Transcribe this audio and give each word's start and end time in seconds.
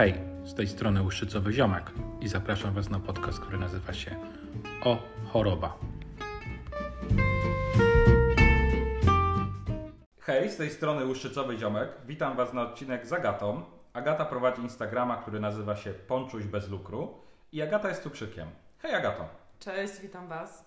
Hej, 0.00 0.14
z 0.44 0.54
tej 0.54 0.68
strony 0.68 1.02
Łuszczycowy 1.02 1.52
Ziomek 1.52 1.90
i 2.20 2.28
zapraszam 2.28 2.74
Was 2.74 2.90
na 2.90 3.00
podcast, 3.00 3.40
który 3.40 3.58
nazywa 3.58 3.92
się 3.92 4.16
O 4.84 4.98
Choroba. 5.32 5.78
Hej, 10.20 10.50
z 10.50 10.56
tej 10.56 10.70
strony 10.70 11.06
Łuszczycowy 11.06 11.58
Ziomek. 11.58 11.88
Witam 12.06 12.36
Was 12.36 12.52
na 12.52 12.62
odcinek 12.62 13.06
z 13.06 13.12
Agatą. 13.12 13.62
Agata 13.92 14.24
prowadzi 14.24 14.62
Instagrama, 14.62 15.16
który 15.16 15.40
nazywa 15.40 15.76
się 15.76 15.90
Ponczuś 15.90 16.44
bez 16.44 16.68
lukru 16.68 17.14
i 17.52 17.62
Agata 17.62 17.88
jest 17.88 18.02
cukrzykiem. 18.02 18.48
Hej 18.78 18.94
Agato. 18.94 19.28
Cześć, 19.58 20.00
witam 20.00 20.28
Was. 20.28 20.64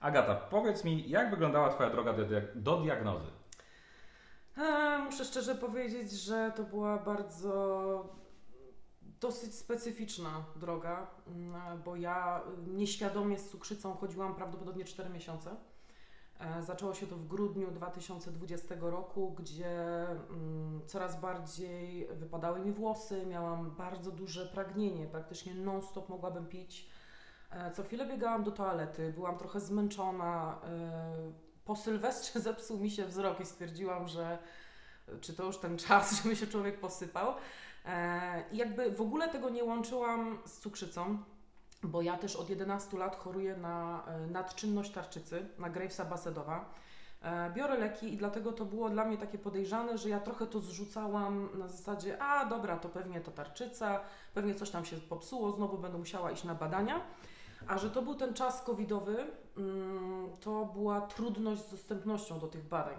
Agata, 0.00 0.34
powiedz 0.34 0.84
mi, 0.84 1.10
jak 1.10 1.30
wyglądała 1.30 1.68
Twoja 1.68 1.90
droga 1.90 2.12
do, 2.12 2.22
diag- 2.22 2.54
do 2.54 2.76
diagnozy? 2.76 3.30
E, 4.58 4.98
muszę 4.98 5.24
szczerze 5.24 5.54
powiedzieć, 5.54 6.12
że 6.12 6.52
to 6.56 6.62
była 6.62 6.98
bardzo 6.98 8.25
dosyć 9.20 9.54
specyficzna 9.54 10.44
droga, 10.56 11.06
mm, 11.26 11.82
bo 11.82 11.96
ja 11.96 12.42
nieświadomie 12.66 13.38
z 13.38 13.50
cukrzycą 13.50 13.94
chodziłam 13.96 14.34
prawdopodobnie 14.34 14.84
4 14.84 15.10
miesiące. 15.10 15.56
E, 16.40 16.62
Zaczęło 16.62 16.94
się 16.94 17.06
to 17.06 17.16
w 17.16 17.26
grudniu 17.26 17.70
2020 17.70 18.74
roku, 18.80 19.30
gdzie 19.38 20.06
mm, 20.08 20.80
coraz 20.86 21.20
bardziej 21.20 22.08
wypadały 22.12 22.60
mi 22.60 22.72
włosy, 22.72 23.26
miałam 23.26 23.70
bardzo 23.70 24.10
duże 24.10 24.46
pragnienie, 24.46 25.06
praktycznie 25.06 25.54
non-stop 25.54 26.08
mogłabym 26.08 26.46
pić. 26.46 26.90
E, 27.50 27.70
Co 27.70 27.82
chwilę 27.82 28.06
biegałam 28.06 28.44
do 28.44 28.50
toalety, 28.50 29.12
byłam 29.12 29.38
trochę 29.38 29.60
zmęczona. 29.60 30.60
e, 30.64 31.32
Po 31.64 31.76
Sylwestrze 31.76 32.40
zepsuł 32.48 32.78
mi 32.78 32.90
się 32.90 33.06
wzrok 33.06 33.40
i 33.40 33.46
stwierdziłam, 33.46 34.08
że 34.08 34.38
czy 35.20 35.34
to 35.34 35.44
już 35.44 35.58
ten 35.58 35.78
czas, 35.78 36.12
żeby 36.22 36.36
się 36.36 36.46
człowiek 36.46 36.80
posypał. 36.80 37.34
E, 37.86 38.44
I 38.52 38.56
jakby 38.56 38.90
w 38.90 39.00
ogóle 39.00 39.28
tego 39.28 39.50
nie 39.50 39.64
łączyłam 39.64 40.38
z 40.46 40.60
cukrzycą, 40.60 41.18
bo 41.82 42.02
ja 42.02 42.18
też 42.18 42.36
od 42.36 42.50
11 42.50 42.98
lat 42.98 43.16
choruję 43.16 43.56
na 43.56 44.04
e, 44.06 44.26
nadczynność 44.26 44.92
tarczycy, 44.92 45.48
na 45.58 45.70
Gravesa 45.70 46.04
Basedowa. 46.04 46.72
E, 47.22 47.50
Biorę 47.54 47.78
leki 47.78 48.14
i 48.14 48.16
dlatego 48.16 48.52
to 48.52 48.64
było 48.64 48.90
dla 48.90 49.04
mnie 49.04 49.18
takie 49.18 49.38
podejrzane, 49.38 49.98
że 49.98 50.08
ja 50.08 50.20
trochę 50.20 50.46
to 50.46 50.60
zrzucałam 50.60 51.48
na 51.58 51.68
zasadzie, 51.68 52.22
a 52.22 52.46
dobra, 52.46 52.76
to 52.76 52.88
pewnie 52.88 53.20
to 53.20 53.30
tarczyca, 53.30 54.00
pewnie 54.34 54.54
coś 54.54 54.70
tam 54.70 54.84
się 54.84 54.96
popsuło, 54.96 55.52
znowu 55.52 55.78
będę 55.78 55.98
musiała 55.98 56.30
iść 56.30 56.44
na 56.44 56.54
badania. 56.54 57.00
A 57.68 57.78
że 57.78 57.90
to 57.90 58.02
był 58.02 58.14
ten 58.14 58.34
czas 58.34 58.62
covidowy, 58.62 59.26
mm, 59.56 60.28
to 60.40 60.64
była 60.64 61.00
trudność 61.00 61.62
z 61.62 61.70
dostępnością 61.70 62.38
do 62.38 62.46
tych 62.46 62.68
badań. 62.68 62.96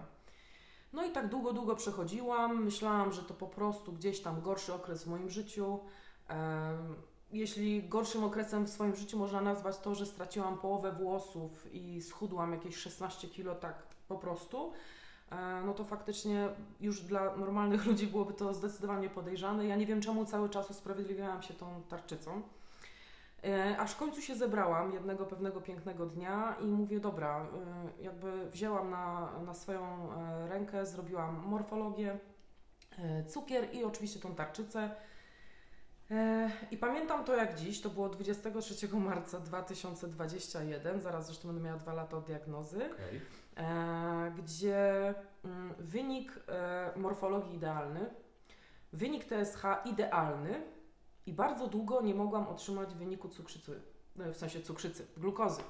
No 0.97 1.05
i 1.05 1.11
tak 1.11 1.27
długo, 1.27 1.53
długo 1.53 1.75
przechodziłam. 1.75 2.63
Myślałam, 2.63 3.11
że 3.11 3.23
to 3.23 3.33
po 3.33 3.47
prostu 3.47 3.93
gdzieś 3.93 4.19
tam 4.19 4.41
gorszy 4.41 4.73
okres 4.73 5.03
w 5.03 5.07
moim 5.07 5.29
życiu. 5.29 5.79
Jeśli 7.31 7.83
gorszym 7.83 8.23
okresem 8.23 8.65
w 8.65 8.69
swoim 8.69 8.95
życiu 8.95 9.17
można 9.17 9.41
nazwać 9.41 9.77
to, 9.77 9.95
że 9.95 10.05
straciłam 10.05 10.57
połowę 10.57 10.91
włosów 10.91 11.73
i 11.73 12.01
schudłam 12.01 12.51
jakieś 12.51 12.75
16 12.75 13.27
kilo 13.27 13.55
tak 13.55 13.83
po 14.07 14.15
prostu, 14.17 14.71
e, 15.31 15.61
no 15.65 15.73
to 15.73 15.83
faktycznie 15.83 16.49
już 16.81 17.01
dla 17.01 17.35
normalnych 17.35 17.85
ludzi 17.89 18.07
byłoby 18.07 18.33
to 18.33 18.53
zdecydowanie 18.53 19.09
podejrzane. 19.09 19.65
Ja 19.65 19.75
nie 19.75 19.85
wiem 19.85 20.01
czemu 20.01 20.25
cały 20.25 20.49
czas 20.49 20.69
usprawiedliwiałam 20.69 21.41
się 21.41 21.53
tą 21.53 21.81
tarczycą. 21.89 22.41
E, 23.43 23.77
Aż 23.77 23.91
w 23.91 23.97
końcu 23.97 24.21
się 24.21 24.35
zebrałam 24.35 24.93
jednego 24.93 25.25
pewnego 25.25 25.61
pięknego 25.61 26.05
dnia 26.05 26.55
i 26.61 26.65
mówię, 26.65 26.99
dobra, 26.99 27.47
e, 27.99 28.03
jakby 28.03 28.49
wzięłam 28.49 28.89
na, 28.89 29.31
na 29.45 29.53
swoją 29.53 30.13
e, 30.13 30.47
rękę, 30.47 30.85
zrobiłam 30.85 31.43
morfologię, 31.45 32.19
cukier 33.27 33.75
i 33.75 33.83
oczywiście 33.83 34.19
tą 34.19 34.35
tarczycę. 34.35 34.89
I 36.71 36.77
pamiętam 36.77 37.23
to 37.23 37.35
jak 37.35 37.55
dziś, 37.55 37.81
to 37.81 37.89
było 37.89 38.09
23 38.09 38.87
marca 38.97 39.39
2021, 39.39 41.01
zaraz 41.01 41.25
zresztą 41.25 41.47
będę 41.47 41.63
miała 41.63 41.77
dwa 41.77 41.93
lata 41.93 42.17
od 42.17 42.25
diagnozy, 42.25 42.89
Okay. 42.89 44.31
gdzie 44.31 45.13
mm, 45.45 45.73
wynik 45.79 46.39
morfologii 46.95 47.55
idealny, 47.55 48.09
wynik 48.93 49.25
TSH 49.25 49.63
idealny 49.85 50.61
i 51.27 51.33
bardzo 51.33 51.67
długo 51.67 52.01
nie 52.01 52.15
mogłam 52.15 52.47
otrzymać 52.47 52.93
wyniku 52.93 53.29
cukrzycy, 53.29 53.81
e, 54.19 54.31
w 54.33 54.37
sensie 54.37 54.61
cukrzycy, 54.61 55.07
glukozy 55.17 55.61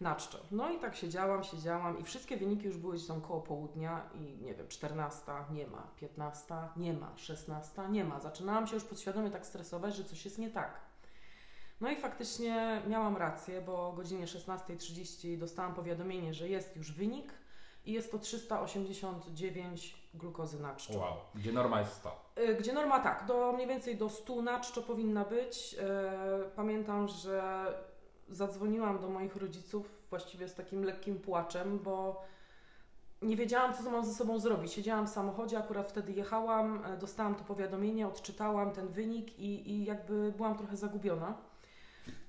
na 0.00 0.16
czczo. 0.16 0.38
No 0.50 0.70
i 0.70 0.78
tak 0.78 0.96
siedziałam, 0.96 1.44
siedziałam 1.44 1.98
i 1.98 2.04
wszystkie 2.04 2.36
wyniki 2.36 2.66
już 2.66 2.76
były 2.76 2.94
gdzieś 2.94 3.06
tam 3.06 3.20
koło 3.20 3.40
południa 3.40 4.10
i 4.14 4.44
nie 4.44 4.54
wiem, 4.54 4.68
14 4.68 5.32
nie 5.50 5.66
ma, 5.66 5.86
15 5.96 6.54
nie 6.76 6.92
ma, 6.92 7.12
16 7.16 7.82
nie 7.88 8.04
ma. 8.04 8.20
Zaczynałam 8.20 8.66
się 8.66 8.74
już 8.74 8.84
podświadomie 8.84 9.30
tak 9.30 9.46
stresować, 9.46 9.96
że 9.96 10.04
coś 10.04 10.24
jest 10.24 10.38
nie 10.38 10.50
tak. 10.50 10.80
No 11.80 11.90
i 11.90 11.96
faktycznie 11.96 12.82
miałam 12.88 13.16
rację, 13.16 13.60
bo 13.60 13.88
o 13.88 13.92
godzinie 13.92 14.26
16.30 14.26 15.38
dostałam 15.38 15.74
powiadomienie, 15.74 16.34
że 16.34 16.48
jest 16.48 16.76
już 16.76 16.92
wynik 16.92 17.32
i 17.84 17.92
jest 17.92 18.10
to 18.12 18.18
389 18.18 20.01
glukozy 20.14 20.60
na 20.62 20.74
czczo. 20.74 20.98
Wow, 20.98 21.16
gdzie 21.34 21.52
norma 21.52 21.80
jest 21.80 21.92
100. 21.92 22.24
Y, 22.38 22.54
Gdzie 22.54 22.72
norma 22.72 23.00
tak, 23.00 23.26
do 23.26 23.52
mniej 23.52 23.66
więcej 23.68 23.96
do 23.96 24.08
100 24.08 24.42
na 24.42 24.60
czczo 24.60 24.82
powinna 24.82 25.24
być. 25.24 25.76
E, 25.80 26.50
Pamiętam, 26.56 27.08
że 27.08 27.66
zadzwoniłam 28.28 28.98
do 28.98 29.08
moich 29.08 29.36
rodziców 29.36 29.88
właściwie 30.10 30.48
z 30.48 30.54
takim 30.54 30.84
lekkim 30.84 31.20
płaczem, 31.20 31.78
bo 31.78 32.22
nie 33.22 33.36
wiedziałam, 33.36 33.74
co 33.74 33.90
mam 33.90 34.04
ze 34.04 34.14
sobą 34.14 34.38
zrobić. 34.38 34.72
Siedziałam 34.72 35.06
w 35.06 35.10
samochodzie, 35.10 35.58
akurat 35.58 35.88
wtedy 35.88 36.12
jechałam, 36.12 36.84
e, 36.84 36.96
dostałam 36.96 37.34
to 37.34 37.44
powiadomienie, 37.44 38.06
odczytałam 38.08 38.70
ten 38.70 38.88
wynik 38.88 39.38
i, 39.38 39.70
i 39.70 39.84
jakby 39.84 40.32
byłam 40.36 40.56
trochę 40.58 40.76
zagubiona. 40.76 41.34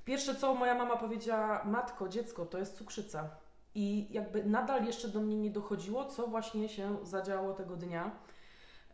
Pierwsze 0.06 0.36
co 0.36 0.54
moja 0.56 0.76
mama 0.76 0.98
powiedziała, 0.98 1.64
matko, 1.66 2.10
dziecko, 2.10 2.46
to 2.46 2.58
jest 2.58 2.78
cukrzyca. 2.78 3.30
I 3.76 4.08
jakby 4.14 4.44
nadal 4.46 4.86
jeszcze 4.86 5.08
do 5.08 5.22
mnie 5.22 5.38
nie 5.38 5.52
dochodziło, 5.52 6.06
co 6.06 6.28
właśnie 6.28 6.70
się 6.70 6.98
zadziało 7.04 7.54
tego 7.54 7.76
dnia. 7.76 8.12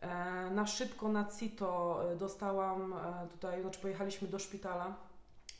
E, 0.00 0.50
Na 0.50 0.66
szybko 0.66 1.08
na 1.08 1.24
CITO 1.38 2.00
e, 2.12 2.16
dostałam 2.16 2.92
e, 2.92 3.28
tutaj, 3.28 3.62
znaczy 3.62 3.80
pojechaliśmy 3.80 4.28
do 4.28 4.38
szpitala, 4.38 4.96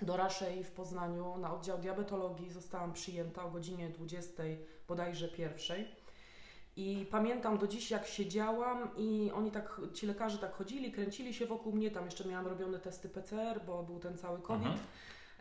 do 0.02 0.16
Raszej 0.16 0.64
w 0.64 0.70
Poznaniu 0.70 1.36
na 1.38 1.54
oddział 1.54 1.78
diabetologii. 1.78 2.50
Zostałam 2.52 2.92
przyjęta 2.92 3.44
o 3.44 3.50
godzinie 3.50 3.90
20, 3.90 4.42
bodajże 4.88 5.28
pierwszej. 5.28 5.88
I 6.76 7.06
pamiętam 7.10 7.58
do 7.58 7.66
dziś, 7.66 7.90
jak 7.90 8.06
siedziałam 8.06 8.90
i 8.96 9.30
oni 9.34 9.50
tak, 9.50 9.80
ci 9.94 10.06
lekarze 10.06 10.38
tak 10.38 10.54
chodzili, 10.54 10.92
kręcili 10.92 11.34
się 11.34 11.46
wokół 11.46 11.72
mnie, 11.72 11.90
tam 11.90 12.04
jeszcze 12.04 12.24
miałam 12.24 12.46
robione 12.46 12.78
testy 12.78 13.08
PCR, 13.08 13.60
bo 13.66 13.82
był 13.82 13.98
ten 13.98 14.18
cały 14.18 14.38
COVID. 14.42 14.66
Mhm. 14.66 14.86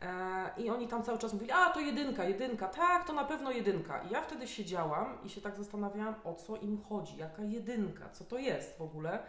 E, 0.01 0.49
I 0.57 0.69
oni 0.69 0.87
tam 0.87 1.03
cały 1.03 1.17
czas 1.17 1.33
mówili, 1.33 1.51
a 1.51 1.69
to 1.69 1.79
jedynka, 1.79 2.23
jedynka, 2.23 2.67
tak, 2.67 3.07
to 3.07 3.13
na 3.13 3.23
pewno 3.23 3.51
jedynka. 3.51 4.01
I 4.03 4.09
ja 4.09 4.21
wtedy 4.21 4.47
siedziałam 4.47 5.17
i 5.23 5.29
się 5.29 5.41
tak 5.41 5.55
zastanawiałam, 5.55 6.15
o 6.23 6.33
co 6.33 6.55
im 6.57 6.81
chodzi, 6.89 7.17
jaka 7.17 7.43
jedynka, 7.43 8.09
co 8.09 8.23
to 8.23 8.37
jest 8.37 8.77
w 8.77 8.81
ogóle. 8.81 9.19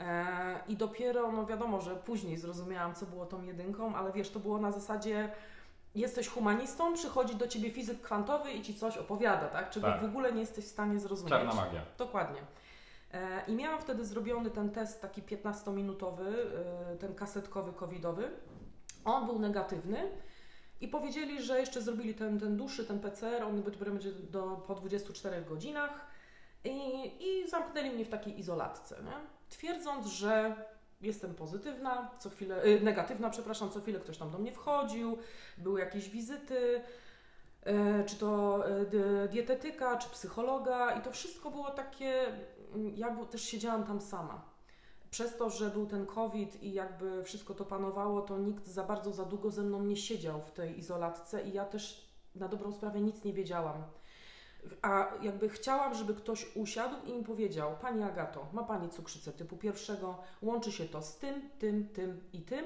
E, 0.00 0.24
I 0.68 0.76
dopiero, 0.76 1.32
no 1.32 1.46
wiadomo, 1.46 1.80
że 1.80 1.96
później 1.96 2.36
zrozumiałam, 2.36 2.94
co 2.94 3.06
było 3.06 3.26
tą 3.26 3.42
jedynką, 3.42 3.94
ale 3.96 4.12
wiesz, 4.12 4.30
to 4.30 4.40
było 4.40 4.58
na 4.58 4.72
zasadzie, 4.72 5.30
jesteś 5.94 6.28
humanistą, 6.28 6.94
przychodzi 6.94 7.34
do 7.36 7.48
ciebie 7.48 7.70
fizyk 7.70 8.00
kwantowy 8.02 8.52
i 8.52 8.62
ci 8.62 8.74
coś 8.74 8.96
opowiada, 8.96 9.48
tak? 9.48 9.70
Czego 9.70 9.86
Tak. 9.86 10.00
w 10.00 10.04
ogóle 10.04 10.32
nie 10.32 10.40
jesteś 10.40 10.64
w 10.64 10.68
stanie 10.68 11.00
zrozumieć. 11.00 11.30
Czarna 11.30 11.54
magia. 11.54 11.82
Dokładnie. 11.98 12.40
E, 13.12 13.42
I 13.46 13.54
miałam 13.54 13.80
wtedy 13.80 14.04
zrobiony 14.04 14.50
ten 14.50 14.70
test 14.70 15.02
taki 15.02 15.22
15-minutowy, 15.22 16.26
e, 16.92 16.96
ten 16.96 17.14
kasetkowy 17.14 17.72
covidowy. 17.72 18.30
On 19.14 19.26
był 19.26 19.38
negatywny 19.38 20.10
i 20.80 20.88
powiedzieli, 20.88 21.42
że 21.42 21.60
jeszcze 21.60 21.82
zrobili 21.82 22.14
ten, 22.14 22.40
ten 22.40 22.56
dłuższy, 22.56 22.84
ten 22.84 23.00
PCR, 23.00 23.42
on 23.42 23.62
będzie 23.62 24.12
do, 24.12 24.64
po 24.66 24.74
24 24.74 25.42
godzinach 25.42 26.06
i, 26.64 27.12
i 27.20 27.48
zamknęli 27.48 27.90
mnie 27.90 28.04
w 28.04 28.08
takiej 28.08 28.38
izolatce, 28.38 28.96
nie? 29.04 29.12
twierdząc, 29.48 30.06
że 30.06 30.56
jestem 31.00 31.34
pozytywna, 31.34 32.10
co 32.18 32.30
chwilę, 32.30 32.64
y, 32.64 32.80
negatywna, 32.80 33.30
przepraszam, 33.30 33.70
co 33.70 33.80
chwilę 33.80 34.00
ktoś 34.00 34.18
tam 34.18 34.30
do 34.30 34.38
mnie 34.38 34.52
wchodził, 34.52 35.18
były 35.58 35.80
jakieś 35.80 36.08
wizyty, 36.10 36.80
e, 37.62 38.04
czy 38.04 38.16
to 38.16 38.64
di- 38.90 39.28
dietetyka, 39.32 39.96
czy 39.96 40.08
psychologa 40.08 40.92
i 40.92 41.02
to 41.02 41.12
wszystko 41.12 41.50
było 41.50 41.70
takie, 41.70 42.26
mm, 42.74 42.96
ja 42.96 43.16
też 43.30 43.42
siedziałam 43.42 43.84
tam 43.84 44.00
sama. 44.00 44.57
Przez 45.10 45.36
to, 45.36 45.50
że 45.50 45.70
był 45.70 45.86
ten 45.86 46.06
COVID 46.06 46.62
i 46.62 46.72
jakby 46.72 47.24
wszystko 47.24 47.54
to 47.54 47.64
panowało, 47.64 48.22
to 48.22 48.38
nikt 48.38 48.66
za 48.66 48.84
bardzo, 48.84 49.12
za 49.12 49.24
długo 49.24 49.50
ze 49.50 49.62
mną 49.62 49.82
nie 49.82 49.96
siedział 49.96 50.40
w 50.40 50.50
tej 50.50 50.78
izolatce 50.78 51.42
i 51.42 51.52
ja 51.52 51.64
też 51.64 52.08
na 52.34 52.48
dobrą 52.48 52.72
sprawę 52.72 53.00
nic 53.00 53.24
nie 53.24 53.32
wiedziałam. 53.32 53.82
A 54.82 55.12
jakby 55.22 55.48
chciałam, 55.48 55.94
żeby 55.94 56.14
ktoś 56.14 56.56
usiadł 56.56 56.94
i 57.06 57.12
mi 57.12 57.24
powiedział, 57.24 57.76
Pani 57.82 58.02
Agato, 58.02 58.46
ma 58.52 58.62
Pani 58.64 58.88
cukrzycę 58.90 59.32
typu 59.32 59.56
pierwszego, 59.56 60.18
łączy 60.42 60.72
się 60.72 60.84
to 60.84 61.02
z 61.02 61.16
tym, 61.16 61.50
tym, 61.58 61.88
tym 61.88 62.20
i 62.32 62.40
tym. 62.42 62.64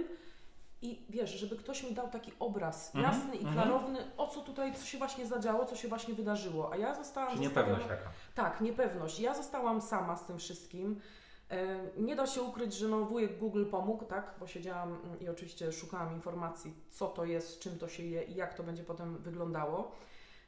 I 0.83 1.07
wiesz, 1.11 1.31
żeby 1.31 1.57
ktoś 1.57 1.83
mi 1.83 1.93
dał 1.95 2.09
taki 2.09 2.33
obraz 2.39 2.95
Mhm, 2.95 3.15
jasny 3.15 3.35
i 3.37 3.45
mhm. 3.47 3.55
klarowny, 3.55 3.99
o 4.17 4.27
co 4.29 4.41
tutaj, 4.41 4.75
co 4.75 4.85
się 4.87 4.99
właśnie 4.99 5.27
zadziało, 5.27 5.65
co 5.65 5.77
się 5.77 5.89
właśnie 5.89 6.15
wydarzyło. 6.15 6.73
A 6.73 6.77
ja 6.77 6.95
zostałam 6.95 7.31
Czy 7.31 7.37
zostawiona- 7.39 7.49
niepewność 7.49 7.89
taka. 7.89 8.11
tak, 8.35 8.61
niepewność. 8.61 9.21
Ja 9.21 9.35
zostałam 9.35 9.81
sama 9.81 10.17
z 10.17 10.25
tym 10.27 10.39
wszystkim. 10.39 11.01
Nie 11.97 12.17
da 12.17 12.27
się 12.27 12.43
ukryć, 12.43 12.75
że 12.75 12.89
no 12.89 13.05
wujek 13.05 13.39
Google 13.39 13.65
pomógł, 13.65 14.05
tak? 14.05 14.35
Bo 14.41 14.47
siedziałam 14.47 14.99
i 15.21 15.29
oczywiście 15.29 15.73
szukałam 15.73 16.15
informacji, 16.15 16.75
co 16.91 17.09
to 17.09 17.25
jest, 17.25 17.59
czym 17.59 17.79
to 17.79 17.89
się 17.89 18.03
je 18.03 18.23
i 18.23 18.35
jak 18.35 18.55
to 18.55 18.63
będzie 18.63 18.85
potem 18.85 19.19
wyglądało. 19.19 19.93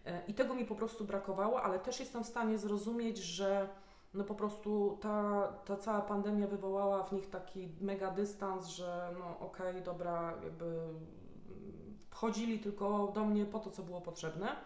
E, 0.06 0.22
I 0.28 0.34
tego 0.34 0.54
mi 0.54 0.64
po 0.64 0.74
prostu 0.74 1.04
brakowało, 1.04 1.62
ale 1.62 1.78
też 1.78 2.00
jestem 2.00 2.24
w 2.24 2.26
stanie 2.26 2.58
zrozumieć, 2.58 3.18
że 3.18 3.68
no 4.14 4.24
po 4.24 4.34
prostu 4.34 4.98
ta, 5.02 5.48
ta 5.64 5.76
cała 5.76 6.00
pandemia 6.02 6.46
wywołała 6.46 7.02
w 7.02 7.12
nich 7.12 7.30
taki 7.30 7.68
mega 7.80 8.10
dystans, 8.10 8.66
że 8.66 9.14
no 9.18 9.38
okej, 9.46 9.70
okay, 9.70 9.82
dobra, 9.82 10.34
jakby 10.44 10.80
wchodzili 12.10 12.58
tylko 12.58 13.08
do 13.14 13.24
mnie 13.24 13.46
po 13.46 13.58
to, 13.58 13.70
co 13.70 13.82
było 13.82 14.00
potrzebne. 14.00 14.56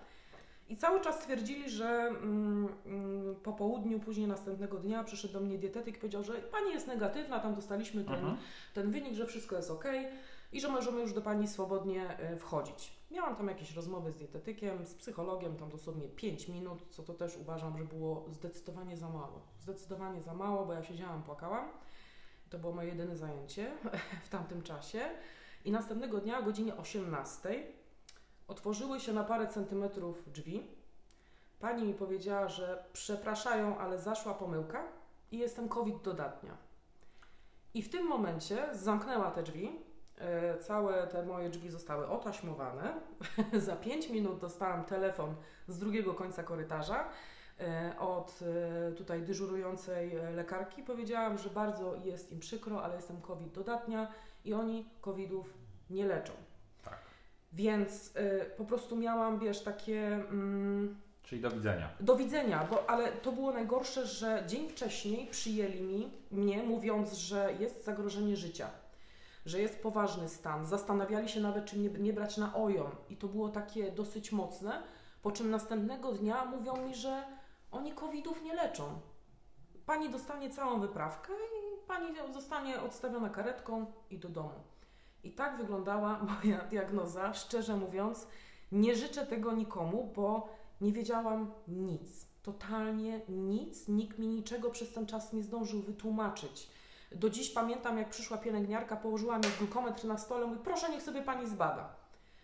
I 0.68 0.76
cały 0.76 1.00
czas 1.00 1.18
twierdzili, 1.18 1.70
że 1.70 1.86
mm, 1.86 2.68
mm, 2.86 3.36
po 3.42 3.52
południu, 3.52 4.00
później 4.00 4.26
następnego 4.26 4.78
dnia 4.78 5.04
przyszedł 5.04 5.34
do 5.34 5.40
mnie 5.40 5.58
dietetyk 5.58 5.96
i 5.96 5.98
powiedział, 5.98 6.24
że 6.24 6.32
pani 6.32 6.70
jest 6.70 6.86
negatywna, 6.86 7.40
tam 7.40 7.54
dostaliśmy 7.54 8.04
ten, 8.04 8.14
mhm. 8.14 8.36
ten 8.74 8.90
wynik, 8.90 9.14
że 9.14 9.26
wszystko 9.26 9.56
jest 9.56 9.70
ok 9.70 9.84
i 10.52 10.60
że 10.60 10.68
możemy 10.68 11.00
już 11.00 11.12
do 11.12 11.22
pani 11.22 11.48
swobodnie 11.48 12.18
e, 12.18 12.36
wchodzić. 12.36 12.92
Miałam 13.10 13.36
tam 13.36 13.48
jakieś 13.48 13.74
rozmowy 13.74 14.12
z 14.12 14.16
dietetykiem, 14.16 14.86
z 14.86 14.94
psychologiem, 14.94 15.56
tam 15.56 15.70
dosłownie 15.70 16.08
5 16.08 16.48
minut, 16.48 16.82
co 16.90 17.02
to 17.02 17.14
też 17.14 17.36
uważam, 17.36 17.78
że 17.78 17.84
było 17.84 18.24
zdecydowanie 18.30 18.96
za 18.96 19.08
mało. 19.08 19.42
Zdecydowanie 19.60 20.22
za 20.22 20.34
mało, 20.34 20.66
bo 20.66 20.72
ja 20.72 20.82
siedziałam, 20.82 21.22
płakałam. 21.22 21.68
To 22.50 22.58
było 22.58 22.72
moje 22.72 22.88
jedyne 22.88 23.16
zajęcie 23.16 23.70
w 24.26 24.28
tamtym 24.28 24.62
czasie. 24.62 25.00
I 25.64 25.72
następnego 25.72 26.20
dnia 26.20 26.38
o 26.38 26.42
godzinie 26.42 26.76
18 26.76 27.66
otworzyły 28.48 29.00
się 29.00 29.12
na 29.12 29.24
parę 29.24 29.46
centymetrów 29.46 30.32
drzwi. 30.32 30.66
Pani 31.60 31.84
mi 31.84 31.94
powiedziała, 31.94 32.48
że 32.48 32.84
przepraszają, 32.92 33.78
ale 33.78 33.98
zaszła 33.98 34.34
pomyłka 34.34 34.84
i 35.32 35.38
jestem 35.38 35.68
COVID 35.68 36.02
dodatnia. 36.02 36.56
I 37.74 37.82
w 37.82 37.88
tym 37.88 38.06
momencie 38.06 38.68
zamknęła 38.72 39.30
te 39.30 39.42
drzwi. 39.42 39.88
E, 40.18 40.58
całe 40.58 41.06
te 41.06 41.26
moje 41.26 41.50
drzwi 41.50 41.70
zostały 41.70 42.08
otaśmowane. 42.08 43.00
Za 43.66 43.76
5 43.76 44.08
minut 44.08 44.38
dostałam 44.40 44.84
telefon 44.84 45.34
z 45.68 45.78
drugiego 45.78 46.14
końca 46.14 46.42
korytarza 46.42 47.08
e, 47.60 47.94
od 47.98 48.40
e, 48.42 48.92
tutaj 48.92 49.22
dyżurującej 49.22 50.12
lekarki. 50.34 50.82
Powiedziałam, 50.82 51.38
że 51.38 51.50
bardzo 51.50 51.94
jest 52.04 52.32
im 52.32 52.40
przykro, 52.40 52.84
ale 52.84 52.96
jestem 52.96 53.20
COVID 53.20 53.52
dodatnia 53.52 54.12
i 54.44 54.54
oni 54.54 54.90
COVIDów 55.00 55.54
nie 55.90 56.06
leczą. 56.06 56.32
Więc 57.52 58.16
y, 58.16 58.50
po 58.56 58.64
prostu 58.64 58.96
miałam, 58.96 59.38
wiesz, 59.38 59.62
takie. 59.62 60.14
Mm, 60.14 61.00
Czyli 61.22 61.40
do 61.40 61.50
widzenia. 61.50 61.88
Do 62.00 62.16
widzenia, 62.16 62.66
bo, 62.70 62.90
ale 62.90 63.12
to 63.12 63.32
było 63.32 63.52
najgorsze, 63.52 64.06
że 64.06 64.44
dzień 64.46 64.68
wcześniej 64.68 65.26
przyjęli 65.26 65.82
mi, 65.82 66.12
mnie, 66.30 66.62
mówiąc, 66.62 67.12
że 67.12 67.54
jest 67.60 67.84
zagrożenie 67.84 68.36
życia, 68.36 68.70
że 69.46 69.60
jest 69.60 69.82
poważny 69.82 70.28
stan. 70.28 70.66
Zastanawiali 70.66 71.28
się 71.28 71.40
nawet, 71.40 71.64
czy 71.64 71.78
nie, 71.78 71.88
nie 71.88 72.12
brać 72.12 72.36
na 72.36 72.54
ojon. 72.54 72.90
I 73.08 73.16
to 73.16 73.28
było 73.28 73.48
takie 73.48 73.92
dosyć 73.92 74.32
mocne. 74.32 74.82
Po 75.22 75.30
czym 75.32 75.50
następnego 75.50 76.12
dnia 76.12 76.44
mówią 76.44 76.76
mi, 76.76 76.94
że 76.94 77.22
oni 77.70 77.92
covidów 77.92 78.42
nie 78.42 78.54
leczą. 78.54 79.00
Pani 79.86 80.10
dostanie 80.10 80.50
całą 80.50 80.80
wyprawkę 80.80 81.32
i 81.32 81.86
pani 81.86 82.08
zostanie 82.32 82.80
odstawiona 82.80 83.28
karetką 83.30 83.86
i 84.10 84.18
do 84.18 84.28
domu. 84.28 84.67
I 85.24 85.32
tak 85.32 85.56
wyglądała 85.56 86.18
moja 86.44 86.58
diagnoza. 86.58 87.34
Szczerze 87.34 87.76
mówiąc, 87.76 88.26
nie 88.72 88.96
życzę 88.96 89.26
tego 89.26 89.52
nikomu, 89.52 90.12
bo 90.16 90.48
nie 90.80 90.92
wiedziałam 90.92 91.50
nic. 91.68 92.26
Totalnie 92.42 93.20
nic. 93.28 93.88
Nikt 93.88 94.18
mi 94.18 94.28
niczego 94.28 94.70
przez 94.70 94.92
ten 94.92 95.06
czas 95.06 95.32
nie 95.32 95.42
zdążył 95.42 95.82
wytłumaczyć. 95.82 96.70
Do 97.12 97.30
dziś 97.30 97.50
pamiętam, 97.50 97.98
jak 97.98 98.10
przyszła 98.10 98.38
pielęgniarka, 98.38 98.96
położyła 98.96 99.38
mi 99.38 99.44
glukometr 99.58 100.04
na 100.04 100.18
stole, 100.18 100.46
mówi, 100.46 100.60
proszę, 100.64 100.90
niech 100.90 101.02
sobie 101.02 101.22
pani 101.22 101.48
zbada. 101.48 101.96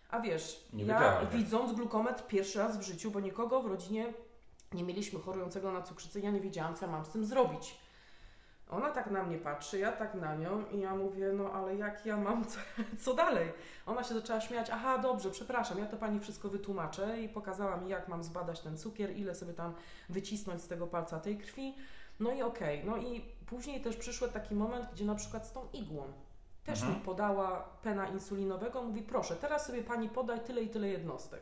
A 0.09 0.19
wiesz, 0.19 0.67
nie 0.73 0.85
ja 0.85 1.25
widząc 1.25 1.73
glukometr 1.73 2.27
pierwszy 2.27 2.59
raz 2.59 2.77
w 2.77 2.81
życiu, 2.81 3.11
bo 3.11 3.19
nikogo 3.19 3.61
w 3.61 3.65
rodzinie 3.65 4.13
nie 4.73 4.83
mieliśmy 4.83 5.19
chorującego 5.19 5.71
na 5.71 5.81
cukrzycę, 5.81 6.19
ja 6.19 6.31
nie 6.31 6.41
wiedziałam, 6.41 6.75
co 6.75 6.87
mam 6.87 7.05
z 7.05 7.09
tym 7.09 7.25
zrobić. 7.25 7.77
Ona 8.75 8.91
tak 8.91 9.11
na 9.11 9.23
mnie 9.23 9.37
patrzy, 9.37 9.79
ja 9.79 9.91
tak 9.91 10.15
na 10.15 10.35
nią 10.35 10.65
i 10.71 10.79
ja 10.79 10.95
mówię, 10.95 11.31
no 11.33 11.51
ale 11.51 11.75
jak 11.75 12.05
ja 12.05 12.17
mam, 12.17 12.45
co, 12.45 12.59
co, 13.03 13.13
dalej? 13.13 13.51
Ona 13.85 14.03
się 14.03 14.13
zaczęła 14.13 14.41
śmiać, 14.41 14.69
aha, 14.69 14.97
dobrze, 14.97 15.31
przepraszam, 15.31 15.77
ja 15.77 15.85
to 15.85 15.97
Pani 15.97 16.19
wszystko 16.19 16.49
wytłumaczę 16.49 17.21
i 17.21 17.29
pokazała 17.29 17.77
mi, 17.77 17.89
jak 17.89 18.07
mam 18.07 18.23
zbadać 18.23 18.59
ten 18.59 18.77
cukier, 18.77 19.17
ile 19.17 19.35
sobie 19.35 19.53
tam 19.53 19.73
wycisnąć 20.09 20.61
z 20.61 20.67
tego 20.67 20.87
palca 20.87 21.19
tej 21.19 21.37
krwi. 21.37 21.75
No 22.19 22.31
i 22.31 22.41
okej, 22.41 22.81
okay. 22.81 22.91
no 22.91 22.97
i 22.97 23.21
później 23.45 23.81
też 23.81 23.97
przyszły 23.97 24.29
taki 24.29 24.55
moment, 24.55 24.87
gdzie 24.93 25.05
na 25.05 25.15
przykład 25.15 25.47
z 25.47 25.51
tą 25.51 25.67
igłą 25.73 26.03
też 26.65 26.79
mhm. 26.79 26.99
mi 26.99 27.05
podała 27.05 27.59
pena 27.81 28.07
insulinowego, 28.07 28.83
mówi, 28.83 29.01
proszę, 29.01 29.35
teraz 29.35 29.65
sobie 29.65 29.83
Pani 29.83 30.09
podaj 30.09 30.39
tyle 30.39 30.61
i 30.61 30.69
tyle 30.69 30.87
jednostek. 30.87 31.41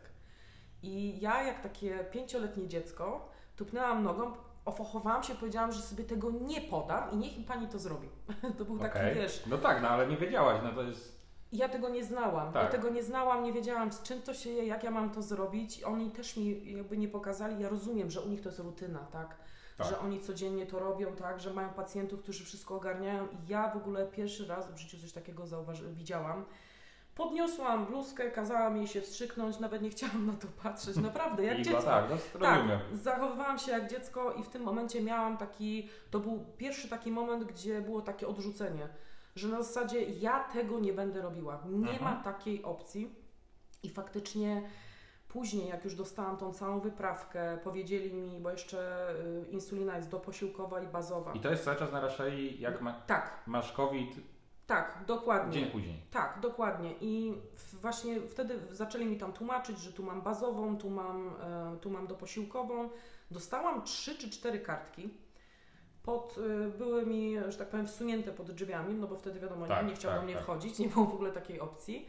I 0.84 1.20
ja, 1.22 1.44
jak 1.44 1.62
takie 1.62 2.00
pięcioletnie 2.00 2.68
dziecko, 2.68 3.30
tupnęłam 3.56 4.04
nogą, 4.04 4.34
ofochowałam 4.66 5.24
się, 5.24 5.36
powiedziałam, 5.36 5.72
że 5.72 5.82
sobie 5.82 6.04
tego 6.04 6.32
nie 6.32 6.62
podam 6.62 7.12
i 7.12 7.18
niech 7.18 7.38
mi 7.38 7.44
pani 7.44 7.68
to 7.68 7.80
zrobi. 7.80 8.10
to 8.58 8.66
był 8.66 8.76
okay. 8.76 8.90
taki, 8.90 9.16
wiesz... 9.16 9.44
No 9.48 9.58
tak, 9.58 9.82
no 9.82 9.90
ale 9.90 10.08
nie 10.08 10.18
wiedziałaś, 10.18 10.60
no 10.64 10.72
to 10.72 10.84
jest... 10.84 11.24
Ja 11.52 11.70
tego 11.70 11.90
nie 11.90 12.06
znałam. 12.06 12.54
Tak. 12.54 12.64
Ja 12.64 12.70
tego 12.70 12.90
nie 12.90 13.04
znałam, 13.04 13.44
nie 13.44 13.54
wiedziałam 13.54 13.92
z 13.92 14.02
czym 14.02 14.22
to 14.22 14.34
się 14.34 14.50
je, 14.50 14.66
jak 14.66 14.84
ja 14.84 14.92
mam 14.92 15.12
to 15.12 15.22
zrobić. 15.22 15.84
Oni 15.84 16.12
też 16.12 16.38
mi 16.38 16.74
jakby 16.74 16.98
nie 16.98 17.08
pokazali. 17.08 17.60
Ja 17.60 17.70
rozumiem, 17.70 18.12
że 18.12 18.22
u 18.22 18.30
nich 18.30 18.42
to 18.42 18.50
jest 18.50 18.60
rutyna, 18.60 19.00
tak? 19.00 19.38
tak? 19.78 19.88
Że 19.88 20.00
oni 20.00 20.22
codziennie 20.22 20.66
to 20.66 20.80
robią, 20.80 21.16
tak? 21.16 21.40
Że 21.40 21.54
mają 21.54 21.70
pacjentów, 21.70 22.22
którzy 22.22 22.46
wszystko 22.46 22.76
ogarniają. 22.76 23.28
I 23.28 23.48
ja 23.48 23.70
w 23.70 23.78
ogóle 23.78 24.06
pierwszy 24.06 24.48
raz 24.48 24.72
w 24.72 24.78
życiu 24.78 24.98
coś 25.00 25.14
takiego 25.14 25.44
zauważy- 25.44 25.94
widziałam. 25.94 26.46
Podniosłam 27.16 27.86
bluzkę, 27.86 28.32
kazałam 28.32 28.78
jej 28.78 28.88
się 28.88 29.02
wstrzyknąć, 29.02 29.60
nawet 29.60 29.82
nie 29.82 29.90
chciałam 29.90 30.26
na 30.26 30.34
to 30.34 30.48
patrzeć, 30.64 30.98
naprawdę, 30.98 31.44
jak 31.44 31.62
dziecko. 31.62 31.84
Tak, 31.84 32.06
no, 32.10 32.40
tak, 32.40 32.62
zachowywałam 32.94 33.60
się 33.60 33.72
jak 33.72 33.90
dziecko 33.90 34.34
i 34.34 34.44
w 34.44 34.50
tym 34.50 34.64
momencie 34.64 35.04
miałam 35.04 35.38
taki, 35.38 35.90
to 36.12 36.20
był 36.20 36.46
pierwszy 36.58 36.90
taki 36.90 37.12
moment, 37.12 37.44
gdzie 37.44 37.82
było 37.82 38.02
takie 38.02 38.28
odrzucenie, 38.28 38.90
że 39.36 39.48
na 39.48 39.64
zasadzie 39.64 40.02
ja 40.02 40.40
tego 40.40 40.80
nie 40.80 40.94
będę 40.94 41.22
robiła, 41.22 41.64
nie 41.66 41.92
mhm. 41.92 42.04
ma 42.04 42.24
takiej 42.24 42.64
opcji 42.64 43.16
i 43.84 43.90
faktycznie 43.90 44.70
później, 45.28 45.68
jak 45.68 45.84
już 45.84 45.96
dostałam 45.96 46.38
tą 46.38 46.54
całą 46.54 46.80
wyprawkę, 46.80 47.58
powiedzieli 47.64 48.14
mi, 48.14 48.40
bo 48.40 48.52
jeszcze 48.52 49.10
y, 49.46 49.52
insulina 49.52 49.98
jest 49.98 50.10
doposiłkowa 50.10 50.82
i 50.82 50.88
bazowa. 50.88 51.34
I 51.34 51.40
to 51.40 51.52
jest 51.52 51.64
cały 51.66 51.78
czas 51.78 51.92
na 51.92 52.02
raszei, 52.02 52.60
jak 52.60 52.82
ma, 52.82 52.94
tak. 52.94 53.44
masz 53.48 53.72
COVID, 53.72 54.33
tak, 54.68 55.04
dokładnie. 55.08 55.54
Dzień 55.54 55.72
później. 55.72 56.02
Tak, 56.12 56.40
dokładnie. 56.42 56.94
I 57.02 57.34
właśnie 57.82 58.22
wtedy 58.22 58.60
zaczęli 58.72 59.06
mi 59.06 59.18
tam 59.18 59.34
tłumaczyć, 59.34 59.80
że 59.80 59.94
tu 59.94 60.04
mam 60.04 60.22
bazową, 60.22 60.78
tu 60.78 60.90
mam, 60.90 61.36
e, 61.42 61.78
tu 61.82 61.90
mam 61.90 62.08
doposiłkową. 62.08 62.90
Dostałam 63.32 63.84
trzy 63.84 64.18
czy 64.18 64.30
cztery 64.30 64.60
kartki. 64.60 65.10
Pod, 66.04 66.36
e, 66.38 66.70
były 66.78 67.06
mi, 67.06 67.36
że 67.48 67.58
tak 67.58 67.70
powiem, 67.70 67.88
wsunięte 67.88 68.32
pod 68.32 68.52
drzwiami, 68.52 68.96
no 68.96 69.08
bo 69.08 69.16
wtedy 69.16 69.40
wiadomo, 69.40 69.68
tak, 69.68 69.84
nie, 69.84 69.90
nie 69.90 69.96
chciał 69.96 70.12
tak, 70.12 70.20
do 70.20 70.26
mnie 70.26 70.36
tak. 70.36 70.44
wchodzić, 70.44 70.80
nie 70.80 70.88
było 70.88 71.06
w 71.06 71.14
ogóle 71.14 71.32
takiej 71.32 71.60
opcji. 71.60 72.08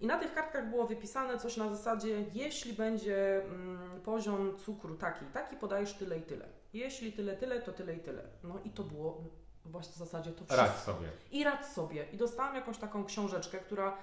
I 0.00 0.06
na 0.06 0.18
tych 0.18 0.34
kartkach 0.34 0.70
było 0.70 0.86
wypisane 0.86 1.38
coś 1.38 1.56
na 1.56 1.76
zasadzie, 1.76 2.24
jeśli 2.34 2.72
będzie 2.72 3.44
mm, 3.44 4.00
poziom 4.00 4.58
cukru 4.58 4.94
taki, 4.94 5.24
taki 5.24 5.56
podajesz 5.56 5.94
tyle 5.94 6.18
i 6.18 6.22
tyle. 6.22 6.48
Jeśli 6.72 7.12
tyle, 7.12 7.36
tyle, 7.36 7.62
to 7.62 7.72
tyle 7.72 7.96
i 7.96 8.00
tyle. 8.00 8.22
No 8.42 8.58
i 8.64 8.70
to 8.70 8.82
było 8.82 9.24
właśnie 9.64 9.92
w 9.92 9.96
zasadzie 9.96 10.30
to 10.30 10.44
wszystko. 10.44 10.56
Radź 10.56 10.76
sobie. 10.76 11.08
I 11.30 11.44
radź 11.44 11.66
sobie. 11.66 12.06
I 12.12 12.16
dostałam 12.16 12.54
jakąś 12.54 12.78
taką 12.78 13.04
książeczkę, 13.04 13.58
która 13.58 13.96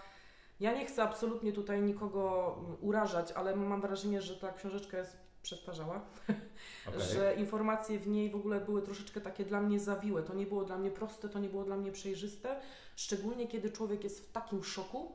ja 0.60 0.74
nie 0.74 0.86
chcę 0.86 1.04
absolutnie 1.04 1.54
tutaj 1.54 1.82
nikogo 1.82 2.56
urażać, 2.82 3.32
ale 3.32 3.56
mam 3.56 3.82
wrażenie, 3.82 4.22
że 4.22 4.36
ta 4.36 4.54
książeczka 4.54 4.98
jest 4.98 5.18
przestarzała, 5.42 6.02
okay. 6.88 7.02
że 7.02 7.36
informacje 7.36 8.00
w 8.00 8.08
niej 8.08 8.30
w 8.30 8.36
ogóle 8.36 8.62
były 8.62 8.82
troszeczkę 8.82 9.22
takie 9.22 9.46
dla 9.46 9.62
mnie 9.62 9.80
zawiłe. 9.80 10.24
To 10.24 10.34
nie 10.34 10.46
było 10.46 10.64
dla 10.64 10.78
mnie 10.78 10.92
proste, 10.92 11.30
to 11.30 11.40
nie 11.40 11.50
było 11.50 11.64
dla 11.64 11.78
mnie 11.78 11.92
przejrzyste, 11.92 12.62
szczególnie 12.96 13.48
kiedy 13.48 13.72
człowiek 13.72 14.04
jest 14.04 14.30
w 14.30 14.32
takim 14.32 14.64
szoku, 14.64 15.12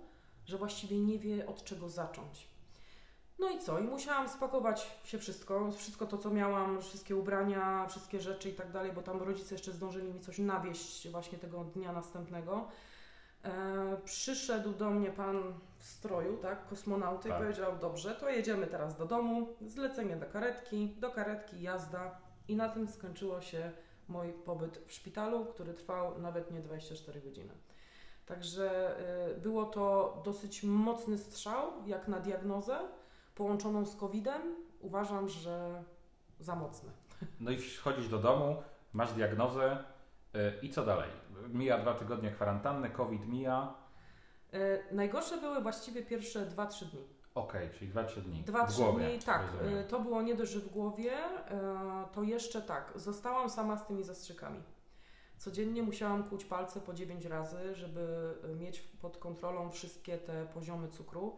że 0.47 0.59
właściwie 0.59 0.99
nie 0.99 1.19
wie 1.19 1.47
od 1.47 1.65
czego 1.65 1.89
zacząć. 1.89 2.49
No 3.39 3.51
i 3.51 3.59
co? 3.59 3.79
I 3.79 3.83
musiałam 3.83 4.29
spakować 4.29 4.99
się 5.05 5.19
wszystko, 5.19 5.71
wszystko 5.73 6.07
to, 6.07 6.19
co 6.19 6.31
miałam, 6.31 6.81
wszystkie 6.81 7.17
ubrania, 7.17 7.87
wszystkie 7.89 8.21
rzeczy 8.21 8.49
i 8.49 8.53
tak 8.53 8.73
dalej, 8.73 8.93
bo 8.93 9.03
tam 9.03 9.23
rodzice 9.23 9.55
jeszcze 9.55 9.73
zdążyli 9.73 10.13
mi 10.13 10.21
coś 10.21 10.39
nawieść 10.39 11.09
właśnie 11.09 11.39
tego 11.39 11.65
dnia 11.65 11.93
następnego. 11.93 12.69
E, 13.45 13.97
przyszedł 14.05 14.73
do 14.73 14.91
mnie 14.91 15.11
pan 15.11 15.55
w 15.79 15.85
stroju, 15.85 16.37
tak, 16.37 16.69
kosmonauty 16.69 17.29
tak. 17.29 17.39
i 17.39 17.43
powiedział, 17.43 17.79
dobrze, 17.81 18.15
to 18.15 18.31
jedziemy 18.31 18.67
teraz 18.67 18.97
do 18.97 19.07
domu, 19.07 19.49
zlecenie 19.61 20.17
do 20.17 20.27
karetki, 20.27 20.97
do 20.99 21.11
karetki 21.11 21.63
jazda 21.63 22.19
i 22.49 22.57
na 22.57 22.69
tym 22.69 22.89
skończyło 22.89 23.41
się 23.41 23.73
mój 24.09 24.33
pobyt 24.33 24.79
w 24.87 24.93
szpitalu, 24.93 25.45
który 25.45 25.75
trwał 25.75 26.19
nawet 26.19 26.51
nie 26.51 26.61
24 26.61 27.21
godziny. 27.21 27.53
Także 28.27 28.97
y, 29.31 29.41
było 29.41 29.65
to 29.65 30.17
dosyć 30.25 30.63
mocny 30.63 31.19
strzał, 31.19 31.73
jak 31.87 32.09
na 32.09 32.21
diagnozę 32.21 32.79
połączoną 33.37 33.87
z 33.87 33.97
COVID-em, 33.97 34.43
uważam, 34.81 35.29
że 35.29 35.85
za 36.41 36.57
mocne. 36.57 36.91
No 37.41 37.51
i 37.51 37.59
wchodzisz 37.59 38.09
do 38.09 38.19
domu, 38.19 38.63
masz 38.93 39.13
diagnozę 39.13 39.85
E, 40.37 40.53
I 40.63 40.71
co 40.71 40.85
dalej? 40.85 41.11
Mija 41.49 41.79
dwa 41.79 41.95
tygodnie 41.95 42.31
kwarantanny, 42.31 42.91
COVID 42.91 43.27
mija. 43.27 43.75
E, 44.53 44.95
najgorsze 44.95 45.37
były 45.41 45.61
właściwie 45.61 46.03
pierwsze 46.03 46.47
2-3 46.47 46.85
dni. 46.85 47.07
Okej, 47.35 47.71
czyli 47.79 47.93
2-3 47.93 48.21
dni. 48.21 48.43
W 48.43 48.47
2-3 48.47 48.77
głowie, 48.77 49.09
dni, 49.09 49.19
tak. 49.19 49.43
rozumiem. 49.53 49.79
e, 49.79 49.85
To 49.85 50.01
było 50.01 50.23
nie 50.23 50.35
dość, 50.35 50.57
w 50.57 50.69
głowie, 50.69 51.13
to 52.13 52.23
jeszcze 52.23 52.63
tak. 52.63 52.93
Zostałam 52.95 53.51
sama 53.51 53.77
z 53.77 53.87
tymi 53.87 54.05
zastrzykami. 54.05 54.63
Codziennie 55.39 55.83
musiałam 55.83 56.25
kłuć 56.29 56.45
palce 56.45 56.81
po 56.81 56.95
9 56.95 57.25
razy, 57.25 57.75
żeby 57.75 58.35
mieć 58.59 58.81
pod 58.81 59.19
kontrolą 59.19 59.71
wszystkie 59.71 60.19
te 60.19 60.47
poziomy 60.47 60.89
cukru. 60.89 61.37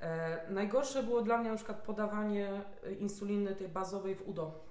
E, 0.00 0.50
najgorsze 0.50 1.02
było 1.02 1.22
dla 1.22 1.38
mnie 1.38 1.50
na 1.50 1.56
przykład 1.56 1.82
podawanie 1.82 2.62
e, 2.84 2.92
insuliny 2.92 3.54
tej 3.54 3.68
bazowej 3.68 4.14
w 4.14 4.28
udo, 4.28 4.64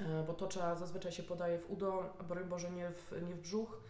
e, 0.00 0.24
bo 0.26 0.34
to 0.34 0.46
trzeba 0.46 0.74
zazwyczaj 0.74 1.12
się 1.12 1.22
podaje 1.22 1.58
w 1.58 1.70
udo, 1.70 2.16
broń 2.28 2.44
Boże 2.44 2.70
nie 2.70 2.90
w, 2.90 3.22
nie 3.28 3.34
w 3.34 3.40
brzuch. 3.40 3.80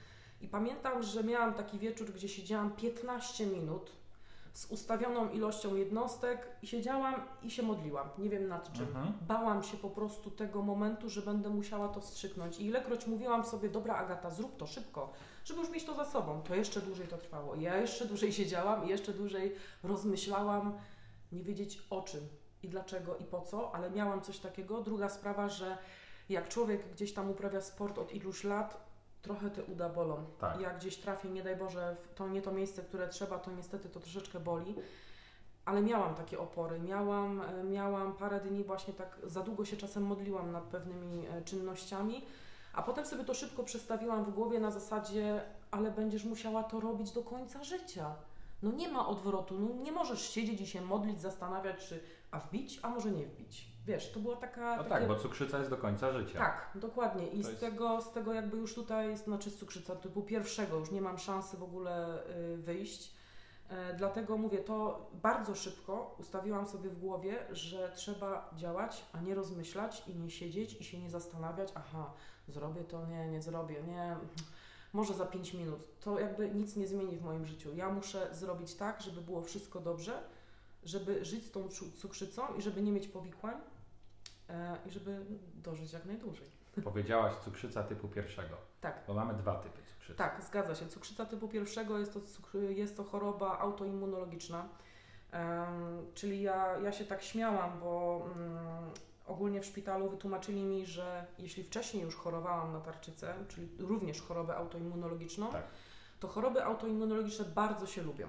I 0.40 0.48
pamiętam, 0.48 1.02
że 1.02 1.24
miałam 1.24 1.54
taki 1.54 1.78
wieczór, 1.78 2.12
gdzie 2.12 2.28
siedziałam 2.28 2.76
15 2.76 3.46
minut 3.46 3.92
z 4.56 4.66
ustawioną 4.66 5.30
ilością 5.30 5.74
jednostek 5.74 6.48
i 6.62 6.66
siedziałam 6.66 7.14
i 7.42 7.50
się 7.50 7.62
modliłam. 7.62 8.08
Nie 8.18 8.30
wiem 8.30 8.48
nad 8.48 8.72
czym. 8.72 8.86
Mhm. 8.86 9.12
Bałam 9.20 9.62
się 9.62 9.76
po 9.76 9.90
prostu 9.90 10.30
tego 10.30 10.62
momentu, 10.62 11.10
że 11.10 11.22
będę 11.22 11.48
musiała 11.48 11.88
to 11.88 12.00
wstrzyknąć. 12.00 12.58
I 12.58 12.66
ilekroć 12.66 13.06
mówiłam 13.06 13.44
sobie, 13.44 13.68
dobra 13.68 13.94
Agata, 13.94 14.30
zrób 14.30 14.56
to 14.56 14.66
szybko, 14.66 15.12
żeby 15.44 15.60
już 15.60 15.70
mieć 15.70 15.84
to 15.84 15.94
za 15.94 16.04
sobą, 16.04 16.42
to 16.42 16.54
jeszcze 16.54 16.80
dłużej 16.80 17.08
to 17.08 17.18
trwało. 17.18 17.54
I 17.54 17.62
ja 17.62 17.76
jeszcze 17.76 18.06
dłużej 18.06 18.32
siedziałam 18.40 18.86
i 18.86 18.88
jeszcze 18.88 19.12
dłużej 19.12 19.54
rozmyślałam, 19.82 20.78
nie 21.32 21.42
wiedzieć 21.42 21.86
o 21.90 22.02
czym 22.02 22.20
i 22.62 22.68
dlaczego 22.68 23.16
i 23.16 23.24
po 23.24 23.40
co, 23.40 23.74
ale 23.74 23.90
miałam 23.90 24.22
coś 24.22 24.38
takiego. 24.38 24.80
Druga 24.82 25.08
sprawa, 25.08 25.48
że 25.48 25.78
jak 26.28 26.48
człowiek 26.48 26.92
gdzieś 26.92 27.14
tam 27.14 27.30
uprawia 27.30 27.60
sport 27.60 27.98
od 27.98 28.14
iluś 28.14 28.44
lat, 28.44 28.85
trochę 29.26 29.50
te 29.50 29.64
uda 29.64 29.88
bolą. 29.88 30.24
Tak. 30.38 30.60
Jak 30.60 30.78
gdzieś 30.78 30.96
trafię, 30.96 31.28
nie 31.28 31.42
daj 31.42 31.56
Boże, 31.56 31.96
w 32.02 32.14
to 32.14 32.28
nie 32.28 32.42
to 32.42 32.52
miejsce, 32.52 32.82
które 32.82 33.08
trzeba, 33.08 33.38
to 33.38 33.50
niestety 33.50 33.88
to 33.88 34.00
troszeczkę 34.00 34.40
boli. 34.40 34.74
Ale 35.64 35.82
miałam 35.82 36.14
takie 36.14 36.38
opory, 36.38 36.80
miałam, 36.80 37.40
e, 37.40 37.64
miałam 37.64 38.12
parę 38.12 38.40
dni 38.40 38.64
właśnie 38.64 38.94
tak, 38.94 39.18
za 39.24 39.42
długo 39.42 39.64
się 39.64 39.76
czasem 39.76 40.02
modliłam 40.02 40.52
nad 40.52 40.64
pewnymi 40.64 41.26
e, 41.26 41.42
czynnościami, 41.42 42.24
a 42.72 42.82
potem 42.82 43.06
sobie 43.06 43.24
to 43.24 43.34
szybko 43.34 43.62
przestawiłam 43.62 44.24
w 44.24 44.30
głowie 44.30 44.60
na 44.60 44.70
zasadzie, 44.70 45.40
ale 45.70 45.90
będziesz 45.90 46.24
musiała 46.24 46.62
to 46.62 46.80
robić 46.80 47.10
do 47.10 47.22
końca 47.22 47.64
życia. 47.64 48.14
No 48.62 48.72
nie 48.72 48.88
ma 48.88 49.08
odwrotu, 49.08 49.58
no 49.58 49.82
nie 49.82 49.92
możesz 49.92 50.30
siedzieć 50.30 50.60
i 50.60 50.66
się 50.66 50.80
modlić, 50.80 51.20
zastanawiać, 51.20 51.86
czy 51.88 52.00
a 52.30 52.38
wbić, 52.40 52.80
a 52.82 52.88
może 52.88 53.10
nie 53.10 53.26
wbić. 53.26 53.76
Wiesz, 53.86 54.12
to 54.12 54.20
była 54.20 54.36
taka... 54.36 54.76
No 54.76 54.82
takie- 54.84 54.88
tak, 54.94 55.08
bo 55.08 55.16
cukrzyca 55.16 55.58
jest 55.58 55.70
do 55.70 55.76
końca 55.76 56.12
życia. 56.12 56.38
tak, 56.38 56.70
dokładnie. 56.74 57.26
I 57.26 57.40
To 57.40 57.46
z, 57.46 57.48
jest- 57.48 57.60
tego, 57.60 58.00
z 58.02 58.12
tego 58.12 58.32
jakby 58.32 58.56
już 58.56 58.74
tutaj, 58.74 59.16
znaczy 59.16 59.50
z 59.50 59.56
cukrzyca 59.56 59.96
typu 59.96 60.22
pierwszego, 60.22 60.76
już 60.78 60.90
nie 60.90 61.00
mam 61.00 61.18
szansy 61.18 61.56
w 61.56 61.62
ogóle 61.62 62.22
y, 62.54 62.56
wyjść. 62.56 63.16
E, 63.68 63.94
dlatego 63.94 64.36
mówię, 64.38 64.58
to 64.58 65.06
bardzo 65.22 65.54
szybko 65.54 66.16
ustawiłam 66.18 66.66
sobie 66.66 66.90
w 66.90 66.98
głowie, 66.98 67.38
że 67.50 67.92
trzeba 67.96 68.50
działać, 68.56 69.04
a 69.12 69.20
nie 69.20 69.34
rozmyślać 69.34 70.02
i 70.08 70.14
nie 70.14 70.30
siedzieć 70.30 70.80
i 70.80 70.84
się 70.84 70.98
nie 70.98 71.10
zastanawiać, 71.10 71.72
aha, 71.74 72.12
zrobię 72.48 72.84
to, 72.84 73.06
nie, 73.06 73.28
nie 73.28 73.42
zrobię, 73.42 73.82
nie, 73.82 74.16
może 74.92 75.14
za 75.14 75.26
5 75.26 75.54
minut. 75.54 76.00
To 76.00 76.20
jakby 76.20 76.50
nic 76.50 76.76
nie 76.76 76.86
zmieni 76.86 77.16
w 77.16 77.22
moim 77.24 77.46
życiu. 77.46 77.74
Ja 77.74 77.88
muszę 77.88 78.28
zrobić 78.34 78.74
tak, 78.74 79.02
żeby 79.02 79.20
było 79.20 79.42
wszystko 79.42 79.80
dobrze, 79.80 80.22
żeby 80.84 81.24
żyć 81.24 81.44
z 81.46 81.50
tą 81.50 81.68
cu- 81.68 81.90
cukrzycą 81.90 82.54
i 82.54 82.62
żeby 82.62 82.82
nie 82.82 82.92
mieć 82.92 83.08
powikłań 83.08 83.54
e, 84.48 84.76
i 84.86 84.90
żeby 84.90 85.24
dożyć 85.54 85.92
jak 85.92 86.04
najdłużej. 86.04 86.48
Powiedziałaś 86.84 87.34
cukrzyca 87.44 87.82
typu 87.82 88.08
pierwszego, 88.08 88.56
Tak. 88.80 89.04
bo 89.06 89.14
mamy 89.14 89.34
dwa 89.34 89.54
typy 89.54 89.78
cukrzycy. 89.94 90.18
Tak, 90.18 90.42
zgadza 90.44 90.74
się. 90.74 90.88
Cukrzyca 90.88 91.26
typu 91.26 91.48
pierwszego 91.48 91.98
jest 91.98 92.12
to, 92.14 92.58
jest 92.58 92.96
to 92.96 93.04
choroba 93.04 93.58
autoimmunologiczna. 93.58 94.68
Em, 95.30 96.06
czyli 96.14 96.42
ja, 96.42 96.78
ja 96.78 96.92
się 96.92 97.04
tak 97.04 97.22
śmiałam, 97.22 97.80
bo 97.80 98.22
mm, 98.36 98.90
ogólnie 99.26 99.60
w 99.60 99.64
szpitalu 99.66 100.10
wytłumaczyli 100.10 100.62
mi, 100.62 100.86
że 100.86 101.26
jeśli 101.38 101.62
wcześniej 101.64 102.02
już 102.02 102.16
chorowałam 102.16 102.72
na 102.72 102.80
tarczycę, 102.80 103.34
czyli 103.48 103.68
również 103.78 104.22
chorobę 104.22 104.56
autoimmunologiczną, 104.56 105.50
Tak. 105.52 105.64
to 106.20 106.28
choroby 106.28 106.64
autoimmunologiczne 106.64 107.44
bardzo 107.44 107.86
się 107.86 108.02
lubią. 108.02 108.28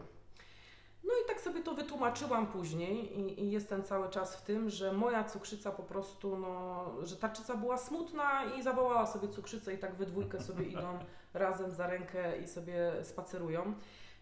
No 1.08 1.14
i 1.24 1.28
tak 1.28 1.42
sobie 1.42 1.62
to 1.62 1.74
wytłumaczyłam 1.74 2.48
później 2.48 3.20
i, 3.20 3.44
i 3.44 3.52
jestem 3.52 3.84
cały 3.84 4.10
czas 4.10 4.36
w 4.36 4.42
tym, 4.42 4.70
że 4.70 4.94
moja 4.94 5.24
cukrzyca 5.24 5.72
po 5.72 5.84
prostu, 5.84 6.38
no, 6.38 6.86
że 7.04 7.16
tarczyca 7.16 7.56
była 7.56 7.78
smutna 7.78 8.46
i 8.46 8.64
zawołała 8.64 9.06
sobie 9.06 9.28
cukrzycę 9.28 9.74
i 9.74 9.78
tak 9.78 9.96
we 9.96 10.06
dwójkę 10.06 10.42
sobie 10.42 10.66
idą 10.74 11.00
razem 11.34 11.72
za 11.72 11.88
rękę 11.88 12.38
i 12.38 12.48
sobie 12.48 12.92
spacerują. 13.04 13.74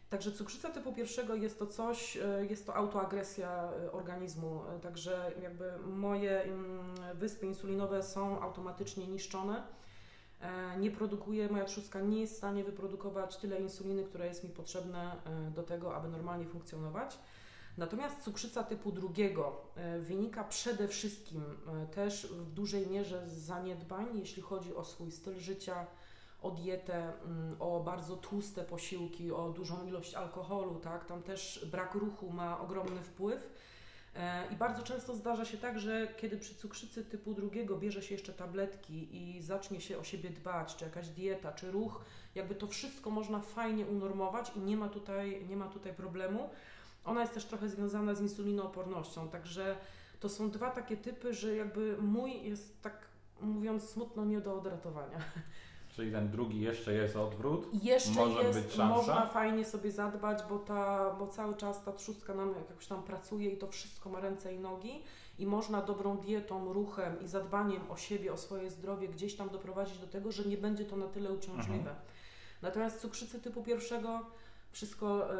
Także 0.10 0.32
cukrzyca 0.32 0.70
typu 0.70 0.94
pierwszego 0.94 1.36
jest 1.36 1.60
to 1.60 1.68
coś, 1.68 2.18
e, 2.18 2.46
jest 2.50 2.66
to 2.66 2.76
autoagresja 2.76 3.72
e, 3.86 3.92
organizmu, 3.92 4.62
e, 4.76 4.80
także 4.80 5.32
jakby 5.42 5.72
moje 5.78 6.42
mm, 6.42 6.96
wyspy 7.14 7.46
insulinowe 7.46 8.04
są 8.04 8.42
automatycznie 8.42 9.08
niszczone. 9.08 9.64
E, 10.42 10.78
Nie 10.80 10.92
produkuje, 10.92 11.50
moja 11.50 11.66
trzustka 11.66 12.02
nie 12.02 12.22
jest 12.22 12.34
w 12.34 12.38
stanie 12.38 12.64
wyprodukować 12.64 13.38
tyle 13.38 13.60
insuliny, 13.60 14.04
które 14.04 14.28
jest 14.28 14.44
mi 14.44 14.50
potrzebne 14.50 15.16
do 15.56 15.64
tego, 15.64 15.96
aby 15.96 16.10
normalnie 16.10 16.46
funkcjonować. 16.46 17.18
Natomiast 17.78 18.22
cukrzyca 18.22 18.64
typu 18.64 18.92
drugiego 18.92 19.62
e, 19.76 20.00
wynika 20.00 20.44
przede 20.44 20.88
wszystkim 20.88 21.44
e, 21.44 21.88
też 21.88 22.28
w 22.28 22.52
dużej 22.52 22.88
mierze 22.88 23.30
z 23.30 23.34
zaniedbań, 23.34 24.06
jeśli 24.14 24.42
chodzi 24.42 24.76
o 24.76 24.86
swój 24.86 25.12
styl 25.12 25.40
życia, 25.40 25.86
o 26.42 26.52
dietę, 26.52 27.14
mm, 27.26 27.56
o 27.60 27.80
bardzo 27.80 28.16
tłuste 28.16 28.64
posiłki, 28.64 29.32
o 29.32 29.50
dużą 29.50 29.88
ilość 29.88 30.14
alkoholu, 30.14 30.76
tak? 30.76 31.06
Tam 31.06 31.24
też 31.24 31.68
brak 31.72 31.94
ruchu 31.96 32.30
ma 32.30 32.60
ogromny 32.60 33.02
wpływ. 33.02 33.50
E, 34.16 34.48
I 34.52 34.56
bardzo 34.56 34.84
często 34.84 35.16
zdarza 35.16 35.46
się 35.46 35.58
tak, 35.58 35.80
że 35.80 36.08
kiedy 36.18 36.38
przy 36.38 36.56
cukrzycy 36.56 37.06
typu 37.06 37.34
drugiego 37.34 37.78
bierze 37.78 38.02
się 38.02 38.16
jeszcze 38.16 38.34
tabletki 38.34 39.08
i 39.12 39.42
zacznie 39.42 39.82
się 39.82 39.98
o 39.98 40.04
siebie 40.04 40.30
dbać, 40.30 40.76
czy 40.76 40.86
jakaś 40.86 41.08
dieta, 41.08 41.52
czy 41.52 41.72
ruch, 41.72 42.06
jakby 42.36 42.56
to 42.56 42.68
wszystko 42.68 43.10
można 43.10 43.40
fajnie 43.40 43.86
unormować 43.86 44.52
i 44.56 44.60
nie 44.60 44.78
ma 44.78 44.90
tutaj, 44.90 45.46
nie 45.50 45.56
ma 45.56 45.68
tutaj 45.68 45.94
problemu. 45.94 46.50
Ona 47.06 47.22
jest 47.22 47.34
też 47.34 47.46
trochę 47.46 47.70
związana 47.70 48.16
z 48.16 48.22
insulinoopornością, 48.22 49.30
także 49.30 49.76
to 50.20 50.30
są 50.30 50.52
dwa 50.52 50.72
takie 50.72 50.98
typy, 50.98 51.34
że 51.34 51.56
jakby 51.56 51.98
mój 52.02 52.44
jest 52.44 52.82
tak 52.82 53.08
mówiąc 53.42 53.90
smutno 53.90 54.26
nie 54.26 54.42
do 54.42 54.58
odratowania. 54.58 55.18
Czyli 55.96 56.12
ten 56.12 56.30
drugi 56.30 56.62
jeszcze 56.62 56.94
jest 56.94 57.16
odwrót. 57.16 57.70
Jeszcze 57.84 58.12
Może 58.12 58.44
jest, 58.44 58.60
być 58.60 58.74
szansa? 58.74 58.96
można 58.96 59.28
fajnie 59.28 59.66
sobie 59.66 59.92
zadbać, 59.92 60.40
bo, 60.50 60.60
ta, 60.60 61.14
bo 61.20 61.28
cały 61.28 61.56
czas 61.56 61.84
ta 61.84 61.92
trzustka 61.92 62.34
nam 62.34 62.54
jakoś 62.70 62.88
tam 62.88 63.04
pracuje 63.04 63.50
i 63.50 63.58
to 63.58 63.68
wszystko 63.68 64.10
ma 64.10 64.20
ręce 64.20 64.54
i 64.54 64.60
nogi 64.60 65.04
i 65.40 65.46
można 65.46 65.82
dobrą 65.82 66.18
dietą, 66.18 66.74
ruchem 66.74 67.22
i 67.22 67.28
zadbaniem 67.28 67.92
o 67.92 67.98
siebie, 67.98 68.34
o 68.34 68.38
swoje 68.38 68.72
zdrowie 68.72 69.08
gdzieś 69.08 69.36
tam 69.36 69.50
doprowadzić 69.50 69.98
do 69.98 70.08
tego, 70.08 70.32
że 70.32 70.44
nie 70.44 70.58
będzie 70.58 70.86
to 70.86 70.98
na 70.98 71.08
tyle 71.08 71.32
uciążliwe. 71.32 71.78
Mhm. 71.78 71.96
Natomiast 72.62 73.02
cukrzycy 73.02 73.42
typu 73.42 73.64
pierwszego 73.64 74.20
wszystko 74.72 75.34
y, 75.34 75.36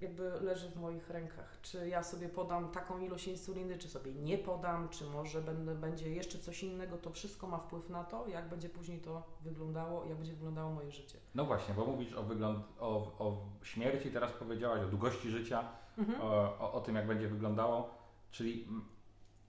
jakby 0.00 0.30
leży 0.40 0.70
w 0.70 0.76
moich 0.76 1.10
rękach. 1.10 1.58
Czy 1.62 1.88
ja 1.88 2.02
sobie 2.02 2.28
podam 2.28 2.70
taką 2.70 2.98
ilość 3.00 3.28
insuliny, 3.28 3.78
czy 3.78 3.88
sobie 3.88 4.12
nie 4.14 4.38
podam, 4.38 4.88
czy 4.88 5.04
może 5.04 5.40
będę, 5.40 5.74
będzie 5.74 6.10
jeszcze 6.10 6.38
coś 6.38 6.62
innego, 6.62 6.96
to 6.98 7.10
wszystko 7.10 7.46
ma 7.46 7.58
wpływ 7.58 7.88
na 7.90 8.04
to, 8.04 8.26
jak 8.28 8.48
będzie 8.48 8.68
później 8.68 9.00
to 9.00 9.22
wyglądało, 9.40 10.04
jak 10.04 10.16
będzie 10.16 10.32
wyglądało 10.32 10.70
moje 10.72 10.90
życie. 10.90 11.18
No 11.34 11.44
właśnie, 11.44 11.74
bo 11.74 11.84
mówisz 11.86 12.12
o, 12.14 12.22
wygląd, 12.22 12.64
o, 12.80 12.88
o 13.18 13.36
śmierci, 13.62 14.10
teraz 14.10 14.32
powiedziałaś, 14.32 14.80
o 14.82 14.88
długości 14.88 15.30
życia, 15.30 15.64
Mhm. 15.98 16.20
o, 16.20 16.58
o, 16.58 16.72
o 16.72 16.80
tym, 16.80 16.94
jak 16.96 17.06
będzie 17.06 17.28
wyglądało. 17.28 17.90
Czyli 18.30 18.68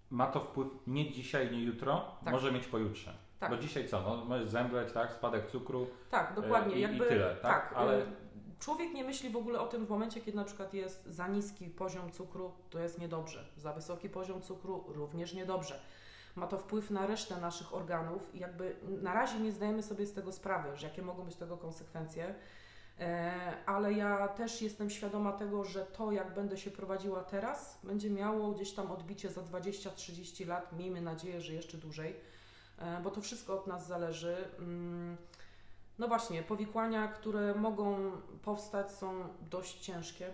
ma 0.10 0.27
to 0.27 0.39
wpływ 0.39 0.68
nie 0.88 1.12
dzisiaj, 1.12 1.51
nie 1.51 1.63
jutro, 1.63 2.06
Tak. 2.25 2.34
może 2.34 2.51
mieć 2.51 2.68
pojutrze. 2.68 3.13
Tak. 3.39 3.50
Bo 3.51 3.58
dzisiaj 3.58 3.88
co? 3.88 4.01
No, 4.01 4.25
możesz 4.25 4.50
zemdleć, 4.50 4.94
tak? 4.94 5.13
Spadek 5.13 5.51
cukru. 5.51 5.88
Tak, 6.12 6.34
dokładnie. 6.36 6.74
E, 6.74 6.75
i- 6.75 6.79
i 6.79 6.82
jakby, 6.82 7.06
tyle, 7.06 7.36
tak? 7.41 7.74
Ale... 7.75 7.91
Ale- 7.94 8.06
Człowiek 8.60 8.94
nie 8.94 9.04
myśli 9.04 9.30
w 9.30 9.38
ogóle 9.38 9.60
o 9.60 9.68
tym 9.68 9.86
w 9.86 9.89
momencie, 9.89 10.22
kiedy 10.22 10.38
na 10.38 10.44
przykład 10.44 10.74
jest 10.74 11.06
za 11.06 11.28
niski 11.28 11.70
poziom 11.70 12.12
cukru, 12.12 12.51
to 12.70 12.80
jest 12.80 13.00
niedobrze. 13.00 13.46
Za 13.58 13.74
wysoki 13.74 14.10
poziom 14.10 14.42
cukru 14.42 14.84
również 14.88 15.34
niedobrze. 15.34 15.80
Ma 16.36 16.48
to 16.48 16.58
wpływ 16.58 16.92
na 16.92 17.08
resztę 17.08 17.38
naszych 17.42 17.74
organów 17.74 18.36
i 18.36 18.39
jakby 18.39 18.75
na 19.01 19.13
razie 19.13 19.39
nie 19.39 19.51
zdajemy 19.51 19.84
sobie 19.84 20.06
z 20.06 20.13
tego 20.13 20.32
sprawy, 20.32 20.78
że 20.78 20.88
jakie 20.88 21.01
mogą 21.01 21.24
być 21.24 21.36
tego 21.36 21.58
konsekwencje. 21.58 22.36
E, 23.00 23.54
ale 23.66 23.94
ja 23.94 24.28
też 24.28 24.62
jestem 24.62 24.89
świadoma 24.89 25.32
tego, 25.32 25.63
że 25.63 25.86
to, 25.86 26.12
jak 26.12 26.34
będę 26.34 26.58
się 26.58 26.72
prowadziła 26.72 27.24
teraz, 27.24 27.80
będzie 27.84 28.10
miało 28.10 28.51
gdzieś 28.51 28.72
tam 28.72 28.92
odbicie 28.92 29.30
za 29.30 29.42
20-30 29.42 30.48
lat. 30.48 30.74
Miejmy 30.78 31.01
nadzieję, 31.01 31.42
że 31.42 31.54
jeszcze 31.54 31.78
dłużej, 31.78 32.16
e, 32.78 33.01
bo 33.04 33.12
to 33.12 33.22
wszystko 33.22 33.54
od 33.54 33.68
nas 33.68 33.88
zależy. 33.88 34.50
No 36.00 36.08
właśnie, 36.08 36.44
powikłania, 36.44 37.08
które 37.08 37.56
mogą 37.56 38.12
powstać, 38.44 38.91
są 38.91 39.27
dość 39.50 39.79
ciężkie. 39.79 40.34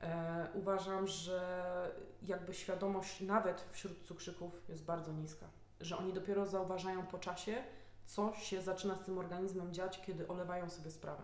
E, 0.00 0.46
uważam, 0.54 1.06
że 1.06 1.90
jakby 2.22 2.54
świadomość 2.54 3.20
nawet 3.20 3.64
wśród 3.72 4.06
cukrzyków 4.06 4.68
jest 4.68 4.84
bardzo 4.84 5.12
niska, 5.12 5.46
że 5.80 5.96
oni 5.96 6.12
dopiero 6.12 6.46
zauważają 6.46 7.06
po 7.06 7.18
czasie, 7.18 7.64
co 8.06 8.32
się 8.34 8.62
zaczyna 8.62 8.96
z 8.96 9.04
tym 9.04 9.18
organizmem 9.18 9.74
dziać, 9.74 10.02
kiedy 10.06 10.28
olewają 10.28 10.70
sobie 10.70 10.90
sprawę. 10.90 11.22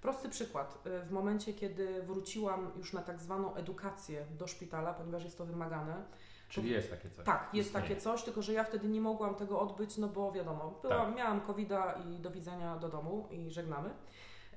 Prosty 0.00 0.28
przykład. 0.28 0.86
Y, 0.86 1.00
w 1.00 1.10
momencie, 1.10 1.54
kiedy 1.54 2.02
wróciłam 2.02 2.70
już 2.76 2.92
na 2.92 3.02
tak 3.02 3.20
zwaną 3.20 3.54
edukację 3.54 4.26
do 4.38 4.46
szpitala, 4.46 4.94
ponieważ 4.94 5.24
jest 5.24 5.38
to 5.38 5.46
wymagane, 5.46 6.04
Czyli 6.50 6.70
jest 6.70 6.90
takie 6.90 7.10
coś. 7.10 7.26
tak, 7.26 7.48
jest 7.54 7.68
Istnieje. 7.68 7.88
takie 7.88 8.00
coś, 8.00 8.22
tylko 8.22 8.42
że 8.42 8.52
ja 8.52 8.64
wtedy 8.64 8.88
nie 8.88 9.00
mogłam 9.00 9.34
tego 9.34 9.60
odbyć, 9.60 9.96
no 9.98 10.08
bo 10.08 10.32
wiadomo, 10.32 10.78
byłam, 10.82 11.06
Tak. 11.06 11.16
miałam 11.16 11.40
covid 11.40 11.70
i 12.10 12.20
do 12.20 12.30
widzenia 12.30 12.76
do 12.76 12.88
domu 12.88 13.28
i 13.30 13.50
żegnamy. 13.50 13.90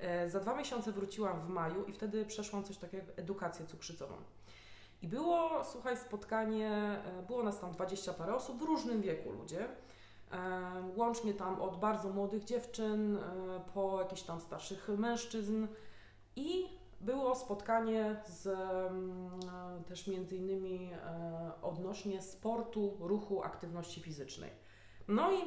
E, 0.00 0.28
za 0.28 0.40
dwa 0.40 0.54
miesiące 0.56 0.92
wróciłam 0.92 1.40
w 1.40 1.48
maju 1.48 1.84
i 1.84 1.92
wtedy 1.92 2.24
przeszłam 2.26 2.64
coś 2.64 2.76
takiego 2.76 3.06
jak 3.06 3.18
edukację 3.18 3.66
cukrzycową. 3.66 4.14
I 5.02 5.08
było, 5.08 5.64
słuchaj, 5.64 5.96
spotkanie, 5.96 6.70
e, 6.70 7.22
było 7.26 7.42
nas 7.42 7.60
tam 7.60 7.72
20 7.72 8.12
parę 8.12 8.34
osób 8.34 8.58
w 8.58 8.62
różnym 8.62 9.00
wieku 9.02 9.30
ludzie. 9.32 9.68
E, 10.32 10.38
Łącznie 10.96 11.34
tam 11.34 11.62
od 11.62 11.80
bardzo 11.80 12.08
młodych 12.10 12.44
dziewczyn 12.44 13.16
e, 13.16 13.20
po 13.74 13.98
jakichś 14.00 14.22
tam 14.22 14.40
starszych 14.40 14.88
mężczyzn 14.98 15.66
i 16.36 16.64
było 17.04 17.34
spotkanie 17.34 18.16
z 18.26 18.46
mm, 18.46 19.30
e, 19.80 19.84
też 19.84 20.06
między 20.06 20.36
innymi 20.36 20.90
e, 20.92 21.50
odnośnie 21.62 22.22
sportu, 22.22 22.96
ruchu, 23.00 23.42
aktywności 23.42 24.00
fizycznej. 24.00 24.50
No 25.08 25.32
i 25.32 25.38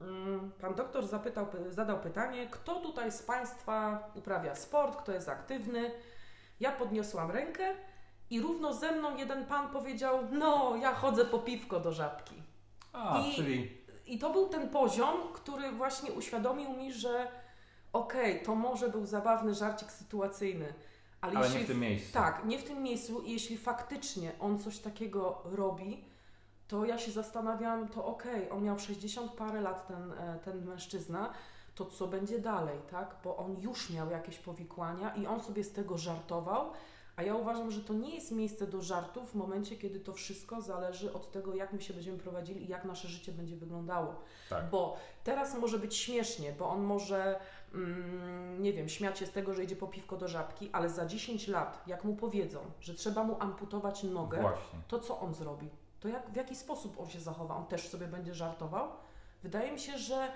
mm, 0.00 0.52
pan 0.60 0.74
doktor 0.74 1.06
zapytał, 1.06 1.46
zadał 1.70 2.00
pytanie, 2.00 2.46
kto 2.50 2.80
tutaj 2.80 3.12
z 3.12 3.22
Państwa 3.22 4.10
uprawia 4.14 4.54
sport, 4.54 4.96
kto 4.96 5.12
jest 5.12 5.28
aktywny. 5.28 5.90
Ja 6.60 6.72
podniosłam 6.72 7.30
rękę 7.30 7.74
i 8.30 8.40
równo 8.40 8.72
ze 8.72 8.92
mną 8.92 9.16
jeden 9.16 9.46
pan 9.46 9.68
powiedział, 9.70 10.18
no 10.32 10.76
ja 10.76 10.94
chodzę 10.94 11.24
po 11.24 11.38
piwko 11.38 11.80
do 11.80 11.92
żabki. 11.92 12.42
A, 12.92 13.20
I- 13.20 13.34
czyli 13.36 13.84
I 14.06 14.18
to 14.18 14.30
był 14.30 14.48
ten 14.48 14.68
poziom, 14.70 15.16
który 15.32 15.72
właśnie 15.72 16.12
uświadomił 16.12 16.70
mi, 16.72 16.92
że 16.92 17.28
okej, 17.92 18.42
to 18.42 18.54
może 18.54 18.88
był 18.88 19.06
zabawny 19.06 19.54
żarcik 19.54 19.92
sytuacyjny, 19.92 20.74
ale, 21.24 21.36
ale 21.36 21.46
jeśli 21.46 21.60
nie 21.60 21.64
w 21.64 21.68
tym 21.68 21.80
miejscu. 21.80 22.12
tak, 22.12 22.44
nie 22.44 22.58
w 22.58 22.64
tym 22.64 22.82
miejscu 22.82 23.20
i 23.20 23.32
jeśli 23.32 23.58
faktycznie 23.58 24.32
on 24.40 24.58
coś 24.58 24.78
takiego 24.78 25.42
robi, 25.44 26.04
to 26.68 26.84
ja 26.84 26.98
się 26.98 27.12
zastanawiam, 27.12 27.88
to 27.88 28.04
okej, 28.06 28.50
on 28.50 28.62
miał 28.64 28.78
60 28.78 29.32
parę 29.32 29.60
lat, 29.60 29.88
ten, 29.88 30.12
e, 30.12 30.38
ten 30.44 30.64
mężczyzna, 30.64 31.32
to 31.74 31.86
co 31.86 32.06
będzie 32.06 32.38
dalej, 32.38 32.78
tak? 32.90 33.16
Bo 33.24 33.36
on 33.36 33.60
już 33.60 33.90
miał 33.90 34.10
jakieś 34.10 34.38
powikłania 34.38 35.14
i 35.14 35.26
on 35.26 35.40
sobie 35.40 35.64
z 35.64 35.72
tego 35.72 35.98
żartował, 35.98 36.72
a 37.16 37.22
ja 37.22 37.34
uważam, 37.34 37.70
że 37.70 37.80
to 37.80 37.94
nie 37.94 38.14
jest 38.14 38.32
miejsce 38.32 38.66
do 38.66 38.82
żartów 38.82 39.30
w 39.30 39.34
momencie, 39.34 39.76
kiedy 39.76 40.00
to 40.00 40.12
wszystko 40.12 40.60
zależy 40.60 41.12
od 41.12 41.30
tego, 41.30 41.54
jak 41.54 41.72
my 41.72 41.82
się 41.82 41.94
będziemy 41.94 42.18
prowadzili 42.18 42.64
i 42.64 42.68
jak 42.68 42.84
nasze 42.84 43.08
życie 43.08 43.32
będzie 43.32 43.56
wyglądało. 43.56 44.20
Tak. 44.50 44.70
Bo 44.70 44.96
teraz 45.24 45.58
może 45.58 45.78
być 45.78 45.96
śmiesznie, 45.96 46.52
bo 46.58 46.68
on 46.68 46.82
może, 46.82 47.40
nie 48.58 48.72
wiem, 48.72 48.88
śmiać 48.88 49.18
się 49.18 49.26
z 49.26 49.30
tego, 49.32 49.54
że 49.54 49.64
idzie 49.64 49.76
po 49.76 49.86
piwko 49.86 50.16
do 50.16 50.28
żabki, 50.28 50.70
ale 50.72 50.90
za 50.90 51.06
10 51.06 51.48
lat, 51.48 51.82
jak 51.86 52.04
mu 52.04 52.16
powiedzą, 52.16 52.58
że 52.80 52.94
trzeba 52.94 53.24
mu 53.24 53.36
amputować 53.40 54.02
nogę, 54.02 54.40
Właśnie. 54.40 54.78
to 54.88 54.98
co 54.98 55.20
on 55.20 55.34
zrobi? 55.34 55.68
To 56.00 56.08
jak, 56.08 56.30
w 56.30 56.36
jaki 56.36 56.56
sposób 56.56 57.00
on 57.00 57.08
się 57.08 57.20
zachowa? 57.20 57.56
On 57.56 57.66
też 57.66 57.88
sobie 57.88 58.06
będzie 58.06 58.34
żartował? 58.34 58.88
Wydaje 59.42 59.72
mi 59.72 59.80
się, 59.80 59.98
że 59.98 60.28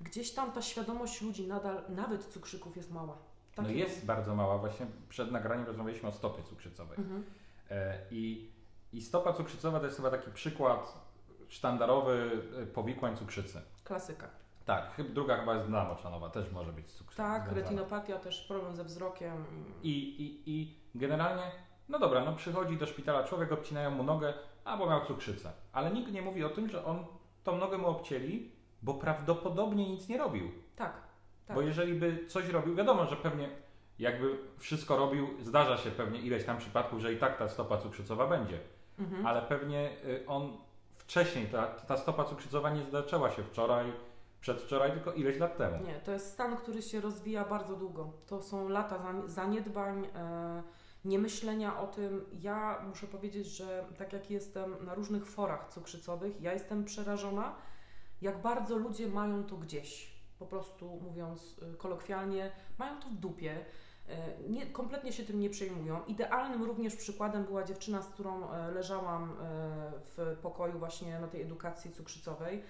gdzieś 0.00 0.32
tam 0.32 0.52
ta 0.52 0.62
świadomość 0.62 1.22
ludzi 1.22 1.46
nadal, 1.48 1.82
nawet 1.88 2.24
cukrzyków 2.24 2.76
jest 2.76 2.90
mała. 2.90 3.16
No 3.56 3.62
Takie- 3.62 3.74
jest 3.78 4.04
bardzo 4.06 4.34
mała. 4.34 4.58
Właśnie 4.58 4.86
przed 5.08 5.30
nagraniem 5.32 5.66
rozmawialiśmy 5.66 6.08
o 6.08 6.12
stopie 6.12 6.42
cukrzycowej. 6.42 6.98
Mhm. 6.98 7.24
E, 7.70 7.98
I, 8.10 8.50
I 8.92 9.02
stopa 9.02 9.32
cukrzycowa 9.32 9.78
to 9.80 9.84
jest 9.84 9.96
chyba 9.96 10.10
taki 10.10 10.30
przykład 10.30 10.94
sztandarowy 11.48 12.42
e, 12.62 12.66
powikłań 12.66 13.16
cukrzycy. 13.16 13.60
Klasyka. 13.84 14.28
Tak, 14.64 15.02
druga 15.14 15.36
chyba 15.36 15.54
jest 15.54 15.66
dna 15.66 15.84
moczanowa, 15.84 16.28
też 16.28 16.52
może 16.52 16.72
być 16.72 16.90
z 16.90 16.94
cukrzycą 16.94 17.22
Tak, 17.22 17.42
związana. 17.42 17.62
retinopatia, 17.62 18.18
też 18.18 18.40
problem 18.40 18.76
ze 18.76 18.84
wzrokiem. 18.84 19.44
I, 19.82 19.90
i, 19.92 20.50
I 20.50 20.74
generalnie, 20.94 21.42
no 21.88 21.98
dobra, 21.98 22.24
no 22.24 22.32
przychodzi 22.32 22.76
do 22.76 22.86
szpitala 22.86 23.24
człowiek, 23.24 23.52
obcinają 23.52 23.90
mu 23.90 24.02
nogę, 24.02 24.34
albo 24.64 24.86
miał 24.86 25.04
cukrzycę. 25.04 25.52
Ale 25.72 25.90
nikt 25.90 26.12
nie 26.12 26.22
mówi 26.22 26.44
o 26.44 26.48
tym, 26.48 26.68
że 26.68 26.84
on 26.84 27.06
tą 27.44 27.58
nogę 27.58 27.78
mu 27.78 27.86
obcięli, 27.86 28.50
bo 28.82 28.94
prawdopodobnie 28.94 29.90
nic 29.90 30.08
nie 30.08 30.18
robił. 30.18 30.50
Tak, 30.76 30.92
tak. 31.46 31.56
Bo 31.56 31.62
jeżeli 31.62 31.94
by 31.94 32.26
coś 32.26 32.48
robił, 32.48 32.74
wiadomo, 32.74 33.06
że 33.06 33.16
pewnie 33.16 33.48
jakby 33.98 34.38
wszystko 34.58 34.96
robił, 34.96 35.28
zdarza 35.42 35.76
się 35.76 35.90
pewnie 35.90 36.20
ileś 36.20 36.44
tam 36.44 36.58
przypadków, 36.58 37.00
że 37.00 37.12
i 37.12 37.16
tak 37.16 37.38
ta 37.38 37.48
stopa 37.48 37.78
cukrzycowa 37.78 38.26
będzie. 38.26 38.58
Mhm. 38.98 39.26
Ale 39.26 39.42
pewnie 39.42 39.90
y, 40.04 40.24
on 40.26 40.56
wcześniej, 40.98 41.46
ta, 41.46 41.66
ta 41.66 41.96
stopa 41.96 42.24
cukrzycowa 42.24 42.70
nie 42.70 42.90
zaczęła 42.90 43.30
się 43.30 43.42
wczoraj, 43.42 43.92
przedwczoraj, 44.40 44.92
tylko 44.92 45.12
ileś 45.12 45.38
lat 45.38 45.56
temu. 45.56 45.84
Nie, 45.86 45.94
to 45.94 46.12
jest 46.12 46.32
stan, 46.32 46.56
który 46.56 46.82
się 46.82 47.00
rozwija 47.00 47.44
bardzo 47.44 47.76
długo. 47.76 48.12
To 48.26 48.42
są 48.42 48.68
lata 48.68 48.98
zani- 48.98 49.28
zaniedbań, 49.28 50.06
e, 50.14 50.62
niemyślenia 51.04 51.80
o 51.80 51.86
tym. 51.86 52.24
Ja 52.32 52.82
muszę 52.88 53.06
powiedzieć, 53.06 53.46
że 53.46 53.84
tak 53.98 54.12
jak 54.12 54.30
jestem 54.30 54.84
na 54.84 54.94
różnych 54.94 55.26
forach 55.26 55.68
cukrzycowych, 55.68 56.40
ja 56.40 56.52
jestem 56.52 56.84
przerażona, 56.84 57.54
jak 58.22 58.42
bardzo 58.42 58.76
ludzie 58.76 59.08
mają 59.08 59.44
to 59.44 59.56
gdzieś. 59.56 60.20
Po 60.38 60.46
prostu 60.46 61.00
mówiąc 61.02 61.60
e, 61.72 61.76
kolokwialnie, 61.76 62.50
mają 62.78 63.00
to 63.00 63.08
w 63.08 63.14
dupie. 63.14 63.64
E, 64.08 64.48
Nie, 64.48 64.66
kompletnie 64.66 65.12
się 65.12 65.24
tym 65.24 65.40
nie 65.40 65.50
przejmują. 65.50 66.04
Idealnym 66.04 66.62
również 66.62 66.96
przykładem 66.96 67.44
była 67.44 67.64
dziewczyna, 67.64 68.02
z 68.02 68.06
którą 68.08 68.48
leżałam 68.74 69.36
w 70.16 70.36
pokoju 70.42 70.78
właśnie 70.78 71.20
na 71.20 71.28
tej 71.28 71.42
edukacji 71.42 71.90
cukrzycowej 71.92 72.62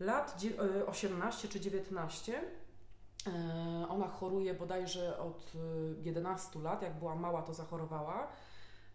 lat 0.00 0.34
dzie- 0.38 0.58
e, 0.80 0.86
18 0.86 1.48
czy 1.48 1.60
19. 1.60 2.40
E, 3.26 3.86
Ona 3.88 4.08
choruje 4.08 4.54
bodajże 4.54 5.18
od 5.18 5.52
e, 5.54 5.58
11 6.02 6.58
lat, 6.62 6.82
jak 6.82 6.98
była 6.98 7.14
mała, 7.16 7.42
to 7.42 7.54
zachorowała. 7.54 8.26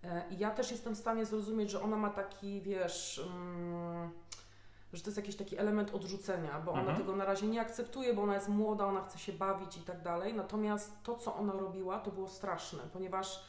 E, 0.04 0.24
I 0.30 0.38
ja 0.40 0.52
też 0.52 0.72
jestem 0.72 0.96
w 0.96 0.98
stanie 0.98 1.26
zrozumieć, 1.26 1.70
że 1.70 1.82
ona 1.82 1.98
ma 1.98 2.10
taki, 2.10 2.62
wiesz, 2.62 3.22
mm, 3.34 4.12
że 4.94 5.02
to 5.02 5.08
jest 5.08 5.18
jakiś 5.18 5.36
taki 5.36 5.58
element 5.58 5.94
odrzucenia, 5.96 6.60
bo 6.60 6.72
ona 6.72 6.82
Mhm. 6.82 6.98
tego 6.98 7.16
na 7.16 7.26
razie 7.26 7.48
nie 7.48 7.62
akceptuje, 7.62 8.14
bo 8.14 8.22
ona 8.24 8.34
jest 8.36 8.50
młoda, 8.50 8.86
ona 8.86 9.02
chce 9.02 9.20
się 9.20 9.34
bawić 9.34 9.78
i 9.78 9.82
tak 9.82 10.02
dalej. 10.02 10.34
Natomiast 10.34 11.04
to, 11.04 11.16
co 11.16 11.36
ona 11.36 11.54
robiła, 11.54 12.00
to 12.00 12.12
było 12.12 12.28
straszne, 12.28 12.80
ponieważ 12.94 13.46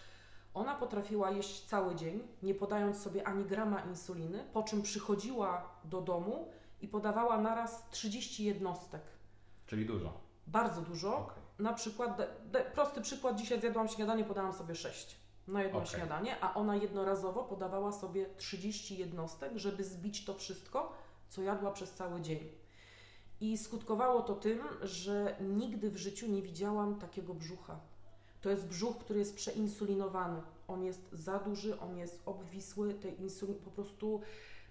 ona 0.54 0.74
potrafiła 0.74 1.30
jeść 1.30 1.64
cały 1.64 1.94
dzień, 1.94 2.22
nie 2.42 2.54
podając 2.54 3.02
sobie 3.02 3.26
ani 3.28 3.44
grama 3.44 3.80
insuliny, 3.80 4.44
po 4.52 4.62
czym 4.62 4.82
przychodziła 4.82 5.68
do 5.84 6.00
domu 6.00 6.48
i 6.82 6.88
podawała 6.88 7.38
naraz 7.38 7.88
30 7.90 8.44
jednostek. 8.44 9.02
Czyli 9.66 9.86
dużo. 9.86 10.20
Bardzo 10.46 10.80
dużo. 10.80 11.18
Okej. 11.18 11.42
Na 11.58 11.72
przykład, 11.72 12.16
de, 12.16 12.28
de, 12.44 12.60
prosty 12.60 13.00
przykład, 13.00 13.36
dzisiaj 13.36 13.60
zjadłam 13.60 13.88
śniadanie, 13.88 14.24
podałam 14.24 14.52
sobie 14.52 14.74
6 14.74 15.16
na 15.48 15.62
jedno 15.62 15.78
Okej. 15.78 15.90
śniadanie, 15.90 16.36
a 16.40 16.54
ona 16.54 16.76
jednorazowo 16.76 17.44
podawała 17.44 17.92
sobie 17.92 18.26
30 18.36 18.98
jednostek, 18.98 19.52
żeby 19.56 19.84
zbić 19.84 20.24
to 20.24 20.34
wszystko, 20.34 20.92
co 21.28 21.42
jadła 21.42 21.70
przez 21.72 21.92
cały 21.92 22.20
dzień. 22.20 22.48
I 23.40 23.58
skutkowało 23.58 24.22
to 24.22 24.34
tym, 24.34 24.60
że 24.82 25.36
nigdy 25.40 25.90
w 25.90 25.96
życiu 25.96 26.26
nie 26.26 26.42
widziałam 26.42 26.98
takiego 26.98 27.34
brzucha. 27.34 27.80
To 28.40 28.50
jest 28.50 28.66
brzuch, 28.66 28.98
który 28.98 29.18
jest 29.18 29.36
przeinsulinowany. 29.36 30.42
On 30.68 30.82
jest 30.82 31.08
za 31.12 31.38
duży, 31.38 31.80
on 31.80 31.98
jest 31.98 32.22
obwisły, 32.26 32.94
tej 32.94 33.20
insulin 33.20 33.58
po 33.58 33.70
prostu 33.70 34.20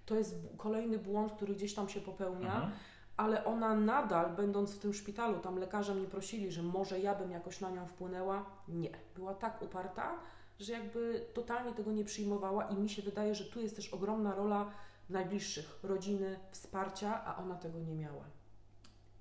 to 0.06 0.14
jest 0.14 0.34
kolejny 0.56 0.98
błąd, 0.98 1.32
który 1.32 1.54
gdzieś 1.54 1.74
tam 1.74 1.88
się 1.88 2.00
popełnia 2.00 2.54
Mhm. 2.54 2.72
ale 3.16 3.44
ona 3.44 3.74
nadal, 3.74 4.36
będąc 4.36 4.74
w 4.74 4.78
tym 4.78 4.94
szpitalu, 4.94 5.38
tam 5.38 5.58
lekarze 5.58 5.94
mnie 5.94 6.06
prosili, 6.06 6.52
że 6.52 6.62
może 6.62 7.00
ja 7.00 7.14
bym 7.14 7.30
jakoś 7.30 7.60
na 7.60 7.70
nią 7.70 7.86
wpłynęła. 7.86 8.44
Nie. 8.68 8.90
Była 9.16 9.34
tak 9.34 9.62
uparta, 9.62 10.14
że 10.60 10.72
jakby 10.72 11.26
totalnie 11.34 11.72
tego 11.72 11.92
nie 11.92 12.04
przyjmowała 12.04 12.64
i 12.68 12.74
mi 12.76 12.88
się 12.88 13.02
wydaje, 13.02 13.34
że 13.34 13.44
tu 13.44 13.60
jest 13.60 13.76
też 13.76 13.94
ogromna 13.94 14.34
rola 14.34 14.70
najbliższych, 15.10 15.78
rodziny, 15.82 16.36
wsparcia, 16.50 17.24
a 17.24 17.36
ona 17.36 17.54
tego 17.54 17.78
nie 17.78 17.94
miała. 17.94 18.24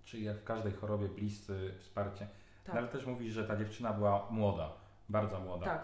Czyli 0.03 0.23
jak 0.23 0.37
w 0.37 0.43
każdej 0.43 0.71
chorobie 0.73 1.07
bliscy, 1.07 1.73
wsparcie. 1.79 2.27
Tak, 2.63 2.75
No, 2.75 2.79
ale 2.81 2.87
też 2.89 3.05
mówisz, 3.05 3.33
że 3.33 3.43
ta 3.43 3.55
dziewczyna 3.57 3.93
była 3.93 4.27
młoda, 4.29 4.69
bardzo 5.09 5.39
młoda. 5.39 5.65
tak. 5.65 5.83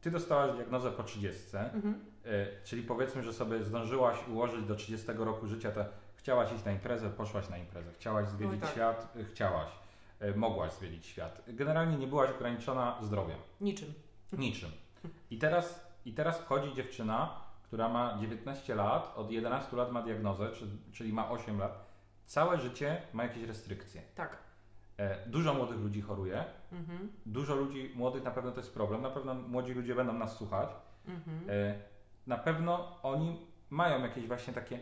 Ty 0.00 0.10
dostałaś 0.10 0.56
diagnozę 0.56 0.90
po 0.90 1.02
30, 1.02 1.56
Mhm. 1.56 2.04
E, 2.26 2.46
czyli 2.64 2.82
powiedzmy, 2.82 3.22
że 3.22 3.32
sobie 3.32 3.64
zdążyłaś 3.64 4.28
ułożyć 4.28 4.64
do 4.64 4.74
30 4.74 5.06
roku 5.18 5.46
życia, 5.46 5.70
to 5.72 5.84
chciałaś 6.16 6.52
iść 6.52 6.64
na 6.64 6.72
imprezę, 6.72 7.10
poszłaś 7.10 7.48
na 7.48 7.58
imprezę, 7.58 7.92
chciałaś 7.92 8.28
zwiedzić 8.28 8.54
Oj, 8.54 8.60
tak. 8.60 8.70
świat, 8.70 9.16
e, 9.20 9.24
chciałaś, 9.24 9.68
e, 10.20 10.34
mogłaś 10.36 10.72
zwiedzić 10.72 11.06
świat. 11.06 11.42
Generalnie 11.48 11.96
nie 11.96 12.06
byłaś 12.06 12.30
ograniczona 12.30 12.98
zdrowiem, 13.02 13.38
Niczym. 13.60 13.92
niczym. 14.32 14.70
I 15.30 15.38
teraz, 15.38 15.84
I 16.04 16.12
teraz 16.12 16.38
wchodzi 16.40 16.74
dziewczyna, 16.74 17.40
która 17.62 17.88
ma 17.88 18.18
19 18.20 18.74
lat, 18.74 19.12
od 19.16 19.30
11 19.30 19.76
lat 19.76 19.92
ma 19.92 20.02
diagnozę, 20.02 20.50
czy, 20.52 20.66
czyli 20.92 21.12
ma 21.12 21.30
8 21.30 21.58
lat, 21.58 21.84
całe 22.26 22.60
życie 22.60 23.02
ma 23.12 23.22
jakieś 23.22 23.42
restrykcje. 23.44 24.02
Tak. 24.14 24.36
Dużo 25.26 25.54
młodych 25.54 25.78
ludzi 25.80 26.00
choruje, 26.00 26.44
Mhm. 26.72 27.12
dużo 27.26 27.54
ludzi 27.54 27.92
młodych 27.94 28.24
na 28.24 28.30
pewno 28.30 28.50
to 28.50 28.60
jest 28.60 28.74
problem, 28.74 29.02
na 29.02 29.10
pewno 29.10 29.34
młodzi 29.34 29.74
ludzie 29.74 29.94
będą 29.94 30.12
nas 30.12 30.36
słuchać. 30.36 30.68
Mhm. 31.06 31.40
Na 32.26 32.38
pewno 32.38 32.98
oni 33.02 33.46
mają 33.70 34.02
jakieś 34.02 34.26
właśnie 34.26 34.54
takie, 34.54 34.78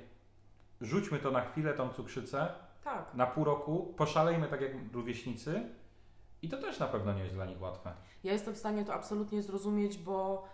rzućmy 0.80 1.18
to 1.18 1.30
na 1.30 1.40
chwilę, 1.40 1.74
tą 1.74 1.88
cukrzycę, 1.88 2.48
Tak. 2.84 3.14
na 3.14 3.26
pół 3.26 3.44
roku, 3.44 3.94
poszalejmy 3.96 4.48
tak 4.48 4.60
jak 4.60 4.72
rówieśnicy 4.92 5.62
i 6.42 6.48
to 6.48 6.56
też 6.56 6.78
na 6.78 6.86
pewno 6.86 7.12
nie 7.12 7.22
jest 7.22 7.34
dla 7.34 7.46
nich 7.46 7.60
łatwe. 7.62 7.92
Ja 8.24 8.32
jestem 8.32 8.54
w 8.54 8.58
stanie 8.58 8.84
to 8.84 8.94
absolutnie 8.94 9.42
zrozumieć, 9.42 9.98
bo 9.98 10.44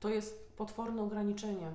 to 0.00 0.08
jest 0.08 0.56
potworne 0.56 1.02
ograniczenie. 1.02 1.74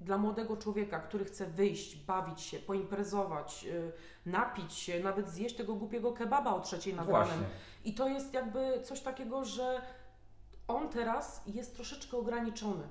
Dla 0.00 0.18
młodego 0.18 0.56
człowieka, 0.56 1.00
który 1.00 1.24
chce 1.24 1.46
wyjść, 1.46 1.96
bawić 1.96 2.40
się, 2.40 2.58
poimprezować, 2.58 3.62
yy, 3.62 3.92
napić 4.26 4.72
się, 4.72 5.00
nawet 5.00 5.28
zjeść 5.28 5.56
tego 5.56 5.74
głupiego 5.74 6.12
kebaba 6.12 6.54
o 6.54 6.60
trzeciej 6.60 6.94
nad 6.94 7.08
ranem. 7.08 7.44
I 7.84 7.94
to 7.94 8.08
jest 8.08 8.34
jakby 8.34 8.80
coś 8.82 9.00
takiego, 9.00 9.44
że 9.44 9.80
on 10.68 10.88
teraz 10.88 11.42
jest 11.46 11.74
troszeczkę 11.74 12.16
ograniczony. 12.16 12.88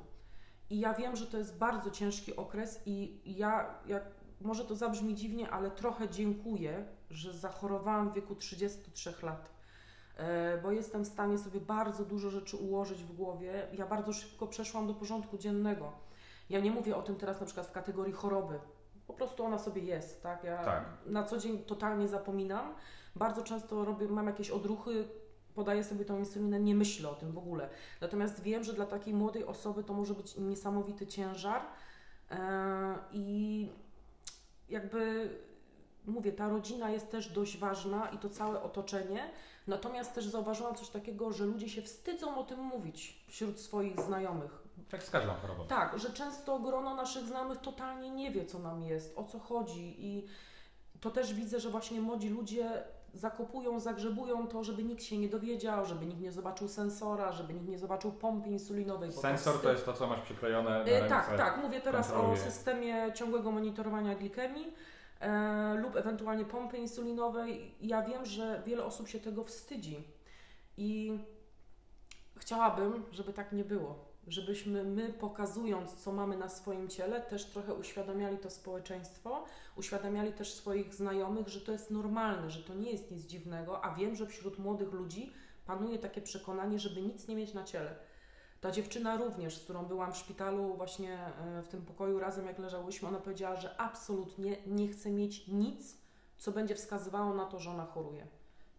I 0.69 0.80
ja 0.80 0.93
wiem, 0.93 1.15
że 1.15 1.27
to 1.27 1.38
jest 1.38 1.58
bardzo 1.58 1.91
ciężki 1.91 2.36
okres 2.36 2.80
i 2.86 3.21
ja, 3.25 3.75
jak, 3.86 4.03
może 4.41 4.65
to 4.65 4.75
zabrzmi 4.75 5.15
dziwnie, 5.15 5.49
ale 5.49 5.71
trochę 5.71 6.10
dziękuję, 6.10 6.86
że 7.10 7.34
zachorowałam 7.34 8.10
w 8.10 8.13
wieku 8.13 8.36
33 8.36 9.13
lat. 9.23 9.49
E, 10.17 10.58
Bo 10.63 10.71
jestem 10.71 11.03
w 11.03 11.08
stanie 11.08 11.38
sobie 11.38 11.60
bardzo 11.62 12.06
dużo 12.06 12.30
rzeczy 12.30 12.58
ułożyć 12.58 13.03
w 13.03 13.15
głowie. 13.15 13.67
Ja 13.73 13.86
bardzo 13.86 14.13
szybko 14.13 14.47
przeszłam 14.47 14.88
do 14.88 14.93
porządku 14.93 15.38
dziennego. 15.38 15.91
Ja 16.49 16.60
nie 16.60 16.71
mówię 16.71 16.95
o 16.97 17.01
tym 17.01 17.15
teraz 17.15 17.39
na 17.39 17.45
przykład 17.45 17.67
w 17.67 17.71
kategorii 17.71 18.13
choroby. 18.13 18.60
Po 19.08 19.13
prostu 19.13 19.43
ona 19.43 19.60
sobie 19.60 19.82
jest, 19.82 20.23
tak? 20.23 20.43
Ja 20.43 20.65
Tak. 20.65 20.84
na 21.06 21.23
co 21.23 21.38
dzień 21.38 21.60
totalnie 21.60 22.08
zapominam. 22.08 22.73
Bardzo 23.15 23.43
często 23.43 23.86
robię, 23.86 24.08
mam 24.08 24.27
jakieś 24.27 24.49
odruchy, 24.49 25.08
podaję 25.58 25.84
sobie 25.84 26.06
tą 26.06 26.20
insulinę, 26.20 26.60
nie 26.60 26.76
myślę 26.76 27.10
o 27.10 27.15
tym 27.15 27.32
w 27.32 27.38
ogóle. 27.38 27.70
Natomiast 28.02 28.41
wiem, 28.41 28.63
że 28.63 28.74
dla 28.74 28.86
takiej 28.86 29.13
młodej 29.13 29.46
osoby 29.46 29.84
to 29.84 29.93
może 29.93 30.13
być 30.13 30.38
niesamowity 30.38 31.08
ciężar 31.08 31.62
e, 32.32 32.96
i 33.12 33.70
jakby 34.70 35.30
mówię, 36.06 36.32
ta 36.32 36.50
rodzina 36.50 36.89
jest 36.89 37.12
też 37.12 37.30
dość 37.30 37.58
ważna 37.58 38.10
i 38.10 38.17
to 38.17 38.30
całe 38.30 38.63
otoczenie. 38.63 39.30
Natomiast 39.67 40.15
też 40.15 40.28
zauważyłam 40.28 40.76
coś 40.76 40.89
takiego, 40.89 41.32
że 41.32 41.46
ludzie 41.46 41.70
się 41.70 41.82
wstydzą 41.82 42.38
o 42.38 42.43
tym 42.43 42.60
mówić 42.60 43.26
wśród 43.28 43.60
swoich 43.60 44.02
znajomych. 44.02 44.63
Tak 44.89 45.04
z 45.04 45.10
każdą 45.10 45.34
chorobą. 45.34 45.67
Tak, 45.67 46.00
że 46.00 46.10
często 46.10 46.60
grono 46.60 46.96
naszych 46.96 47.26
znajomych 47.26 47.58
totalnie 47.58 48.10
nie 48.10 48.32
wie, 48.32 48.46
co 48.46 48.60
nam 48.60 48.84
jest, 48.84 49.17
o 49.17 49.24
co 49.24 49.39
chodzi 49.39 49.96
i 50.06 50.28
to 51.02 51.12
też 51.12 51.34
widzę, 51.34 51.60
że 51.60 51.70
właśnie 51.70 52.02
młodzi 52.02 52.30
ludzie 52.30 52.84
zakopują, 53.13 53.80
zagrzebują 53.80 54.48
to, 54.48 54.63
żeby 54.63 54.84
nikt 54.84 55.04
się 55.04 55.17
nie 55.17 55.30
dowiedział, 55.30 55.86
żeby 55.86 56.06
nikt 56.06 56.20
nie 56.22 56.32
zobaczył 56.32 56.67
sensora, 56.67 57.32
żeby 57.32 57.54
nikt 57.54 57.67
nie 57.67 57.78
zobaczył 57.80 58.12
pompy 58.12 58.50
insulinowej. 58.50 59.12
Sensor 59.12 59.62
to 59.62 59.72
jest 59.72 59.86
to, 59.86 59.93
co 59.93 60.08
masz 60.08 60.22
przyklejone 60.22 60.70
na 60.70 60.80
E, 60.80 60.84
ręce. 60.86 61.10
Tak, 61.10 61.38
tak. 61.38 61.58
Mówię 61.63 61.82
teraz 61.82 62.08
kontroluje. 62.08 62.41
o 62.41 62.46
systemie 62.46 63.12
ciągłego 63.13 63.52
monitorowania 63.52 64.15
glikemii 64.15 64.74
e, 65.20 65.76
lub 65.76 65.96
ewentualnie 65.96 66.46
pompy 66.46 66.78
insulinowej. 66.78 67.76
Ja 67.82 68.02
wiem, 68.02 68.26
że 68.26 68.62
wiele 68.65 68.84
osób 68.86 69.08
się 69.08 69.20
tego 69.20 69.43
wstydzi 69.43 70.04
i 70.78 71.20
chciałabym, 72.38 73.04
żeby 73.12 73.34
tak 73.34 73.52
nie 73.52 73.63
było. 73.63 74.07
Żebyśmy 74.27 74.83
my, 74.83 75.13
pokazując, 75.13 75.93
co 75.93 76.11
mamy 76.11 76.37
na 76.37 76.49
swoim 76.49 76.89
ciele, 76.89 77.21
też 77.21 77.45
trochę 77.45 77.73
uświadamiali 77.73 78.37
to 78.37 78.49
społeczeństwo, 78.49 79.43
uświadamiali 79.75 80.33
też 80.33 80.53
swoich 80.53 80.93
znajomych, 80.93 81.47
że 81.47 81.61
to 81.61 81.71
jest 81.71 81.91
normalne, 81.91 82.49
że 82.49 82.63
to 82.63 82.73
nie 82.73 82.91
jest 82.91 83.11
nic 83.11 83.25
dziwnego, 83.25 83.85
a 83.85 83.95
wiem, 83.95 84.15
że 84.15 84.27
wśród 84.27 84.59
młodych 84.59 84.91
ludzi 84.91 85.33
panuje 85.65 85.99
takie 85.99 86.21
przekonanie, 86.21 86.79
żeby 86.79 87.01
nic 87.01 87.27
nie 87.27 87.35
mieć 87.35 87.53
na 87.53 87.63
ciele. 87.63 87.95
Ta 88.61 88.71
dziewczyna 88.71 89.17
również, 89.17 89.57
z 89.57 89.63
którą 89.63 89.85
byłam 89.85 90.13
w 90.13 90.17
szpitalu, 90.17 90.73
właśnie 90.73 91.19
e, 91.19 91.61
w 91.63 91.67
tym 91.67 91.85
pokoju 91.85 92.19
razem, 92.19 92.45
jak 92.45 92.59
leżałyśmy, 92.59 93.07
ona 93.07 93.19
powiedziała, 93.19 93.55
że 93.55 93.81
absolutnie 93.81 94.57
nie 94.65 94.87
chce 94.87 95.11
mieć 95.11 95.47
nic, 95.47 95.97
co 96.37 96.51
będzie 96.51 96.75
wskazywało 96.75 97.33
na 97.33 97.45
to, 97.45 97.59
że 97.59 97.69
ona 97.71 97.85
choruje. 97.85 98.27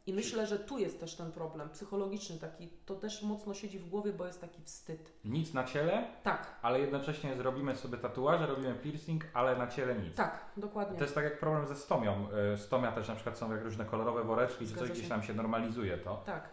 I 0.09 0.13
myślę, 0.13 0.47
że 0.47 0.59
tu 0.59 0.79
jest 0.79 1.01
też 1.01 1.15
ten 1.17 1.33
problem 1.33 1.69
psychologiczny, 1.71 2.39
taki, 2.39 2.69
to 2.87 2.95
też 2.95 3.23
mocno 3.23 3.55
siedzi 3.55 3.79
w 3.79 3.89
głowie, 3.89 4.13
bo 4.13 4.27
jest 4.27 4.41
taki 4.41 4.63
wstyd. 4.63 5.13
Nic 5.25 5.55
na 5.55 5.65
ciele, 5.65 6.07
Tak, 6.23 6.47
ale 6.63 6.81
jednocześnie 6.81 7.37
zrobimy 7.37 7.77
sobie 7.77 7.99
tatuaże, 7.99 8.47
robimy 8.47 8.75
piercing, 8.75 9.25
ale 9.35 9.57
na 9.57 9.67
ciele 9.67 9.95
nic. 9.95 10.15
tak, 10.15 10.45
dokładnie. 10.57 10.99
To 10.99 11.05
jest 11.05 11.15
tak 11.15 11.25
jak 11.25 11.39
problem 11.41 11.67
ze 11.67 11.75
stomią. 11.77 12.27
E, 12.53 12.57
Stomia 12.57 12.93
też 12.93 13.09
na 13.09 13.15
przykład 13.15 13.39
są 13.39 13.53
jak 13.53 13.65
różne 13.65 13.85
kolorowe 13.85 14.25
woreczki, 14.25 14.59
czy 14.59 14.67
Zgadza 14.67 14.87
coś 14.87 14.97
gdzieś 14.97 15.09
tam 15.09 15.23
się 15.23 15.35
normalizuje 15.35 15.99
to. 15.99 16.23
Tak, 16.27 16.49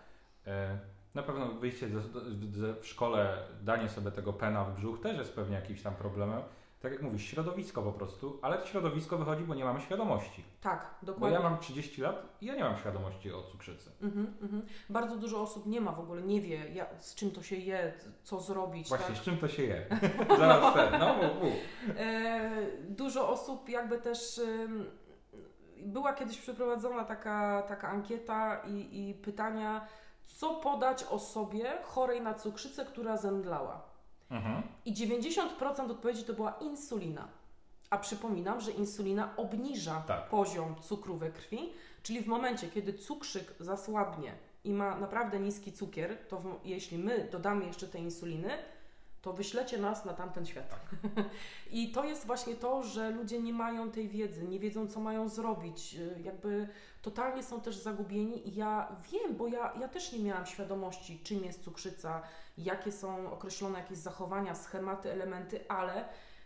E, 0.47 0.79
Na 1.15 1.23
pewno 1.23 1.47
wyjście 1.47 1.89
ze, 1.89 2.01
ze, 2.59 2.73
w 2.81 2.87
szkole, 2.87 3.37
danie 3.61 3.89
sobie 3.89 4.11
tego 4.11 4.33
pena 4.33 4.63
w 4.65 4.75
brzuch 4.75 5.01
też 5.01 5.17
jest 5.17 5.33
pewnie 5.35 5.55
jakimś 5.55 5.81
tam 5.81 5.95
problemem. 5.95 6.41
Tak 6.85 6.93
jak 6.93 7.01
mówisz, 7.01 7.23
środowisko 7.25 7.81
po 7.81 7.91
prostu, 7.91 8.39
ale 8.41 8.57
to 8.57 8.67
środowisko 8.67 9.17
wychodzi, 9.17 9.43
bo 9.43 9.55
nie 9.55 9.65
mamy 9.65 9.81
świadomości. 9.81 10.43
tak, 10.61 10.95
Bo 11.01 11.05
dokładnie. 11.05 11.37
ja 11.37 11.43
mam 11.43 11.59
30 11.59 12.01
lat 12.01 12.37
i 12.41 12.45
ja 12.45 12.55
nie 12.55 12.63
mam 12.63 12.77
świadomości 12.77 13.33
o 13.33 13.41
cukrzycy. 13.41 13.91
Mhm, 14.01 14.33
mhm. 14.41 14.65
Bardzo 14.89 15.15
dużo 15.15 15.41
osób 15.41 15.65
nie 15.65 15.81
ma 15.81 15.91
w 15.91 15.99
ogóle, 15.99 16.21
nie 16.21 16.41
wie 16.41 16.69
ja, 16.69 16.85
z 16.99 17.15
czym 17.15 17.31
to 17.31 17.43
się 17.43 17.55
je, 17.55 17.93
co 18.23 18.39
zrobić. 18.39 18.89
Właśnie, 18.89 19.07
tak? 19.07 19.17
z 19.17 19.21
czym 19.21 19.37
to 19.37 19.47
się 19.47 19.63
je? 19.63 19.85
Zaraz 20.39 20.73
ten, 20.73 20.99
no 20.99 21.13
mów, 21.13 21.43
mów. 21.43 21.53
E, 21.97 22.51
dużo 22.89 23.29
osób 23.29 23.69
jakby 23.69 23.97
też 23.97 24.41
była 25.77 26.13
kiedyś 26.13 26.37
przeprowadzona 26.37 27.03
taka, 27.03 27.61
taka 27.67 27.87
ankieta 27.87 28.61
i, 28.67 29.09
i 29.09 29.13
pytania, 29.13 29.87
co 30.25 30.53
podać 30.53 31.03
osobie 31.03 31.77
chorej 31.83 32.21
na 32.21 32.33
cukrzycę, 32.33 32.85
która 32.85 33.17
zemdlała. 33.17 33.94
Mhm. 34.31 34.63
I 34.85 34.93
90% 34.93 35.91
odpowiedzi 35.91 36.23
to 36.23 36.33
była 36.33 36.51
insulina. 36.51 37.27
A 37.89 37.97
przypominam, 37.97 38.61
że 38.61 38.71
insulina 38.71 39.35
obniża 39.37 40.03
Tak. 40.07 40.29
poziom 40.29 40.75
cukru 40.81 41.17
we 41.17 41.31
krwi, 41.31 41.73
czyli 42.03 42.21
w 42.21 42.27
momencie, 42.27 42.67
kiedy 42.67 42.93
cukrzyk 42.93 43.53
zasłabnie 43.59 44.31
i 44.63 44.73
ma 44.73 44.97
naprawdę 44.97 45.39
niski 45.39 45.71
cukier, 45.71 46.27
to 46.27 46.39
w, 46.39 46.59
jeśli 46.63 46.97
my 46.97 47.27
dodamy 47.31 47.65
jeszcze 47.65 47.87
tej 47.87 48.01
insuliny, 48.01 48.49
to 49.25 49.33
wyślecie 49.33 49.77
nas 49.77 50.05
na 50.05 50.13
tamten 50.13 50.45
świat. 50.45 50.75
I 51.71 51.91
to 51.91 52.03
jest 52.03 52.25
właśnie 52.25 52.55
to, 52.55 52.83
że 52.83 53.09
ludzie 53.09 53.41
nie 53.41 53.53
mają 53.53 53.91
tej 53.91 54.09
wiedzy, 54.09 54.47
nie 54.47 54.59
wiedzą, 54.59 54.87
co 54.87 54.99
mają 54.99 55.29
zrobić, 55.29 55.95
y, 55.95 56.21
jakby 56.23 56.67
totalnie 57.01 57.43
są 57.43 57.61
też 57.61 57.75
zagubieni 57.75 58.49
i 58.49 58.55
ja 58.55 58.95
wiem, 59.11 59.35
bo 59.35 59.47
ja, 59.47 59.73
ja 59.79 59.87
też 59.87 60.11
nie 60.11 60.19
miałam 60.19 60.45
świadomości, 60.45 61.19
czym 61.23 61.43
jest 61.43 61.63
cukrzyca, 61.63 62.21
jakie 62.57 62.91
są 62.91 63.31
określone 63.31 63.79
jakieś 63.79 63.97
zachowania, 63.97 64.55
schematy, 64.55 65.11
elementy, 65.11 65.67
ale 65.67 66.05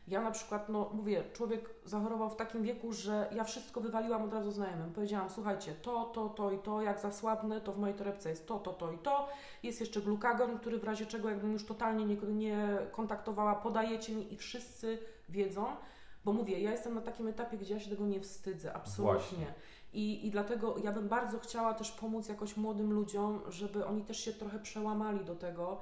ja 0.10 0.22
na 0.22 0.32
przykład, 0.32 0.70
no 0.70 0.90
mówię, 0.94 1.24
człowiek 1.34 1.70
zachorował 1.86 2.30
w 2.30 2.36
takim 2.36 2.64
wieku, 2.64 2.94
że 2.94 3.30
ja 3.36 3.44
wszystko 3.44 3.82
wywaliłam 3.82 4.24
od 4.24 4.34
razu 4.34 4.52
znajomym. 4.52 4.94
Powiedziałam, 4.94 5.30
słuchajcie, 5.30 5.74
to, 5.82 6.06
to, 6.06 6.30
to 6.30 6.52
i 6.52 6.60
to, 6.60 6.82
jak 6.82 7.00
zasłabnę, 7.00 7.62
to 7.62 7.74
w 7.74 7.78
mojej 7.78 7.96
torebce 7.96 8.30
jest 8.30 8.48
to, 8.48 8.60
to, 8.60 8.74
to 8.74 8.92
i 8.92 8.98
to. 8.98 9.30
Jest 9.64 9.80
jeszcze 9.80 10.02
glukagon, 10.02 10.60
który 10.60 10.80
w 10.80 10.84
razie 10.84 11.06
czego, 11.06 11.30
jakbym 11.30 11.54
już 11.54 11.66
totalnie 11.66 12.06
nie, 12.06 12.16
nie 12.16 12.78
kontaktowała, 12.92 13.56
podajecie 13.56 14.16
mi 14.16 14.34
i 14.34 14.38
wszyscy 14.38 15.00
wiedzą. 15.30 15.66
Bo 16.26 16.34
mówię, 16.34 16.60
ja 16.60 16.72
jestem 16.72 16.96
na 16.96 17.02
takim 17.02 17.28
etapie, 17.28 17.58
gdzie 17.58 17.74
ja 17.74 17.80
się 17.80 17.90
tego 17.90 18.06
nie 18.06 18.20
wstydzę, 18.20 18.74
absolutnie. 18.74 19.20
Właśnie. 19.20 19.54
I, 19.94 20.28
I 20.28 20.32
dlatego 20.32 20.76
ja 20.84 20.92
bym 20.92 21.08
bardzo 21.08 21.40
chciała 21.40 21.74
też 21.74 21.92
pomóc 21.92 22.30
jakoś 22.30 22.58
młodym 22.58 22.94
ludziom, 22.94 23.42
żeby 23.48 23.86
oni 23.86 24.04
też 24.04 24.20
się 24.20 24.34
trochę 24.34 24.60
przełamali 24.60 25.26
do 25.26 25.36
tego. 25.36 25.80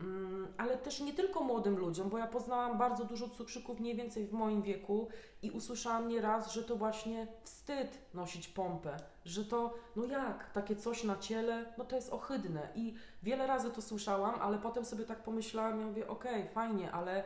Mm, 0.00 0.48
ale 0.56 0.76
też 0.78 1.00
nie 1.00 1.12
tylko 1.12 1.40
młodym 1.40 1.78
ludziom, 1.78 2.08
bo 2.08 2.18
ja 2.18 2.26
poznałam 2.26 2.78
bardzo 2.78 3.04
dużo 3.04 3.28
cukrzyków 3.28 3.80
mniej 3.80 3.96
więcej 3.96 4.26
w 4.26 4.32
moim 4.32 4.62
wieku 4.62 5.08
i 5.42 5.50
usłyszałam 5.50 6.08
nieraz, 6.08 6.52
że 6.52 6.64
to 6.64 6.76
właśnie 6.76 7.26
wstyd 7.42 7.98
nosić 8.14 8.48
pompę, 8.48 8.96
że 9.24 9.44
to, 9.44 9.74
no 9.96 10.04
jak, 10.04 10.50
takie 10.52 10.76
coś 10.76 11.04
na 11.04 11.16
ciele, 11.16 11.72
no 11.78 11.84
to 11.84 11.96
jest 11.96 12.12
ohydne. 12.12 12.68
I 12.74 12.94
wiele 13.22 13.46
razy 13.46 13.70
to 13.70 13.82
słyszałam, 13.82 14.34
ale 14.40 14.58
potem 14.58 14.84
sobie 14.84 15.04
tak 15.04 15.22
pomyślałam, 15.22 15.80
ja 15.80 15.86
mówię, 15.86 16.08
okej, 16.08 16.48
fajnie, 16.48 16.92
ale 16.92 17.24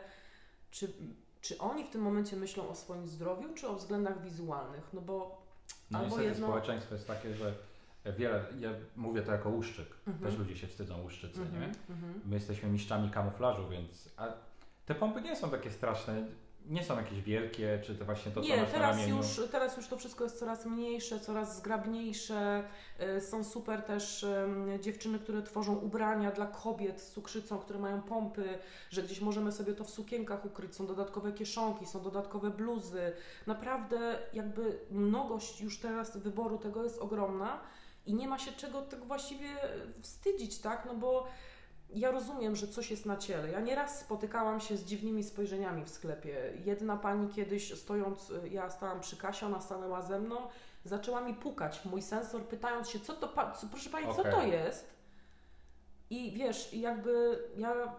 czy, 0.71 0.93
czy 1.41 1.57
oni 1.57 1.83
w 1.83 1.89
tym 1.89 2.01
momencie 2.01 2.35
myślą 2.35 2.69
o 2.69 2.75
swoim 2.75 3.07
zdrowiu, 3.07 3.53
czy 3.53 3.67
o 3.67 3.75
względach 3.75 4.21
wizualnych, 4.23 4.89
no 4.93 5.01
bo 5.01 5.41
No 5.91 5.99
Albo 5.99 6.07
niestety 6.09 6.29
jedno- 6.29 6.47
społeczeństwo 6.47 6.95
jest 6.95 7.07
takie, 7.07 7.35
że 7.35 7.53
wiele, 8.05 8.45
ja 8.59 8.69
mówię 8.95 9.21
to 9.21 9.31
jako 9.31 9.49
łuszczyk, 9.49 9.87
Mhm. 10.07 10.25
też 10.31 10.39
ludzie 10.39 10.55
się 10.55 10.67
wstydzą 10.67 11.01
łuszczycy, 11.01 11.39
nie? 11.39 11.45
Mhm, 11.45 11.71
mhm. 11.89 12.21
My 12.25 12.35
jesteśmy 12.35 12.69
mistrzami 12.69 13.09
kamuflażu, 13.09 13.67
więc 13.69 14.09
a 14.17 14.27
te 14.85 14.95
pompy 14.95 15.21
nie 15.21 15.35
są 15.35 15.49
takie 15.49 15.71
straszne, 15.71 16.23
nie 16.69 16.83
są 16.83 16.97
jakieś 16.97 17.21
wielkie, 17.21 17.79
czy 17.83 17.95
to 17.95 18.05
właśnie 18.05 18.31
to, 18.31 18.41
co 18.41 18.47
Nie, 18.47 18.57
masz 18.57 18.67
na 18.67 18.73
teraz 18.73 18.95
ramieniu. 18.97 19.17
już, 19.17 19.41
teraz 19.51 19.77
już 19.77 19.87
to 19.87 19.97
wszystko 19.97 20.23
jest 20.23 20.39
coraz 20.39 20.65
mniejsze, 20.65 21.19
coraz 21.19 21.57
zgrabniejsze. 21.57 22.63
Y, 23.17 23.21
Są 23.21 23.43
super 23.43 23.81
też 23.83 24.25
dziewczyny, 24.81 25.19
które 25.19 25.41
tworzą 25.41 25.75
ubrania 25.75 26.31
dla 26.31 26.45
kobiet 26.45 27.01
z 27.01 27.11
cukrzycą, 27.11 27.57
które 27.59 27.79
mają 27.79 28.01
pompy, 28.01 28.59
że 28.89 29.03
gdzieś 29.03 29.21
możemy 29.21 29.51
sobie 29.51 29.73
to 29.73 29.83
w 29.83 29.89
sukienkach 29.89 30.45
ukryć. 30.45 30.75
Są 30.75 30.85
dodatkowe 30.87 31.31
kieszonki, 31.33 31.85
są 31.85 32.01
dodatkowe 32.03 32.49
bluzy. 32.51 33.11
Naprawdę 33.47 34.19
jakby 34.33 34.79
mnogość 34.91 35.61
już 35.61 35.79
teraz 35.79 36.17
wyboru 36.17 36.57
tego 36.57 36.83
jest 36.83 36.99
ogromna 36.99 37.59
i 38.05 38.13
nie 38.13 38.27
ma 38.27 38.39
się 38.39 38.51
czego 38.51 38.81
tego 38.81 39.05
właściwie 39.05 39.49
wstydzić, 40.01 40.59
tak? 40.59 40.85
No 40.85 40.95
bo 40.95 41.27
ja 41.89 42.11
rozumiem, 42.11 42.55
że 42.55 42.67
coś 42.67 42.91
jest 42.91 43.05
na 43.05 43.17
ciele. 43.17 43.51
Ja 43.51 43.59
nieraz 43.59 43.99
spotykałam 43.99 44.59
się 44.59 44.77
z 44.77 44.83
dziwnymi 44.85 45.23
spojrzeniami 45.23 45.85
w 45.85 45.89
sklepie. 45.89 46.53
Jedna 46.65 46.97
pani 46.97 47.29
kiedyś 47.29 47.79
stojąc, 47.79 48.29
y, 48.29 48.49
ja 48.49 48.69
stałam 48.69 48.99
przy 48.99 49.17
kasie, 49.17 49.45
ona 49.45 49.61
stanęła 49.61 50.01
ze 50.01 50.19
mną 50.19 50.35
zaczęła 50.85 51.21
mi 51.21 51.33
pukać 51.33 51.79
w 51.79 51.85
mój 51.85 52.01
sensor, 52.01 52.41
pytając 52.45 52.89
się, 52.89 52.99
co 52.99 53.13
to, 53.13 53.27
pa- 53.27 53.51
co, 53.51 53.67
proszę 53.67 53.89
Pani, 53.89 54.05
co 54.15 54.21
Okej. 54.21 54.31
to 54.31 54.43
jest? 54.43 54.93
I 56.09 56.31
wiesz, 56.31 56.73
jakby 56.73 57.39
ja, 57.57 57.95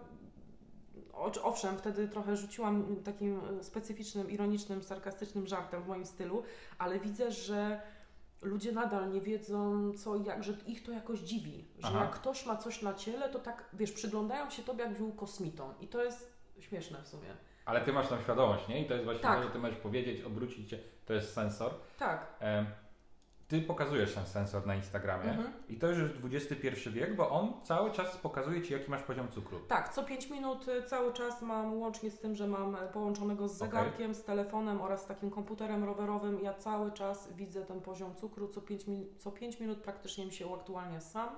owszem, 1.43 1.79
wtedy 1.79 2.09
trochę 2.09 2.37
rzuciłam 2.37 2.97
takim 3.05 3.41
e, 3.61 3.65
specyficznym, 3.65 4.31
ironicznym, 4.31 4.83
sarkastycznym 4.83 5.47
żartem 5.47 5.83
w 5.83 5.89
moim 5.89 6.07
stylu, 6.07 6.43
ale 6.79 7.01
widzę, 7.01 7.31
że 7.31 7.81
ludzie 8.43 8.73
nadal 8.73 9.11
nie 9.13 9.21
wiedzą 9.21 9.93
co 9.93 10.17
i 10.17 10.25
jak, 10.25 10.45
że 10.45 10.53
ich 10.67 10.83
to 10.83 10.93
jakoś 10.93 11.19
dziwi, 11.21 11.65
że 11.79 11.87
Aha. 11.89 12.01
jak 12.01 12.11
ktoś 12.11 12.47
ma 12.47 12.57
coś 12.57 12.83
na 12.83 12.95
ciele, 12.95 13.29
to 13.29 13.39
tak, 13.39 13.65
wiesz, 13.73 13.93
przyglądają 13.93 14.51
się 14.51 14.63
Tobie, 14.63 14.81
jakbyś 14.81 14.99
był 14.99 15.13
kosmitą 15.13 15.75
i 15.81 15.89
to 15.89 16.05
jest 16.05 16.33
śmieszne 16.61 17.03
w 17.03 17.09
sumie. 17.09 17.29
Ale 17.65 17.81
ty 17.81 17.93
masz 17.93 18.09
tą 18.09 18.21
świadomość, 18.21 18.69
nie? 18.69 18.83
I 18.83 18.89
to 18.89 18.95
jest 18.95 19.05
właśnie 19.05 19.23
Tak. 19.23 19.39
to, 19.39 19.45
że 19.47 19.51
ty 19.51 19.59
możesz 19.59 19.77
powiedzieć, 19.79 20.23
obrócić 20.23 20.71
się, 20.71 20.79
to 21.07 21.13
jest 21.15 21.33
sensor. 21.35 21.73
Tak. 21.99 22.27
Ty 23.53 23.61
pokazujesz 23.63 24.15
ten 24.15 24.27
sensor 24.27 24.67
na 24.67 24.75
Instagramie 24.75 25.31
Mhm. 25.31 25.53
i 25.69 25.77
to 25.77 25.87
już 25.89 25.99
jest 26.31 26.53
XXI 26.53 26.91
wiek, 26.91 27.17
bo 27.17 27.31
on 27.31 27.53
cały 27.63 27.91
czas 27.91 28.17
pokazuje 28.17 28.63
Ci, 28.63 28.73
jaki 28.73 28.91
masz 28.91 29.03
poziom 29.03 29.29
cukru. 29.29 29.59
Tak, 29.69 29.95
co 29.95 30.03
5 30.05 30.31
minut 30.31 30.69
y, 30.69 30.83
cały 30.83 31.13
czas 31.13 31.43
mam, 31.43 31.75
łącznie 31.81 32.11
z 32.11 32.19
tym, 32.19 32.35
że 32.35 32.47
mam 32.47 32.75
e, 32.77 32.79
połączonego 32.79 33.49
z 33.49 33.53
zegarkiem, 33.59 34.15
z 34.15 34.23
telefonem 34.25 34.81
oraz 34.81 35.03
z 35.03 35.07
takim 35.07 35.31
komputerem 35.31 35.85
rowerowym, 35.85 36.39
ja 36.43 36.55
cały 36.55 36.93
czas 36.93 37.33
widzę 37.33 37.63
ten 37.63 37.81
poziom 37.81 38.15
cukru. 38.15 38.49
Co 38.49 38.61
5, 38.61 38.87
min- 38.87 39.07
co 39.19 39.31
5 39.31 39.61
minut 39.61 39.79
praktycznie 39.79 40.27
mi 40.27 40.33
się 40.33 40.47
uaktualnia 40.47 41.01
sam. 41.01 41.29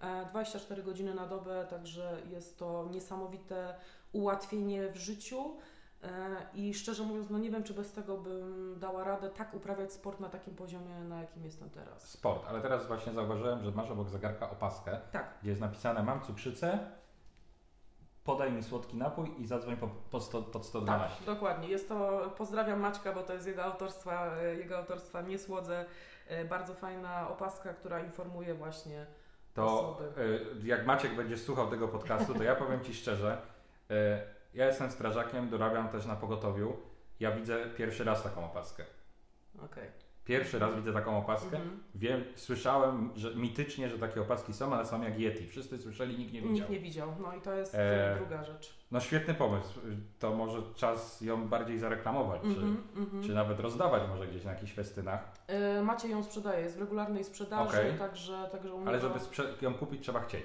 E, 0.00 0.26
24 0.30 0.82
godziny 0.82 1.14
na 1.14 1.26
dobę, 1.26 1.66
także 1.70 2.16
jest 2.30 2.58
to 2.58 2.88
niesamowite 2.90 3.74
ułatwienie 4.12 4.88
w 4.92 4.96
życiu. 4.96 5.56
E, 6.02 6.08
I 6.54 6.74
szczerze 6.74 7.02
mówiąc, 7.02 7.30
no 7.30 7.38
nie 7.38 7.50
wiem, 7.50 7.62
czy 7.64 7.74
bez 7.74 7.92
tego 7.92 8.16
bym 8.18 8.74
dała 8.78 9.04
radę 9.04 9.30
tak 9.30 9.54
uprawiać 9.54 9.92
sport 9.92 10.20
na 10.20 10.28
takim 10.28 10.54
poziomie, 10.54 10.94
na 11.04 11.20
jakim 11.20 11.44
jestem 11.44 11.70
teraz. 11.70 12.10
Sport, 12.10 12.42
ale 12.48 12.60
teraz 12.60 12.86
właśnie 12.86 13.12
zauważyłem, 13.12 13.62
że 13.64 13.70
masz 13.70 13.90
obok 13.90 14.08
zegarka 14.08 14.50
opaskę, 14.50 14.98
Tak, 15.12 15.34
gdzie 15.42 15.50
jest 15.50 15.60
napisane 15.60 16.02
mam 16.02 16.20
cukrzycę, 16.20 16.78
podaj 18.24 18.52
mi 18.52 18.62
słodki 18.62 18.96
napój 18.96 19.34
i 19.38 19.46
zadzwoń 19.46 19.76
po, 19.76 19.88
po 20.10 20.20
sto, 20.20 20.42
pod 20.42 20.66
112. 20.66 21.16
Tak, 21.16 21.34
dokładnie. 21.34 21.68
Jest 21.68 21.88
to, 21.88 22.30
pozdrawiam 22.36 22.80
Maćka, 22.80 23.12
bo 23.12 23.22
to 23.22 23.32
jest 23.32 23.46
jego 23.46 23.64
autorstwa, 23.64 24.36
e, 24.36 24.54
jego 24.56 24.78
autorstwa 24.78 25.22
Nie 25.22 25.38
Słodzę. 25.38 25.84
E, 26.28 26.44
Bardzo 26.44 26.74
fajna 26.74 27.28
opaska, 27.28 27.72
która 27.74 28.00
informuje 28.00 28.54
właśnie 28.54 29.06
To 29.54 29.90
osoby. 29.90 30.22
y, 30.62 30.66
jak 30.66 30.86
Maciek 30.86 31.16
będzie 31.16 31.38
słuchał 31.38 31.70
tego 31.70 31.88
podcastu, 31.88 32.34
to 32.34 32.42
ja 32.42 32.54
powiem 32.54 32.84
Ci 32.84 32.94
szczerze, 32.94 33.38
ja 34.54 34.66
jestem 34.66 34.90
strażakiem, 34.90 35.48
dorabiam 35.48 35.88
też 35.88 36.06
na 36.06 36.16
pogotowiu. 36.16 36.76
Ja 37.20 37.30
widzę 37.30 37.66
pierwszy 37.76 38.04
raz 38.04 38.22
taką 38.22 38.44
opaskę. 38.44 38.84
Okej. 39.64 39.88
Pierwszy 40.24 40.58
raz 40.58 40.76
widzę 40.76 40.92
taką 40.92 41.18
opaskę. 41.18 41.56
Mhm. 41.56 41.82
Wiem, 41.94 42.24
słyszałem, 42.34 43.10
że 43.16 43.34
mitycznie, 43.34 43.88
że 43.88 43.98
takie 43.98 44.20
opaski 44.20 44.52
są, 44.52 44.74
ale 44.74 44.86
są 44.86 45.02
jak 45.02 45.18
Yeti. 45.18 45.46
Wszyscy 45.48 45.78
słyszeli, 45.78 46.18
nikt 46.18 46.32
nie 46.32 46.40
widział. 46.40 46.54
Nikt 46.54 46.70
nie 46.70 46.80
widział. 46.80 47.08
No 47.22 47.34
i 47.36 47.40
to 47.40 47.54
jest 47.54 47.74
E, 47.74 48.14
druga 48.18 48.44
rzecz. 48.44 48.74
No 48.90 49.00
świetny 49.00 49.34
pomysł. 49.34 49.80
To 50.18 50.34
może 50.34 50.62
czas 50.74 51.20
ją 51.20 51.48
bardziej 51.48 51.78
zareklamować, 51.78 52.44
Mhm, 52.44 52.76
mhm. 52.96 53.22
czy, 53.22 53.28
czy 53.28 53.34
nawet 53.34 53.60
rozdawać 53.60 54.02
może 54.08 54.26
gdzieś 54.26 54.44
na 54.44 54.52
jakichś 54.52 54.72
festynach. 54.72 55.32
E, 55.46 55.82
Macie 55.82 56.08
ją 56.08 56.22
sprzedaje, 56.22 56.64
jest 56.64 56.76
w 56.76 56.80
regularnej 56.80 57.24
sprzedaży, 57.24 57.78
Okej. 57.78 57.98
także, 57.98 58.48
także 58.52 58.74
u 58.74 58.88
Ale 58.88 59.00
żeby 59.00 59.18
ją 59.62 59.74
kupić 59.74 60.02
trzeba 60.02 60.20
chcieć. 60.20 60.44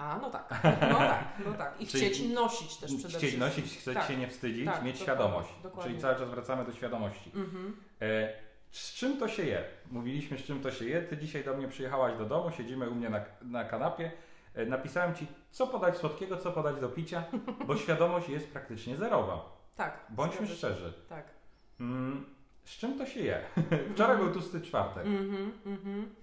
A, 0.00 0.18
no 0.18 0.30
tak. 0.30 0.50
No 0.90 0.98
tak, 0.98 1.24
no 1.46 1.52
tak. 1.54 1.80
I 1.80 1.86
Czyli 1.88 2.06
chcieć 2.06 2.28
nosić 2.34 2.76
też 2.76 2.90
przede 2.94 3.08
Chcieć 3.08 3.16
wszystkim. 3.16 3.40
nosić, 3.40 3.78
chceć 3.78 3.94
Tak. 3.94 4.08
się 4.08 4.16
nie 4.16 4.28
wstydzić, 4.28 4.64
Tak, 4.66 4.82
mieć 4.84 4.98
dokładnie, 4.98 5.02
świadomość. 5.02 5.48
dokładnie. 5.62 5.90
Czyli 5.90 6.02
cały 6.02 6.16
czas 6.16 6.28
wracamy 6.28 6.64
do 6.64 6.72
świadomości. 6.72 7.30
Mhm. 7.34 7.76
E, 8.00 8.32
z 8.70 8.92
czym 8.94 9.18
to 9.18 9.28
się 9.28 9.42
je? 9.42 9.64
Mówiliśmy, 9.90 10.38
z 10.38 10.42
czym 10.42 10.62
to 10.62 10.70
się 10.70 10.84
je. 10.84 11.02
Ty 11.02 11.16
dzisiaj 11.16 11.44
do 11.44 11.56
mnie 11.56 11.68
przyjechałaś 11.68 12.18
do 12.18 12.24
domu, 12.24 12.50
siedzimy 12.50 12.90
u 12.90 12.94
mnie 12.94 13.10
na, 13.10 13.20
na 13.42 13.64
kanapie. 13.64 14.12
E, 14.54 14.66
napisałem 14.66 15.14
ci, 15.14 15.26
co 15.50 15.66
podać 15.66 15.96
słodkiego, 15.96 16.36
co 16.36 16.52
podać 16.52 16.80
do 16.80 16.88
picia, 16.88 17.24
bo 17.66 17.76
świadomość 17.76 18.28
jest 18.28 18.48
praktycznie 18.52 18.96
zerowa. 18.96 19.56
Tak. 19.76 20.06
Bądźmy 20.08 20.46
szczerzy. 20.46 20.92
Tak. 21.08 21.24
Mm, 21.80 22.26
z 22.64 22.70
czym 22.70 22.98
to 22.98 23.06
się 23.06 23.20
je? 23.20 23.40
Wczoraj 23.94 24.16
był 24.16 24.32
tłusty 24.32 24.60
czwartek. 24.60 25.06
Mhm, 25.06 25.52
mhm. 25.66 26.14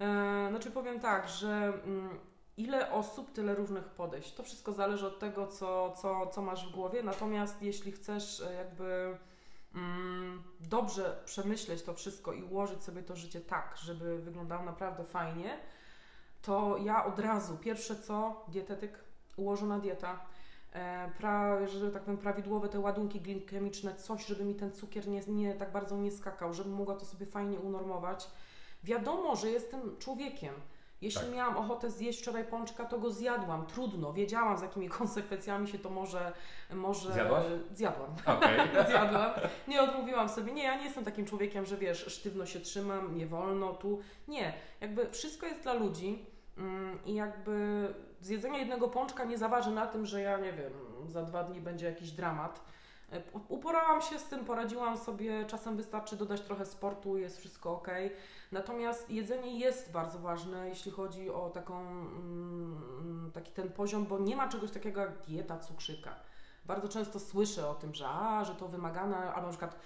E, 0.00 0.48
znaczy 0.50 0.70
powiem 0.70 1.00
tak, 1.00 1.28
że 1.28 1.72
mm, 1.84 2.18
ile 2.56 2.92
osób, 2.92 3.32
tyle 3.32 3.54
różnych 3.54 3.84
podejść. 3.84 4.34
To 4.34 4.42
wszystko 4.42 4.72
zależy 4.72 5.06
od 5.06 5.18
tego, 5.18 5.46
co, 5.46 5.92
co, 5.92 6.26
co 6.26 6.42
masz 6.42 6.68
w 6.68 6.74
głowie. 6.74 7.02
Natomiast 7.02 7.62
jeśli 7.62 7.92
chcesz 7.92 8.40
e, 8.40 8.54
jakby 8.54 9.18
mm, 9.74 10.42
dobrze 10.60 11.22
przemyśleć 11.24 11.82
to 11.82 11.94
wszystko 11.94 12.32
i 12.32 12.42
ułożyć 12.42 12.82
sobie 12.82 13.02
to 13.02 13.16
życie 13.16 13.40
tak, 13.40 13.74
żeby 13.82 14.18
wyglądało 14.18 14.64
naprawdę 14.64 15.04
fajnie, 15.04 15.58
to 16.42 16.76
ja 16.76 17.04
od 17.04 17.18
razu, 17.18 17.56
pierwsze 17.56 17.96
co, 17.96 18.44
dietetyk, 18.48 19.04
ułożona 19.36 19.78
dieta, 19.78 20.26
e, 20.72 21.10
pra, 21.18 21.66
że 21.66 21.90
tak 21.90 22.02
powiem, 22.02 22.18
prawidłowe 22.18 22.68
te 22.68 22.80
ładunki 22.80 23.20
glikemiczne, 23.20 23.94
coś, 23.94 24.26
żeby 24.26 24.44
mi 24.44 24.54
ten 24.54 24.72
cukier 24.72 25.08
nie, 25.08 25.20
nie 25.20 25.54
tak 25.54 25.72
bardzo 25.72 25.96
nie 25.96 26.10
skakał, 26.10 26.54
żebym 26.54 26.72
mogła 26.72 26.94
to 26.94 27.04
sobie 27.04 27.26
fajnie 27.26 27.58
unormować. 27.58 28.30
Wiadomo, 28.84 29.36
że 29.36 29.50
jestem 29.50 29.96
człowiekiem. 29.98 30.54
Jeśli 31.02 31.20
Tak. 31.20 31.34
miałam 31.34 31.56
ochotę 31.56 31.90
zjeść 31.90 32.20
wczoraj 32.20 32.44
pączka, 32.44 32.84
to 32.84 32.98
go 32.98 33.10
zjadłam. 33.10 33.66
Trudno, 33.66 34.12
wiedziałam 34.12 34.58
z 34.58 34.62
jakimi 34.62 34.88
konsekwencjami 34.98 35.68
się 35.68 35.78
to 35.78 35.90
może... 35.90 36.32
może... 36.70 37.12
Zjadłaś? 37.12 37.44
Zjadłam. 37.74 38.10
Okej. 38.26 38.58
Zjadłam. 38.90 39.30
Nie 39.68 39.82
odmówiłam 39.82 40.28
sobie. 40.28 40.52
Nie, 40.52 40.64
ja 40.64 40.76
nie 40.76 40.84
jestem 40.84 41.04
takim 41.04 41.26
człowiekiem, 41.26 41.66
że 41.66 41.76
wiesz, 41.76 42.06
sztywno 42.06 42.46
się 42.46 42.60
trzymam, 42.60 43.16
nie 43.16 43.26
wolno 43.26 43.72
tu. 43.72 44.00
Nie, 44.28 44.52
jakby 44.80 45.10
wszystko 45.10 45.46
jest 45.46 45.62
dla 45.62 45.72
ludzi 45.72 46.26
mm, 46.58 46.98
i 47.04 47.14
jakby 47.14 47.86
zjedzenie 48.20 48.58
jednego 48.58 48.88
pączka 48.88 49.24
nie 49.24 49.38
zaważy 49.38 49.70
na 49.70 49.86
tym, 49.86 50.06
że 50.06 50.20
ja 50.20 50.38
nie 50.38 50.52
wiem, 50.52 50.72
za 51.08 51.22
dwa 51.22 51.44
dni 51.44 51.60
będzie 51.60 51.86
jakiś 51.86 52.10
dramat. 52.10 52.60
E, 53.12 53.22
Uporałam 53.48 54.02
się 54.02 54.18
z 54.18 54.24
tym, 54.24 54.44
poradziłam 54.44 54.98
sobie, 54.98 55.44
czasem 55.46 55.76
wystarczy 55.76 56.16
dodać 56.16 56.40
trochę 56.40 56.66
sportu, 56.66 57.18
jest 57.18 57.38
wszystko 57.38 57.72
ok. 57.72 57.88
Natomiast 58.52 59.10
jedzenie 59.10 59.58
jest 59.58 59.92
bardzo 59.92 60.18
ważne, 60.18 60.68
jeśli 60.68 60.92
chodzi 60.92 61.30
o 61.30 61.50
taką, 61.50 61.80
mm, 61.80 63.30
taki 63.34 63.52
ten 63.52 63.72
poziom, 63.72 64.06
bo 64.06 64.18
nie 64.18 64.36
ma 64.36 64.48
czegoś 64.48 64.70
takiego 64.70 65.00
jak 65.00 65.18
dieta 65.18 65.58
cukrzyka. 65.58 66.14
Bardzo 66.64 66.88
często 66.88 67.20
słyszę 67.20 67.68
o 67.68 67.74
tym, 67.74 67.94
że, 67.94 68.08
a, 68.08 68.44
że 68.44 68.54
to 68.54 68.68
wymagane, 68.68 69.16
albo 69.16 69.46
na 69.46 69.52
przykład 69.52 69.76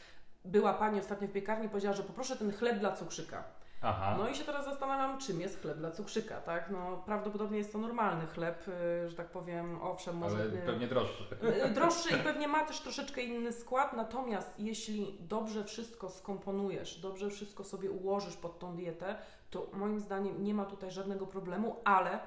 była 0.44 0.74
pani 0.74 1.00
ostatnio 1.00 1.28
w 1.28 1.32
piekarni 1.32 1.66
i 1.66 1.68
powiedziała, 1.68 1.96
że 1.96 2.02
poproszę 2.02 2.36
ten 2.36 2.52
chleb 2.52 2.78
dla 2.78 2.92
cukrzyka. 2.92 3.44
Aha. 3.86 4.14
No 4.18 4.28
i 4.28 4.34
się 4.34 4.44
teraz 4.44 4.64
zastanawiam, 4.64 5.18
czym 5.18 5.40
jest 5.40 5.62
chleb 5.62 5.78
dla 5.78 5.90
cukrzyka, 5.90 6.40
tak? 6.40 6.70
No 6.70 7.02
prawdopodobnie 7.06 7.58
jest 7.58 7.72
to 7.72 7.78
normalny 7.78 8.26
chleb, 8.26 8.68
y, 8.68 9.08
że 9.10 9.16
tak 9.16 9.30
powiem, 9.30 9.82
owszem, 9.82 10.16
może... 10.16 10.36
ale 10.36 10.50
pewnie 10.50 10.86
droższy. 10.86 11.24
Y, 11.66 11.70
Droższy 11.70 12.16
i 12.16 12.18
pewnie 12.18 12.48
ma 12.48 12.64
też 12.64 12.80
troszeczkę 12.80 13.22
inny 13.22 13.52
skład, 13.52 13.92
natomiast 13.92 14.54
jeśli 14.58 15.18
dobrze 15.20 15.64
wszystko 15.64 16.10
skomponujesz, 16.10 17.00
dobrze 17.00 17.30
wszystko 17.30 17.64
sobie 17.64 17.90
ułożysz 17.90 18.36
pod 18.36 18.58
tą 18.58 18.76
dietę, 18.76 19.16
to 19.50 19.66
moim 19.72 20.00
zdaniem 20.00 20.44
nie 20.44 20.54
ma 20.54 20.64
tutaj 20.64 20.90
żadnego 20.90 21.26
problemu, 21.26 21.76
ale 21.84 22.18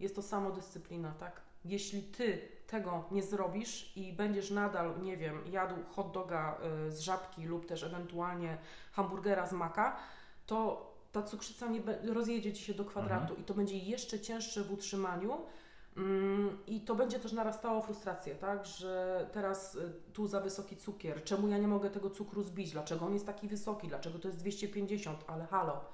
jest 0.00 0.16
to 0.16 0.22
samodyscyplina, 0.22 1.14
tak? 1.20 1.40
Jeśli 1.64 2.02
ty 2.02 2.48
tego 2.66 3.04
nie 3.10 3.22
zrobisz 3.22 3.96
i 3.96 4.12
będziesz 4.12 4.50
nadal, 4.50 5.00
nie 5.02 5.16
wiem, 5.16 5.42
jadł 5.46 5.74
hot 5.90 6.12
doga 6.12 6.58
y, 6.86 6.90
z 6.90 7.00
żabki 7.00 7.44
lub 7.44 7.66
też 7.66 7.82
ewentualnie 7.82 8.58
hamburgera 8.92 9.46
z 9.46 9.52
maka, 9.52 9.96
to 10.46 10.93
ta 11.14 11.22
cukrzyca 11.22 11.66
nie 11.66 11.82
rozjedzie 12.12 12.52
ci 12.52 12.64
się 12.64 12.74
do 12.74 12.84
kwadratu 12.84 13.34
i 13.34 13.44
to 13.44 13.54
będzie 13.54 13.78
jeszcze 13.78 14.20
cięższe 14.20 14.64
w 14.64 14.72
utrzymaniu. 14.72 15.38
Mm, 15.96 16.58
I 16.66 16.80
to 16.80 16.94
będzie 16.94 17.18
też 17.18 17.32
narastało 17.32 17.82
frustrację, 17.82 18.34
tak? 18.34 18.66
Że 18.66 19.26
teraz 19.32 19.74
y, 19.74 19.92
tu 20.12 20.26
za 20.26 20.40
wysoki 20.40 20.76
cukier, 20.76 21.24
czemu 21.24 21.48
ja 21.48 21.58
nie 21.58 21.68
mogę 21.68 21.90
tego 21.90 22.10
cukru 22.10 22.42
zbić, 22.42 22.72
dlaczego 22.72 23.06
on 23.06 23.14
jest 23.14 23.26
taki 23.26 23.48
wysoki, 23.48 23.88
dlaczego 23.88 24.18
to 24.18 24.28
jest 24.28 24.38
250, 24.38 25.24
ale 25.26 25.46
halo, 25.46 25.84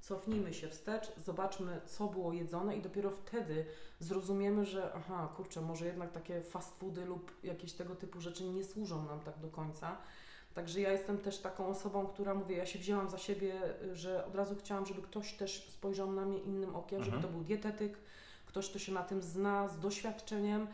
cofnijmy 0.00 0.54
się 0.54 0.68
wstecz, 0.68 1.12
zobaczmy, 1.16 1.80
co 1.86 2.06
było 2.06 2.32
jedzone 2.32 2.76
i 2.76 2.82
dopiero 2.82 3.10
wtedy 3.10 3.64
zrozumiemy, 3.98 4.64
że 4.64 4.92
aha, 4.94 5.32
kurczę, 5.36 5.60
może 5.60 5.86
jednak 5.86 6.12
takie 6.12 6.42
fast 6.42 6.78
foody 6.78 7.04
lub 7.04 7.32
jakieś 7.42 7.72
tego 7.72 7.96
typu 7.96 8.20
rzeczy 8.20 8.44
nie 8.44 8.64
służą 8.64 9.06
nam 9.06 9.20
tak 9.20 9.38
do 9.38 9.48
końca. 9.48 9.96
Także 10.54 10.80
ja 10.80 10.92
jestem 10.92 11.18
też 11.18 11.38
taką 11.38 11.66
osobą, 11.66 12.06
która 12.06 12.34
mówię, 12.34 12.56
ja 12.56 12.66
się 12.66 12.78
wzięłam 12.78 13.10
za 13.10 13.18
siebie, 13.18 13.54
y, 13.82 13.96
że 13.96 14.26
od 14.26 14.34
razu 14.34 14.56
chciałam, 14.58 14.86
żeby 14.86 15.02
ktoś 15.02 15.32
też 15.32 15.68
spojrzał 15.70 16.12
na 16.12 16.24
mnie 16.24 16.38
innym 16.38 16.76
okiem, 16.76 16.98
żeby 17.04 17.10
to 17.16 17.16
Mhm. 17.16 17.34
był 17.34 17.44
dietetyk, 17.44 17.98
ktoś, 18.46 18.70
kto 18.70 18.78
się 18.78 18.92
na 18.92 19.02
tym 19.02 19.22
zna, 19.22 19.68
z 19.68 19.78
doświadczeniem. 19.78 20.66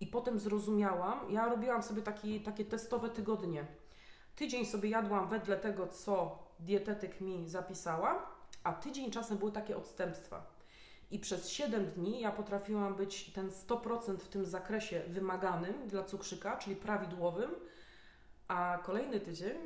I 0.00 0.06
potem 0.06 0.38
zrozumiałam, 0.38 1.32
ja 1.32 1.48
robiłam 1.48 1.82
sobie 1.82 2.02
taki, 2.02 2.40
takie 2.40 2.64
testowe 2.64 3.08
tygodnie. 3.10 3.64
Tydzień 4.36 4.66
sobie 4.66 4.88
jadłam 4.88 5.28
wedle 5.28 5.56
tego, 5.56 5.86
co 5.86 6.38
dietetyk 6.60 7.20
mi 7.20 7.48
zapisała, 7.48 8.26
a 8.64 8.72
tydzień 8.72 9.10
czasem 9.10 9.38
były 9.38 9.52
takie 9.52 9.76
odstępstwa. 9.76 10.46
I 11.10 11.18
przez 11.18 11.48
7 11.48 11.90
dni 11.90 12.20
ja 12.20 12.32
potrafiłam 12.32 12.94
być 12.94 13.32
ten 13.32 13.50
100% 13.50 14.16
w 14.16 14.28
tym 14.28 14.44
zakresie 14.44 15.02
wymaganym 15.08 15.88
dla 15.88 16.04
cukrzyka, 16.04 16.56
czyli 16.56 16.76
prawidłowym, 16.76 17.50
a 18.48 18.78
kolejny 18.82 19.20
tydzień 19.20 19.56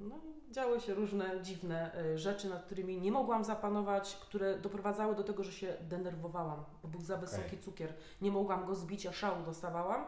No 0.00 0.14
działy 0.50 0.80
się 0.80 0.94
różne 0.94 1.42
dziwne 1.42 2.04
y, 2.04 2.18
rzeczy, 2.18 2.48
nad 2.48 2.62
którymi 2.62 3.00
nie 3.00 3.12
mogłam 3.12 3.44
zapanować, 3.44 4.16
które 4.16 4.58
doprowadzały 4.58 5.14
do 5.14 5.24
tego, 5.24 5.44
że 5.44 5.52
się 5.52 5.76
denerwowałam, 5.80 6.64
bo 6.82 6.88
był 6.88 7.00
za 7.00 7.16
wysoki 7.16 7.46
Okej. 7.46 7.58
cukier. 7.58 7.94
Nie 8.20 8.30
mogłam 8.30 8.66
go 8.66 8.74
zbić, 8.74 9.06
a 9.06 9.12
szału 9.12 9.44
dostawałam. 9.44 10.06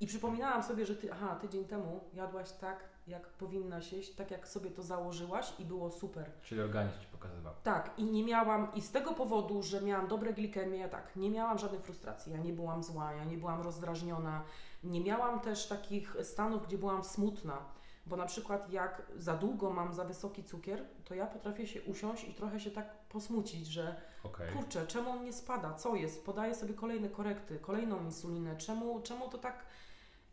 I 0.00 0.06
przypominałam 0.06 0.62
sobie, 0.62 0.86
że 0.86 0.96
ty, 0.96 1.12
aha, 1.12 1.36
tydzień 1.40 1.64
temu 1.64 2.00
jadłaś 2.14 2.52
tak, 2.52 2.84
jak 3.06 3.28
powinnaś 3.28 3.92
jeść, 3.92 4.14
tak 4.14 4.30
jak 4.30 4.48
sobie 4.48 4.70
to 4.70 4.82
założyłaś 4.82 5.52
i 5.58 5.64
było 5.64 5.90
super. 5.90 6.30
Czyli 6.42 6.60
organizm 6.60 7.00
ci 7.00 7.06
pokazywał. 7.06 7.54
Tak, 7.62 7.90
i 7.96 8.04
nie 8.04 8.24
miałam, 8.24 8.74
i 8.74 8.80
z 8.80 8.90
tego 8.90 9.12
powodu, 9.12 9.62
że 9.62 9.80
miałam 9.80 10.08
dobre 10.08 10.32
glikemie, 10.32 10.78
ja 10.78 10.88
tak, 10.88 11.16
nie 11.16 11.30
miałam 11.30 11.58
żadnej 11.58 11.80
frustracji, 11.80 12.32
ja 12.32 12.38
nie 12.38 12.52
byłam 12.52 12.82
zła, 12.82 13.12
ja 13.12 13.24
nie 13.24 13.38
byłam 13.38 13.60
rozdrażniona, 13.60 14.44
nie 14.84 15.00
miałam 15.00 15.40
też 15.40 15.66
takich 15.66 16.16
stanów, 16.22 16.66
gdzie 16.66 16.78
byłam 16.78 17.04
smutna, 17.04 17.58
bo 18.06 18.16
na 18.16 18.26
przykład 18.26 18.70
jak 18.72 19.02
za 19.16 19.34
długo 19.36 19.70
mam 19.70 19.94
za 19.94 20.04
wysoki 20.04 20.44
cukier, 20.44 20.84
to 21.04 21.14
ja 21.14 21.26
potrafię 21.26 21.66
się 21.66 21.82
usiąść 21.82 22.24
i 22.28 22.34
trochę 22.34 22.60
się 22.60 22.70
tak 22.70 22.98
posmucić, 23.08 23.66
że 23.66 23.96
Okej. 24.24 24.52
kurczę, 24.52 24.86
czemu 24.86 25.10
on 25.10 25.24
nie 25.24 25.32
spada, 25.32 25.74
co 25.74 25.94
jest, 25.94 26.24
podaję 26.24 26.54
sobie 26.54 26.74
kolejne 26.74 27.08
korekty, 27.08 27.58
kolejną 27.58 28.02
insulinę, 28.04 28.56
czemu, 28.56 29.00
czemu 29.00 29.28
to 29.28 29.38
tak 29.38 29.64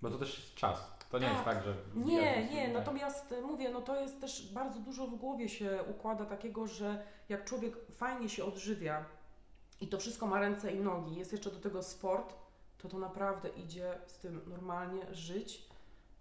Bo 0.02 0.10
to 0.10 0.18
też 0.18 0.38
jest 0.40 0.56
czas. 0.56 0.92
To 1.12 1.20
nie 1.20 1.26
Tak. 1.26 1.34
jest 1.34 1.46
tak, 1.46 1.64
że. 1.64 1.76
nie, 1.96 2.50
nie, 2.50 2.68
natomiast 2.74 3.32
y, 3.32 3.42
mówię, 3.42 3.70
no 3.72 3.82
to 3.82 4.02
jest 4.02 4.22
też 4.22 4.54
bardzo 4.54 4.80
dużo 4.80 5.08
w 5.08 5.16
głowie 5.16 5.50
się 5.50 5.80
układa 5.90 6.26
takiego, 6.26 6.68
że 6.68 7.04
jak 7.30 7.46
człowiek 7.46 7.74
fajnie 7.92 8.30
się 8.30 8.46
odżywia 8.46 9.06
i 9.82 9.88
to 9.88 9.98
wszystko 9.98 10.28
ma 10.28 10.40
ręce 10.40 10.72
i 10.72 10.80
nogi, 10.80 11.16
jest 11.16 11.32
jeszcze 11.32 11.52
do 11.52 11.60
tego 11.60 11.84
sport, 11.84 12.36
to 12.82 12.90
to 12.90 13.00
naprawdę 13.00 13.50
idzie 13.50 13.98
z 14.08 14.20
tym 14.20 14.42
normalnie 14.48 15.16
żyć. 15.16 15.72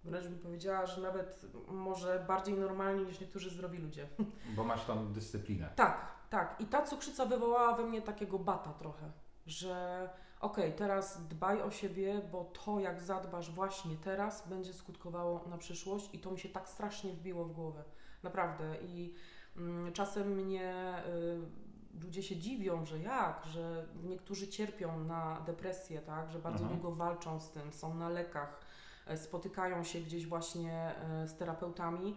Wręcz 0.03 0.27
bym 0.27 0.39
powiedziała, 0.39 0.85
że 0.85 1.01
nawet 1.01 1.45
może 1.67 2.25
bardziej 2.27 2.53
normalnie 2.53 3.05
niż 3.05 3.19
niektórzy 3.19 3.49
zdrowi 3.49 3.77
ludzie. 3.77 4.07
Bo 4.55 4.63
masz 4.63 4.85
tą 4.85 5.13
dyscyplinę. 5.13 5.69
Tak, 5.75 6.07
tak. 6.29 6.55
I 6.59 6.65
ta 6.65 6.81
cukrzyca 6.81 7.25
wywołała 7.25 7.75
we 7.75 7.83
mnie 7.83 8.01
takiego 8.01 8.39
bata 8.39 8.73
trochę, 8.73 9.11
że 9.45 10.09
okej, 10.39 10.73
teraz 10.73 11.27
dbaj 11.27 11.61
o 11.61 11.71
siebie, 11.71 12.21
bo 12.31 12.43
to 12.43 12.79
jak 12.79 13.01
zadbasz 13.01 13.51
właśnie 13.51 13.95
teraz 13.97 14.47
będzie 14.47 14.73
skutkowało 14.73 15.45
na 15.49 15.57
przyszłość 15.57 16.09
i 16.13 16.19
to 16.19 16.31
mi 16.31 16.39
się 16.39 16.49
tak 16.49 16.69
strasznie 16.69 17.13
wbiło 17.13 17.45
w 17.45 17.51
głowę. 17.51 17.83
Naprawdę. 18.23 18.77
I 18.83 19.13
mm, 19.57 19.93
czasem 19.93 20.27
mnie 20.27 20.93
y, 21.07 21.70
ludzie 22.03 22.23
się 22.23 22.37
dziwią, 22.37 22.85
że 22.85 22.99
jak, 22.99 23.45
że 23.45 23.85
niektórzy 24.03 24.47
cierpią 24.47 25.03
na 25.03 25.41
depresję, 25.45 26.01
tak, 26.01 26.31
że 26.31 26.39
bardzo 26.39 26.63
Mhm. 26.63 26.79
długo 26.81 26.95
walczą 26.95 27.39
z 27.39 27.51
tym, 27.51 27.73
są 27.73 27.93
na 27.93 28.09
lekach, 28.09 28.59
e, 29.07 29.17
spotykają 29.17 29.83
się 29.83 29.99
gdzieś 29.99 30.27
właśnie 30.27 30.95
e, 30.95 31.27
z 31.27 31.35
terapeutami, 31.37 32.15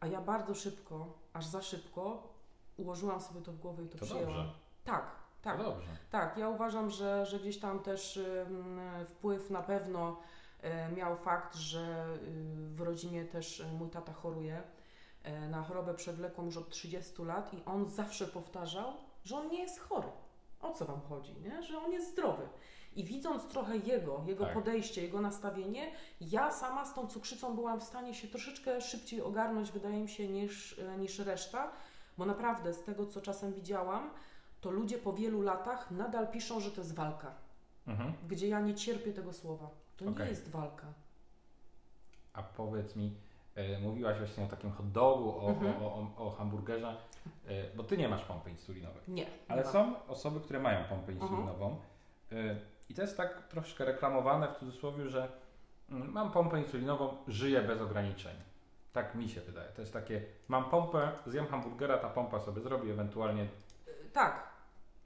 a 0.00 0.06
ja 0.06 0.20
bardzo 0.20 0.54
szybko, 0.54 1.18
aż 1.32 1.46
za 1.46 1.62
szybko 1.62 2.32
ułożyłam 2.76 3.20
sobie 3.20 3.40
to 3.40 3.52
w 3.52 3.58
głowie 3.58 3.84
i 3.84 3.88
to, 3.88 3.98
To 3.98 4.04
przyjęłam. 4.04 4.34
dobrze. 4.34 4.52
Tak, 4.84 5.04
tak. 5.42 5.58
Dobrze. 5.58 5.88
Tak, 6.10 6.36
ja 6.36 6.48
uważam, 6.48 6.90
że, 6.90 7.26
że 7.26 7.38
gdzieś 7.38 7.58
tam 7.58 7.80
też 7.80 8.16
ym, 8.16 8.80
wpływ 9.08 9.50
na 9.50 9.62
pewno 9.62 10.16
y, 10.90 10.96
miał 10.96 11.16
fakt, 11.16 11.54
że 11.56 12.06
y, 12.14 12.74
w 12.74 12.80
rodzinie 12.80 13.24
też 13.24 13.60
y, 13.60 13.66
mój 13.72 13.90
tata 13.90 14.12
choruje 14.12 14.62
y, 15.26 15.48
na 15.48 15.62
chorobę 15.62 15.94
przewlekłą 15.94 16.44
już 16.44 16.56
od 16.56 16.68
30 16.70 17.22
lat 17.22 17.54
i 17.54 17.64
on 17.64 17.88
zawsze 17.90 18.26
powtarzał, 18.26 18.92
że 19.28 19.36
on 19.36 19.48
nie 19.48 19.60
jest 19.60 19.80
chory. 19.80 20.08
O 20.60 20.72
co 20.72 20.84
Wam 20.84 21.00
chodzi, 21.00 21.34
nie? 21.40 21.62
Że 21.62 21.78
on 21.78 21.92
jest 21.92 22.10
zdrowy. 22.12 22.48
I 22.96 23.04
widząc 23.04 23.46
trochę 23.46 23.76
jego, 23.76 24.24
jego 24.26 24.44
Tak. 24.44 24.54
podejście, 24.54 25.02
jego 25.02 25.20
nastawienie, 25.20 25.92
ja 26.20 26.50
sama 26.52 26.84
z 26.84 26.94
tą 26.94 27.06
cukrzycą 27.06 27.54
byłam 27.54 27.80
w 27.80 27.84
stanie 27.84 28.14
się 28.14 28.28
troszeczkę 28.28 28.80
szybciej 28.80 29.22
ogarnąć, 29.22 29.72
wydaje 29.72 30.00
mi 30.00 30.08
się, 30.08 30.28
niż, 30.28 30.78
y, 30.78 30.96
niż 30.98 31.18
reszta, 31.18 31.70
bo 32.18 32.26
naprawdę 32.26 32.74
z 32.74 32.82
tego, 32.82 33.06
co 33.06 33.20
czasem 33.20 33.52
widziałam, 33.52 34.10
to 34.60 34.70
ludzie 34.70 34.98
po 34.98 35.12
wielu 35.12 35.42
latach 35.42 35.90
nadal 35.90 36.28
piszą, 36.28 36.60
że 36.60 36.70
to 36.70 36.80
jest 36.80 36.94
walka. 36.94 37.34
Mhm. 37.86 38.12
Gdzie 38.28 38.48
ja 38.48 38.60
nie 38.60 38.74
cierpię 38.74 39.12
tego 39.12 39.32
słowa. 39.32 39.70
To 39.96 40.04
nie 40.04 40.10
Okej. 40.10 40.28
jest 40.28 40.48
walka. 40.50 40.86
A 42.32 42.42
powiedz 42.42 42.96
mi, 42.96 43.06
e, 43.06 43.10
mówiłaś 43.82 44.18
właśnie 44.18 44.44
o 44.44 44.46
takim 44.46 44.72
hot 44.72 44.92
dogu, 44.92 45.46
o, 45.46 45.48
Mhm. 45.48 45.82
o, 45.82 45.86
o, 46.18 46.26
o 46.26 46.30
hamburgerze, 46.30 46.96
e, 47.48 47.76
bo 47.76 47.82
ty 47.82 47.96
nie 47.98 48.08
masz 48.08 48.24
pompy 48.24 48.50
insulinowej. 48.50 49.02
Nie. 49.08 49.26
Ale 49.48 49.62
nie 49.62 49.68
są 49.68 49.94
osoby, 50.08 50.40
które 50.40 50.60
mają 50.60 50.84
pompę 50.84 51.12
Mhm. 51.12 51.18
insulinową. 51.22 51.76
E, 52.32 52.36
I 52.88 52.94
to 52.94 53.02
jest 53.02 53.16
tak 53.16 53.48
troszkę 53.48 53.84
reklamowane 53.84 54.48
w 54.48 54.56
cudzysłowie, 54.58 55.08
że 55.08 55.28
mm, 55.90 56.12
mam 56.12 56.30
pompę 56.30 56.58
insulinową, 56.58 57.16
żyję 57.28 57.60
bez 57.62 57.80
ograniczeń. 57.80 58.34
Tak 58.92 59.14
mi 59.14 59.28
się 59.28 59.40
wydaje. 59.40 59.68
To 59.68 59.80
jest 59.80 59.92
takie, 59.92 60.22
mam 60.48 60.64
pompę, 60.64 61.10
zjem 61.26 61.46
hamburgera, 61.46 61.98
ta 61.98 62.08
pompa 62.08 62.40
sobie 62.40 62.60
zrobi 62.60 62.90
ewentualnie. 62.90 63.42
Y, 63.88 64.10
Tak. 64.12 64.48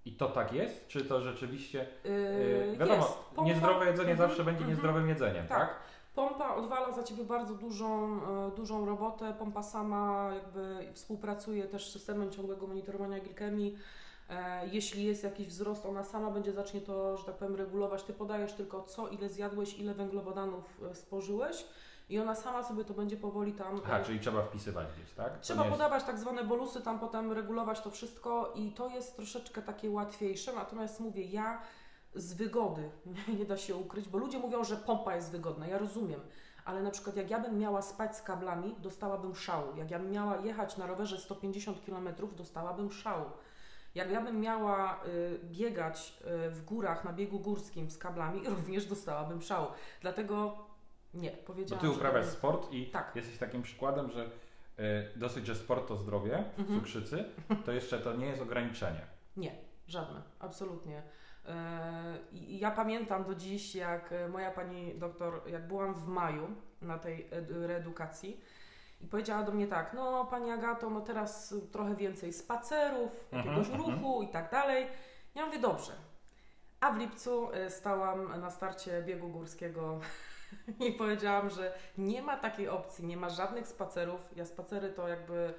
I 0.05 0.12
to 0.12 0.29
tak 0.29 0.53
jest? 0.53 0.88
Czy 0.88 1.05
to 1.05 1.21
rzeczywiście. 1.21 1.87
Yy, 2.05 2.71
e, 2.75 2.77
wiadomo, 2.77 2.97
jest. 3.05 3.19
Pompa- 3.37 3.45
niezdrowe 3.45 3.87
jedzenie 3.87 4.11
Mhm, 4.12 4.29
zawsze 4.29 4.45
będzie 4.45 4.59
mhm. 4.61 4.71
niezdrowym 4.71 5.09
jedzeniem, 5.09 5.47
tak? 5.47 5.59
Tak. 5.59 5.75
Pompa 6.14 6.55
odwala 6.55 6.92
za 6.92 7.03
ciebie 7.03 7.25
bardzo 7.25 7.55
dużą, 7.55 8.20
e, 8.22 8.51
dużą 8.57 8.87
robotę. 8.87 9.35
Pompa 9.38 9.62
sama 9.62 10.31
jakby 10.35 10.92
współpracuje 10.94 11.64
też 11.64 11.88
z 11.88 11.92
systemem 11.92 12.31
ciągłego 12.31 12.66
monitorowania 12.66 13.20
glikemii. 13.20 13.79
E, 14.31 14.66
Jeśli 14.68 15.05
jest 15.05 15.25
jakiś 15.25 15.46
wzrost, 15.48 15.87
ona 15.87 16.05
sama 16.05 16.31
będzie 16.31 16.53
zacznie 16.53 16.81
to, 16.81 17.16
że 17.16 17.25
tak 17.25 17.35
powiem, 17.35 17.57
regulować. 17.57 18.03
Ty 18.03 18.12
podajesz 18.12 18.53
tylko 18.53 18.83
co, 18.83 19.09
ile 19.09 19.29
zjadłeś, 19.29 19.79
ile 19.79 19.94
węglowodanów 19.94 20.81
e, 20.90 20.94
spożyłeś 20.94 21.64
i 22.09 22.18
ona 22.18 22.35
sama 22.35 22.62
sobie 22.62 22.85
to 22.85 22.94
będzie 22.94 23.16
powoli 23.16 23.53
tam 23.53 23.81
Aha, 23.85 24.01
czyli 24.05 24.20
trzeba 24.20 24.42
wpisywać 24.42 24.87
gdzieś, 24.96 25.12
tak? 25.14 25.33
To 25.38 25.42
Trzeba 25.42 25.62
jest- 25.64 25.72
podawać 25.72 26.05
tak 26.05 26.18
zwane 26.18 26.44
bolusy, 26.44 26.81
tam 26.81 26.98
potem 26.98 27.33
regulować 27.33 27.81
to 27.81 27.90
wszystko 27.90 28.53
i 28.55 28.70
to 28.72 28.88
jest 28.88 29.16
troszeczkę 29.16 29.62
takie 29.62 29.90
łatwiejsze. 29.90 30.53
Natomiast 30.53 31.01
mówię, 31.01 31.22
ja 31.25 31.61
z 32.14 32.35
wygody, 32.35 32.90
nie 33.38 33.44
da 33.44 33.57
się 33.57 33.77
ukryć, 33.77 34.09
bo 34.09 34.18
ludzie 34.18 34.38
mówią, 34.38 34.64
że 34.64 34.77
pompa 34.77 35.14
jest 35.16 35.31
wygodna, 35.31 35.66
ja 35.66 35.79
rozumiem. 35.79 36.20
Ale 36.64 36.83
na 36.83 36.90
przykład 36.90 37.16
jak 37.16 37.31
ja 37.31 37.40
bym 37.40 37.59
miała 37.59 37.83
spać 37.83 38.16
z 38.16 38.22
kablami, 38.22 38.75
dostałabym 38.79 39.35
szału. 39.35 39.77
Jak 39.77 39.90
ja 39.90 39.98
bym 39.98 40.11
miała 40.11 40.37
jechać 40.37 40.77
na 40.77 40.87
rowerze 40.87 41.18
150 41.18 41.79
km, 41.87 42.09
dostałabym 42.37 42.90
szału. 42.92 43.25
Jak 43.94 44.11
ja 44.11 44.20
bym 44.20 44.40
miała 44.40 45.01
y, 45.07 45.38
biegać 45.44 46.18
y, 46.46 46.51
w 46.51 46.64
górach 46.64 47.05
na 47.05 47.12
biegu 47.12 47.40
górskim 47.40 47.90
z 47.90 47.98
kablami, 47.98 48.42
również 48.57 48.87
dostałabym 48.87 49.42
szału. 49.42 49.66
Dlatego 50.01 50.57
nie, 51.14 51.31
Bo 51.31 51.37
powiedziałam. 51.46 51.81
ty 51.81 51.87
że 51.87 51.92
to 51.92 51.98
uprawiasz 51.98 52.25
jest- 52.25 52.37
sport 52.38 52.72
i 52.72 52.87
Tak. 52.87 53.12
jesteś 53.16 53.38
takim 53.38 53.62
przykładem, 53.62 54.11
że 54.11 54.25
e, 54.79 55.18
dosyć, 55.18 55.46
że 55.46 55.55
sport 55.55 55.88
to 55.88 55.96
zdrowie 55.96 56.44
Mhm. 56.59 56.79
cukrzycy, 56.81 57.25
to 57.64 57.72
jeszcze 57.72 57.98
to 57.98 58.16
nie 58.16 58.27
jest 58.27 58.42
ograniczenie. 58.42 59.01
Nie, 59.37 59.55
żadne, 59.88 60.22
absolutnie. 60.40 61.03
E, 61.48 62.18
ja 62.33 62.70
pamiętam 62.70 63.24
do 63.24 63.35
dziś, 63.35 63.74
jak 63.74 64.12
e, 64.12 64.28
moja 64.28 64.50
pani 64.50 64.94
doktor, 64.94 65.42
jak 65.46 65.68
byłam 65.68 65.94
w 65.94 66.07
maju 66.07 66.48
na 66.83 66.98
tej 66.98 67.31
edu- 67.31 67.66
reedukacji 67.66 68.40
i 69.00 69.07
powiedziała 69.07 69.42
do 69.42 69.52
mnie 69.52 69.66
tak, 69.66 69.92
no 69.94 70.24
pani 70.24 70.50
Agato, 70.50 70.90
no 70.90 71.00
teraz 71.00 71.55
trochę 71.72 71.94
więcej 71.96 72.33
spacerów, 72.33 73.11
Mhm, 73.33 73.46
jakiegoś 73.46 73.68
mhm. 73.72 73.92
ruchu 73.92 74.22
i 74.22 74.28
tak 74.28 74.50
dalej. 74.50 74.87
Ja 75.35 75.46
mówię, 75.46 75.59
dobrze. 75.59 75.92
A 76.81 76.92
w 76.92 76.98
lipcu 76.98 77.52
e, 77.52 77.70
stałam 77.70 78.40
na 78.40 78.50
starcie 78.50 79.02
biegu 79.02 79.28
górskiego 79.28 80.00
i 80.88 80.92
powiedziałam, 80.92 81.50
że 81.50 81.72
nie 81.98 82.22
ma 82.22 82.37
takiej 82.37 82.68
opcji, 82.68 83.07
nie 83.07 83.16
ma 83.16 83.28
żadnych 83.28 83.68
spacerów. 83.68 84.20
Ja 84.37 84.44
spacery 84.44 84.90
to 84.90 85.09
jakby 85.09 85.55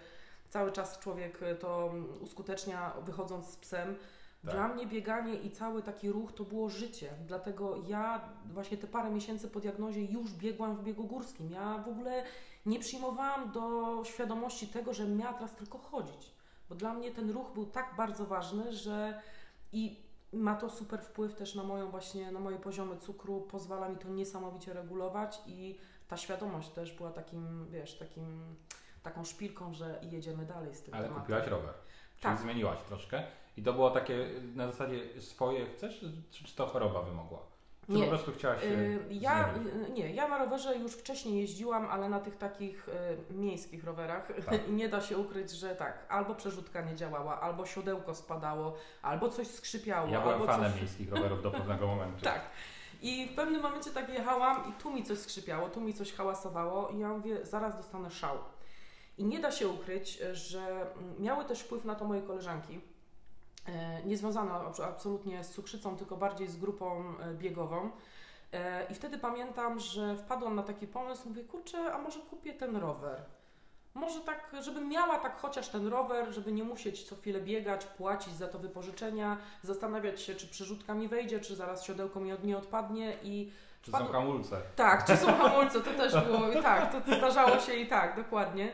cały 0.49 0.71
czas 0.71 0.99
człowiek 0.99 1.43
e, 1.43 1.55
to 1.55 1.89
mm, 1.91 2.21
uskutecznia 2.21 2.93
wychodząc 3.05 3.47
z 3.47 3.57
psem. 3.57 3.95
Tak. 4.45 4.51
Dla 4.51 4.67
mnie 4.67 4.87
bieganie 4.87 5.35
i 5.35 5.51
cały 5.51 5.81
taki 5.83 6.11
ruch 6.11 6.31
to 6.33 6.43
było 6.43 6.69
życie. 6.69 7.09
Dlatego 7.27 7.75
ja 7.87 8.21
właśnie 8.45 8.77
te 8.77 8.87
parę 8.87 9.09
miesięcy 9.11 9.47
po 9.49 9.59
diagnozie 9.59 10.05
już 10.05 10.33
biegłam 10.33 10.75
w 10.75 10.83
biegu 10.83 11.03
górskim. 11.03 11.51
Ja 11.51 11.77
w 11.77 11.87
ogóle 11.87 12.23
nie 12.65 12.79
przyjmowałam 12.79 13.51
do 13.51 14.01
świadomości 14.05 14.67
tego, 14.67 14.93
że 14.93 15.07
miała 15.07 15.33
teraz 15.33 15.55
tylko 15.55 15.77
chodzić. 15.77 16.31
Bo 16.69 16.75
dla 16.75 16.93
mnie 16.93 17.11
ten 17.11 17.29
ruch 17.31 17.53
był 17.53 17.65
tak 17.65 17.93
bardzo 17.97 18.25
ważny, 18.25 18.73
że 18.73 19.21
i 19.71 20.03
ma 20.33 20.55
to 20.55 20.69
super 20.69 21.01
wpływ 21.01 21.35
też 21.35 21.55
na 21.55 21.63
moją 21.63 21.89
właśnie, 21.89 22.31
na 22.31 22.39
moje 22.39 22.57
poziomy 22.57 22.97
cukru, 22.97 23.41
pozwala 23.41 23.89
mi 23.89 23.97
to 23.97 24.09
niesamowicie 24.09 24.73
regulować 24.73 25.41
i 25.47 25.79
ta 26.07 26.17
świadomość 26.17 26.69
też 26.69 26.91
była 26.91 27.11
takim, 27.11 27.67
wiesz, 27.69 27.97
takim, 27.97 28.55
taką 29.03 29.25
szpilką, 29.25 29.73
że 29.73 29.99
jedziemy 30.11 30.45
dalej 30.45 30.75
z 30.75 30.81
tym 30.81 30.93
Ale 30.93 31.03
tematem. 31.03 31.21
kupiłaś 31.23 31.47
rower. 31.47 31.73
Czyli 32.19 32.23
Tak. 32.33 32.39
zmieniłaś 32.39 32.79
troszkę. 32.87 33.23
I 33.57 33.63
to 33.63 33.73
było 33.73 33.89
takie 33.91 34.27
na 34.55 34.67
zasadzie 34.67 35.21
swoje 35.21 35.65
chcesz, 35.65 35.99
czy, 36.31 36.43
czy 36.43 36.55
to 36.55 36.67
choroba 36.67 37.01
wymogła? 37.01 37.39
Czy 37.85 37.91
Nie. 37.91 38.03
po 38.03 38.09
prostu 38.09 38.31
chciałaś 38.31 38.61
się 38.61 38.67
Y, 38.67 38.99
Ja, 39.11 39.53
zmienić? 39.53 39.73
y, 39.89 39.91
nie, 39.91 40.13
ja 40.13 40.27
na 40.27 40.37
rowerze 40.37 40.75
już 40.77 40.93
wcześniej 40.93 41.39
jeździłam, 41.41 41.85
ale 41.85 42.09
na 42.09 42.19
tych 42.19 42.37
takich 42.37 42.89
y, 42.89 43.33
miejskich 43.33 43.83
rowerach 43.83 44.27
Tak. 44.45 44.59
i 44.69 44.71
nie 44.71 44.89
da 44.89 45.01
się 45.01 45.17
ukryć, 45.17 45.51
że 45.51 45.75
tak, 45.75 46.05
albo 46.09 46.35
przerzutka 46.35 46.81
nie 46.81 46.95
działała, 46.95 47.41
albo 47.41 47.65
siodełko 47.65 48.15
spadało, 48.15 48.75
albo 49.01 49.29
coś 49.29 49.47
skrzypiało, 49.47 50.07
Ja 50.09 50.21
byłem 50.21 50.35
albo 50.41 50.47
fanem 50.47 50.71
coś... 50.71 50.81
miejskich 50.81 51.11
rowerów 51.13 51.43
do 51.43 51.51
pewnego 51.51 51.87
momentu. 51.87 52.23
Tak. 52.33 52.41
I 53.01 53.27
w 53.27 53.35
pewnym 53.35 53.61
momencie 53.61 53.91
tak 53.91 54.09
jechałam 54.09 54.69
i 54.69 54.81
tu 54.83 54.91
mi 54.93 55.03
coś 55.03 55.17
skrzypiało, 55.17 55.69
tu 55.69 55.81
mi 55.81 55.93
coś 55.93 56.13
hałasowało 56.13 56.89
i 56.89 56.99
ja 56.99 57.09
mówię, 57.09 57.45
zaraz 57.45 57.77
dostanę 57.77 58.11
szał. 58.11 58.37
I 59.17 59.25
nie 59.25 59.39
da 59.39 59.51
się 59.51 59.67
ukryć, 59.67 60.19
że 60.33 60.61
mm, 60.61 61.15
miały 61.19 61.45
też 61.45 61.59
wpływ 61.61 61.85
na 61.85 61.95
to 61.95 62.05
moje 62.05 62.21
koleżanki. 62.21 62.79
E, 63.67 64.03
nie 64.03 64.17
związane 64.17 64.51
absolutnie 64.87 65.43
z 65.43 65.49
cukrzycą, 65.49 65.97
tylko 65.97 66.17
bardziej 66.17 66.47
z 66.47 66.57
grupą 66.57 67.13
e, 67.19 67.33
biegową. 67.33 67.91
E, 68.53 68.85
I 68.91 68.95
wtedy 68.95 69.17
pamiętam, 69.17 69.79
że 69.79 70.17
wpadłam 70.17 70.55
na 70.55 70.63
taki 70.63 70.87
pomysł, 70.87 71.29
mówię, 71.29 71.43
kurczę, 71.43 71.93
a 71.93 71.97
może 71.97 72.19
kupię 72.19 72.53
ten 72.53 72.75
rower. 72.75 73.21
Może 73.93 74.19
tak, 74.19 74.51
żebym 74.59 74.89
miała 74.89 75.17
tak 75.17 75.37
chociaż 75.37 75.69
ten 75.69 75.87
rower, 75.87 76.33
żeby 76.33 76.51
nie 76.51 76.63
musieć 76.63 77.03
co 77.03 77.15
chwilę 77.15 77.41
biegać, 77.41 77.85
płacić 77.85 78.33
za 78.33 78.47
to 78.47 78.59
wypożyczenia, 78.59 79.37
zastanawiać 79.61 80.21
się, 80.21 80.35
czy 80.35 80.47
przerzutka 80.47 80.93
mi 80.93 81.07
wejdzie, 81.07 81.39
czy 81.39 81.55
zaraz 81.55 81.83
siodełko 81.83 82.19
mi 82.19 82.33
od 82.33 82.43
nie 82.43 82.57
odpadnie 82.57 83.17
i... 83.23 83.51
Czy 83.81 83.91
są 83.91 84.05
hamulce. 84.05 84.61
Tak, 84.75 85.05
czy 85.05 85.17
są 85.17 85.27
hamulce, 85.37 85.81
to 85.81 85.93
też 85.93 86.25
było, 86.25 86.51
i 86.51 86.63
tak, 86.63 86.91
to 86.91 87.15
zdarzało 87.17 87.59
się 87.59 87.73
i 87.73 87.87
tak, 87.87 88.15
dokładnie. 88.15 88.71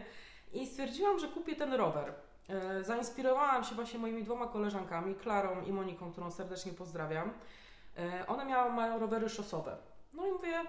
I 0.54 0.68
stwierdziłam, 0.68 1.20
że 1.20 1.28
kupię 1.28 1.56
ten 1.56 1.74
rower. 1.74 2.14
E, 2.50 2.84
zainspirowałam 2.84 3.64
się 3.64 3.76
właśnie 3.76 4.00
moimi 4.00 4.24
dwoma 4.24 4.48
koleżankami, 4.48 5.16
Klarą 5.16 5.62
i 5.62 5.72
Moniką, 5.72 6.12
którą 6.12 6.32
serdecznie 6.32 6.74
pozdrawiam. 6.74 7.34
E, 7.98 8.28
one 8.28 8.46
miały, 8.46 8.72
mają 8.74 9.00
rowery 9.00 9.30
szosowe. 9.30 9.78
No 10.14 10.28
i 10.28 10.32
mówię, 10.32 10.62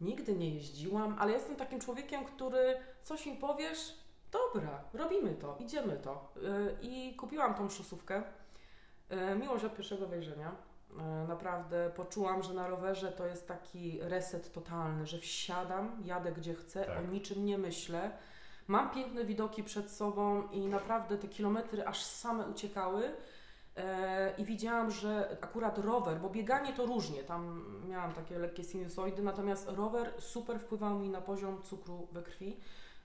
nigdy 0.00 0.34
nie 0.34 0.54
jeździłam, 0.54 1.16
ale 1.18 1.32
jestem 1.32 1.56
takim 1.56 1.80
człowiekiem, 1.80 2.24
który 2.24 2.76
coś 3.02 3.26
mi 3.26 3.36
powiesz, 3.36 3.98
dobra, 4.30 4.80
robimy 4.94 5.34
to, 5.34 5.56
idziemy 5.60 5.96
to. 5.96 6.32
E, 6.36 6.82
I 6.82 7.16
kupiłam 7.16 7.54
tą 7.54 7.70
szosówkę. 7.70 8.22
Miłość 9.40 9.64
od 9.64 9.76
pierwszego 9.76 10.06
wejrzenia. 10.06 10.52
Naprawdę 11.28 11.90
poczułam, 11.96 12.42
że 12.42 12.54
na 12.54 12.68
rowerze 12.68 13.12
to 13.12 13.26
jest 13.26 13.48
taki 13.48 13.98
reset 14.02 14.52
totalny, 14.52 15.06
że 15.06 15.18
wsiadam, 15.18 15.96
jadę 16.04 16.32
gdzie 16.32 16.54
chcę, 16.54 16.84
tak. 16.84 16.98
o 16.98 17.02
niczym 17.02 17.44
nie 17.44 17.58
myślę 17.58 18.10
Mam 18.68 18.90
piękne 18.90 19.24
widoki 19.24 19.64
przed 19.64 19.90
sobą 19.90 20.48
i 20.48 20.66
naprawdę 20.66 21.18
te 21.18 21.28
kilometry 21.28 21.86
aż 21.86 22.02
same 22.02 22.46
uciekały. 22.46 23.12
E, 23.76 24.34
I 24.38 24.44
widziałam, 24.44 24.90
że 24.90 25.36
akurat 25.40 25.78
rower, 25.78 26.20
bo 26.20 26.30
bieganie 26.30 26.72
to 26.72 26.86
różnie, 26.86 27.22
tam 27.22 27.64
miałam 27.88 28.12
takie 28.12 28.38
lekkie 28.38 28.64
sinusoidy, 28.64 29.22
natomiast 29.22 29.68
rower 29.68 30.12
super 30.18 30.60
wpływał 30.60 30.98
mi 30.98 31.08
na 31.08 31.20
poziom 31.20 31.62
cukru 31.62 32.08
we 32.12 32.22
krwi 32.22 32.56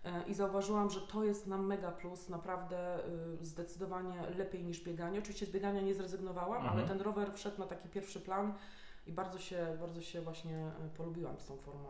e, 0.05 0.24
i 0.28 0.34
zauważyłam, 0.34 0.89
że 0.89 1.01
to 1.01 1.24
jest 1.24 1.47
nam 1.47 1.66
mega 1.66 1.91
plus, 1.91 2.30
naprawdę 2.30 2.99
y, 3.41 3.45
zdecydowanie 3.45 4.22
lepiej 4.38 4.64
niż 4.64 4.84
bieganie. 4.84 5.20
Oczywiście 5.20 5.45
z 5.45 5.49
biegania 5.49 5.82
nie 5.82 5.93
zrezygnowałam, 5.93 6.62
mhm. 6.62 6.74
ale 6.78 6.88
ten 6.88 7.01
rower 7.01 7.34
wszedł 7.34 7.60
na 7.60 7.68
taki 7.68 7.89
pierwszy 7.89 8.20
plan 8.20 8.53
i 9.08 9.12
bardzo 9.12 9.39
się, 9.39 9.78
bardzo 9.80 10.01
się 10.01 10.22
właśnie 10.22 10.58
e, 10.58 10.89
polubiłam 10.97 11.39
z 11.39 11.45
tą 11.45 11.58
formą 11.58 11.89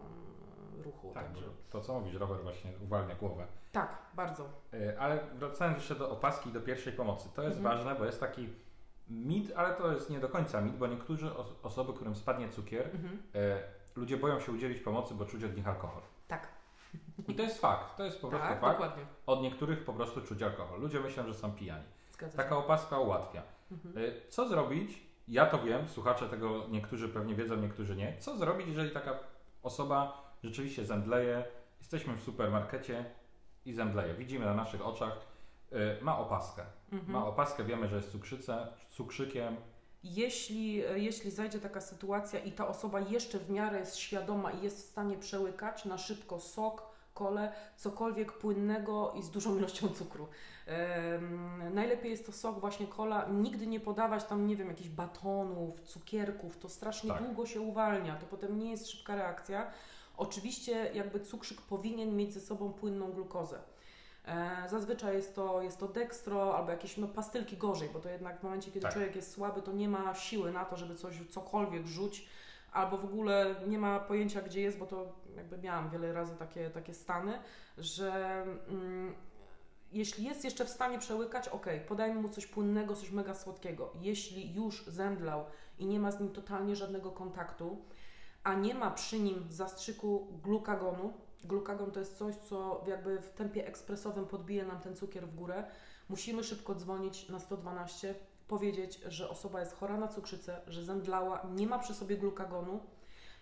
ruchu. 0.81 1.11
Tak, 1.13 1.25
także. 1.25 1.45
to 1.69 1.81
co 1.81 1.99
mówisz, 1.99 2.13
rower 2.13 2.41
właśnie 2.41 2.71
uwalnia 2.83 3.15
głowę. 3.15 3.47
Tak, 3.71 3.97
bardzo. 4.13 4.49
E, 4.73 4.99
ale 4.99 5.19
wracając 5.33 5.77
jeszcze 5.77 5.95
do 5.95 6.11
opaski 6.11 6.49
i 6.49 6.53
do 6.53 6.61
pierwszej 6.61 6.93
pomocy, 6.93 7.29
to 7.35 7.43
jest 7.43 7.57
mhm. 7.57 7.77
ważne, 7.77 7.95
bo 7.95 8.05
jest 8.05 8.19
taki 8.19 8.49
mit, 9.09 9.51
ale 9.55 9.75
to 9.75 9.91
jest 9.91 10.09
nie 10.09 10.19
do 10.19 10.29
końca 10.29 10.61
mit, 10.61 10.77
bo 10.77 10.87
niektórzy 10.87 11.31
osoby, 11.63 11.93
którym 11.93 12.15
spadnie 12.15 12.49
cukier, 12.49 12.85
mhm. 12.85 13.23
e, 13.35 13.59
ludzie 13.95 14.17
boją 14.17 14.39
się 14.39 14.51
udzielić 14.51 14.79
pomocy, 14.79 15.13
bo 15.13 15.25
czuć 15.25 15.43
od 15.43 15.55
nich 15.55 15.67
alkohol. 15.67 16.01
Tak. 16.27 16.47
I 17.27 17.35
to 17.35 17.43
jest 17.43 17.61
fakt, 17.61 17.97
to 17.97 18.03
jest 18.03 18.21
po 18.21 18.27
prostu 18.27 18.47
tak, 18.47 18.61
fakt. 18.61 18.79
Dokładnie. 18.79 19.05
Od 19.25 19.41
niektórych 19.41 19.85
po 19.85 19.93
prostu 19.93 20.21
czuć 20.21 20.41
alkohol. 20.41 20.79
Ludzie 20.79 20.99
myślą, 20.99 21.27
że 21.27 21.33
są 21.33 21.51
pijani. 21.51 21.83
Zgadza 22.11 22.37
Taka 22.37 22.49
się. 22.49 22.55
opaska 22.55 22.99
ułatwia. 22.99 23.43
Mhm. 23.71 23.97
E, 23.97 24.29
co 24.29 24.47
zrobić? 24.47 25.07
Ja 25.27 25.45
to 25.45 25.59
wiem, 25.59 25.87
słuchacze 25.87 26.29
tego 26.29 26.67
niektórzy 26.69 27.09
pewnie 27.09 27.35
wiedzą, 27.35 27.55
niektórzy 27.55 27.95
nie. 27.95 28.17
Co 28.19 28.37
zrobić, 28.37 28.67
jeżeli 28.67 28.91
taka 28.91 29.19
osoba 29.63 30.26
rzeczywiście 30.43 30.85
zemdleje. 30.85 31.43
Jesteśmy 31.79 32.15
w 32.15 32.23
supermarkecie 32.23 33.05
i 33.65 33.73
zemdleje. 33.73 34.13
Widzimy 34.13 34.45
na 34.45 34.53
naszych 34.53 34.85
oczach, 34.85 35.19
yy, 35.71 35.97
ma 36.01 36.19
opaskę. 36.19 36.63
Mhm. 36.91 37.13
Ma 37.13 37.25
opaskę, 37.25 37.63
wiemy, 37.63 37.87
że 37.87 37.95
jest 37.95 38.11
cukrzycę, 38.11 38.67
cukrzykiem. 38.89 39.55
Jeśli, 40.03 40.73
jeśli 40.95 41.31
zajdzie 41.31 41.59
taka 41.59 41.81
sytuacja 41.81 42.39
i 42.39 42.51
ta 42.51 42.67
osoba 42.67 42.99
jeszcze 42.99 43.39
w 43.39 43.49
miarę 43.49 43.79
jest 43.79 43.97
świadoma 43.97 44.51
i 44.51 44.63
jest 44.63 44.77
w 44.77 44.91
stanie 44.91 45.17
przełykać 45.17 45.85
na 45.85 45.97
szybko 45.97 46.39
sok, 46.39 46.97
kole, 47.17 47.53
cokolwiek 47.75 48.33
płynnego 48.33 49.13
i 49.19 49.23
z 49.23 49.29
dużą 49.29 49.57
ilością 49.57 49.89
cukru. 49.89 50.27
najlepiej 51.73 52.11
jest 52.11 52.25
to 52.25 52.31
sok, 52.31 52.59
właśnie 52.59 52.87
kola, 52.87 53.27
nigdy 53.31 53.67
nie 53.67 53.79
podawać 53.79 54.23
tam, 54.23 54.47
nie 54.47 54.55
wiem, 54.55 54.67
jakichś 54.67 54.89
batonów, 54.89 55.81
cukierków, 55.81 56.57
to 56.57 56.69
strasznie 56.69 57.09
tak. 57.09 57.23
długo 57.23 57.45
się 57.45 57.61
uwalnia, 57.61 58.15
to 58.15 58.25
potem 58.25 58.59
nie 58.59 58.71
jest 58.71 58.89
szybka 58.89 59.15
reakcja. 59.15 59.71
Oczywiście 60.17 60.91
jakby 60.93 61.19
cukrzyk 61.19 61.61
powinien 61.61 62.15
mieć 62.15 62.33
ze 62.33 62.41
sobą 62.41 62.73
płynną 62.73 63.11
glukozę. 63.11 63.59
E, 64.25 64.69
zazwyczaj 64.69 65.15
jest 65.15 65.35
to, 65.35 65.61
jest 65.61 65.79
to 65.79 65.87
dekstro 65.87 66.57
albo 66.57 66.71
jakieś 66.71 66.97
no, 66.97 67.07
pastylki 67.07 67.57
gorzej, 67.57 67.89
bo 67.93 67.99
to 67.99 68.09
jednak 68.09 68.39
w 68.39 68.43
momencie, 68.43 68.71
kiedy 68.71 68.83
tak. 68.83 68.93
człowiek 68.93 69.15
jest 69.15 69.31
słaby, 69.31 69.61
to 69.61 69.73
nie 69.73 69.89
ma 69.89 70.15
siły 70.15 70.51
na 70.51 70.65
to, 70.65 70.77
żeby 70.77 70.95
coś, 70.95 71.15
cokolwiek 71.29 71.87
rzuć, 71.87 72.29
albo 72.71 72.97
w 72.97 73.05
ogóle 73.05 73.55
nie 73.67 73.79
ma 73.79 73.99
pojęcia, 73.99 74.41
gdzie 74.41 74.61
jest, 74.61 74.77
bo 74.77 74.85
to 74.85 75.13
jakby 75.35 75.57
miałam 75.57 75.89
wiele 75.89 76.13
razy 76.13 76.35
takie, 76.35 76.69
takie 76.69 76.93
stany, 76.93 77.39
że 77.77 78.41
mm, 78.69 79.15
jeśli 79.91 80.25
jest 80.25 80.43
jeszcze 80.43 80.65
w 80.65 80.69
stanie 80.69 80.99
przełykać, 80.99 81.47
ok, 81.47 81.65
podajmy 81.87 82.21
mu 82.21 82.29
coś 82.29 82.47
płynnego, 82.47 82.95
coś 82.95 83.11
mega 83.11 83.33
słodkiego. 83.33 83.93
Jeśli 84.01 84.53
już 84.53 84.85
zemdlał 84.85 85.45
i 85.79 85.85
nie 85.85 85.99
ma 85.99 86.11
z 86.11 86.19
nim 86.19 86.29
totalnie 86.29 86.75
żadnego 86.75 87.11
kontaktu, 87.11 87.81
a 88.47 88.53
nie 88.53 88.73
ma 88.73 88.91
przy 88.91 89.19
nim 89.19 89.45
zastrzyku 89.49 90.27
glukagonu. 90.43 91.13
Glukagon 91.43 91.91
to 91.91 91.99
jest 91.99 92.17
coś, 92.17 92.35
co 92.35 92.83
jakby 92.87 93.21
w 93.21 93.29
tempie 93.29 93.67
ekspresowym 93.67 94.25
podbije 94.25 94.65
nam 94.65 94.79
ten 94.79 94.95
cukier 94.95 95.27
w 95.27 95.35
górę. 95.35 95.63
Musimy 96.09 96.43
szybko 96.43 96.75
dzwonić 96.75 97.29
na 97.29 97.39
112, 97.39 98.15
powiedzieć, 98.47 98.99
że 99.07 99.29
osoba 99.29 99.59
jest 99.59 99.75
chora 99.75 99.97
na 99.97 100.07
cukrzycę, 100.07 100.61
że 100.67 100.83
zemdlała, 100.83 101.47
nie 101.55 101.67
ma 101.67 101.79
przy 101.79 101.93
sobie 101.93 102.17
glukagonu. 102.17 102.79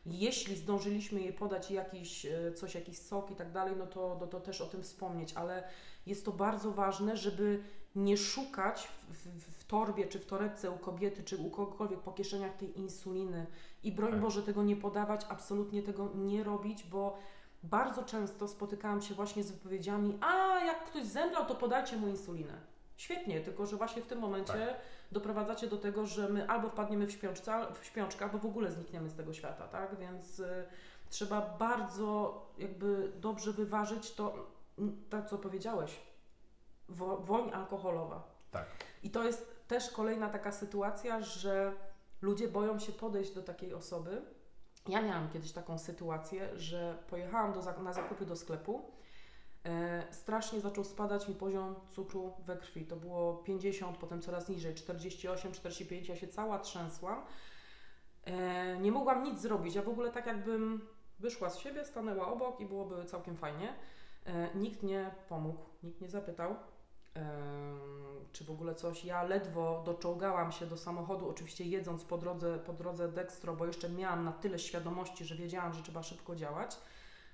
Jeśli 0.05 0.55
zdążyliśmy 0.55 1.21
jej 1.21 1.33
podać 1.33 1.71
jakiś, 1.71 2.25
e, 2.25 2.53
coś, 2.53 2.75
jakiś 2.75 2.97
sok 2.97 3.31
i 3.31 3.35
tak 3.35 3.51
dalej, 3.51 3.75
no 3.77 3.87
to, 3.87 4.15
to, 4.19 4.27
to 4.27 4.39
też 4.39 4.61
o 4.61 4.65
tym 4.65 4.83
wspomnieć, 4.83 5.33
ale 5.33 5.63
jest 6.05 6.25
to 6.25 6.31
bardzo 6.31 6.71
ważne, 6.71 7.17
żeby 7.17 7.63
nie 7.95 8.17
szukać 8.17 8.87
w, 9.09 9.13
w, 9.13 9.59
w, 9.59 9.63
torbie, 9.63 10.07
czy 10.07 10.19
w 10.19 10.25
torebce 10.25 10.71
u 10.71 10.77
kobiety, 10.77 11.23
czy 11.23 11.37
u 11.37 11.49
kogokolwiek 11.49 11.99
po 11.99 12.11
kieszeniach 12.11 12.55
tej 12.55 12.79
insuliny 12.79 13.45
i 13.83 13.91
broń 13.91 14.11
tak. 14.11 14.21
Boże 14.21 14.43
tego 14.43 14.63
nie 14.63 14.75
podawać, 14.75 15.25
absolutnie 15.29 15.83
tego 15.83 16.09
nie 16.15 16.43
robić, 16.43 16.83
bo 16.83 17.17
bardzo 17.63 18.03
często 18.03 18.47
spotykałam 18.47 19.01
się 19.01 19.13
właśnie 19.13 19.43
z 19.43 19.51
wypowiedziami, 19.51 20.17
a 20.21 20.59
jak 20.65 20.85
ktoś 20.85 21.05
zemdlał, 21.05 21.45
to 21.45 21.55
podajcie 21.55 21.97
mu 21.97 22.07
insulinę. 22.07 22.53
Świetnie, 22.97 23.41
tylko 23.41 23.65
że 23.65 23.77
właśnie 23.77 24.01
w 24.01 24.07
tym 24.07 24.19
momencie 24.19 24.53
tak. 24.53 24.81
doprowadzacie 25.11 25.67
do 25.67 25.77
tego, 25.77 26.05
że 26.05 26.29
my 26.29 26.49
albo 26.49 26.69
wpadniemy 26.69 27.07
w, 27.07 27.11
śpiączce, 27.11 27.65
w 27.81 27.85
śpiączkę, 27.85 28.25
albo 28.25 28.37
w 28.37 28.45
ogóle 28.45 28.71
znikniemy 28.71 29.09
z 29.09 29.15
tego 29.15 29.33
świata, 29.33 29.67
tak? 29.67 29.99
Więc 29.99 30.39
y, 30.39 30.65
trzeba 31.09 31.41
bardzo 31.59 32.41
jakby 32.57 33.11
dobrze 33.19 33.53
wyważyć 33.53 34.11
to, 34.11 34.47
to 35.09 35.23
co 35.23 35.37
powiedziałeś, 35.37 35.99
wo, 36.89 37.17
woń 37.17 37.51
alkoholowa. 37.51 38.23
Tak. 38.51 38.65
I 39.03 39.09
to 39.09 39.23
jest 39.23 39.67
też 39.67 39.91
kolejna 39.91 40.29
taka 40.29 40.51
sytuacja, 40.51 41.21
że 41.21 41.73
ludzie 42.21 42.47
boją 42.47 42.79
się 42.79 42.91
podejść 42.91 43.33
do 43.33 43.43
takiej 43.43 43.73
osoby. 43.73 44.21
Ja 44.87 45.01
miałam 45.01 45.29
kiedyś 45.29 45.51
taką 45.51 45.77
sytuację, 45.77 46.49
że 46.55 46.97
pojechałam 47.09 47.53
do, 47.53 47.81
na 47.81 47.93
zakupy 47.93 48.25
do 48.25 48.35
sklepu. 48.35 48.91
E, 49.65 50.03
strasznie 50.11 50.61
zaczął 50.61 50.83
spadać 50.83 51.27
mi 51.27 51.35
poziom 51.35 51.75
cukru 51.95 52.33
we 52.45 52.57
krwi. 52.57 52.85
To 52.85 52.95
było 52.95 53.35
50, 53.35 53.97
potem 53.97 54.21
coraz 54.21 54.49
niżej, 54.49 54.75
48, 54.75 55.51
45. 55.51 56.09
Ja 56.09 56.15
się 56.15 56.27
cała 56.27 56.59
trzęsłam. 56.59 57.21
E, 58.25 58.77
nie 58.77 58.91
mogłam 58.91 59.23
nic 59.23 59.39
zrobić. 59.39 59.75
Ja 59.75 59.81
w 59.81 59.89
ogóle 59.89 60.11
tak 60.11 60.25
jakbym 60.25 60.87
wyszła 61.19 61.49
z 61.49 61.57
siebie, 61.57 61.85
stanęła 61.85 62.27
obok 62.27 62.59
i 62.59 62.65
byłoby 62.65 63.05
całkiem 63.05 63.37
fajnie. 63.37 63.75
E, 64.25 64.55
nikt 64.55 64.83
nie 64.83 65.11
pomógł, 65.29 65.65
nikt 65.83 66.01
nie 66.01 66.09
zapytał 66.09 66.55
czy 68.31 68.43
w 68.43 68.51
ogóle 68.51 68.75
coś. 68.75 69.05
Ja 69.05 69.23
ledwo 69.23 69.83
doczołgałam 69.85 70.51
się 70.51 70.65
do 70.65 70.77
samochodu, 70.77 71.29
oczywiście 71.29 71.63
jedząc 71.63 72.03
po 72.03 72.17
drodze, 72.17 72.59
po 72.59 72.73
drodze 72.73 73.11
dekstro, 73.11 73.55
bo 73.55 73.65
jeszcze 73.65 73.89
miałam 73.89 74.25
na 74.25 74.31
tyle 74.31 74.59
świadomości, 74.59 75.25
że 75.25 75.35
wiedziałam, 75.35 75.73
że 75.73 75.83
trzeba 75.83 76.03
szybko 76.03 76.35
działać, 76.35 76.77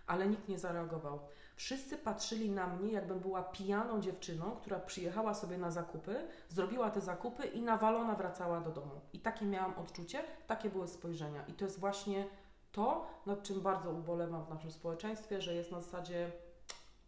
ale 0.08 0.28
nikt 0.28 0.48
nie 0.48 0.60
zareagował. 0.60 1.20
Wszyscy 1.56 1.98
patrzyli 1.98 2.50
na 2.50 2.68
mnie, 2.68 2.92
jakbym 2.92 3.20
była 3.20 3.44
pijaną 3.44 4.02
dziewczyną, 4.02 4.52
która 4.52 4.80
przyjechała 4.80 5.34
sobie 5.34 5.58
na 5.58 5.72
zakupy, 5.72 6.28
zrobiła 6.50 6.90
te 6.90 7.02
zakupy 7.02 7.48
i 7.48 7.62
nawalona 7.62 8.16
wracała 8.16 8.62
do 8.62 8.72
domu. 8.72 9.02
I 9.14 9.20
takie 9.20 9.46
miałam 9.46 9.74
odczucie, 9.78 10.24
takie 10.48 10.70
były 10.70 10.88
spojrzenia. 10.88 11.46
I 11.48 11.54
to 11.54 11.66
jest 11.66 11.80
właśnie 11.80 12.28
to, 12.72 13.08
nad 13.26 13.44
czym 13.44 13.62
bardzo 13.62 13.92
ubolewam 13.92 14.46
w 14.46 14.50
naszym 14.50 14.72
społeczeństwie, 14.72 15.42
że 15.42 15.54
jest 15.54 15.72
na 15.72 15.82
zasadzie 15.82 16.32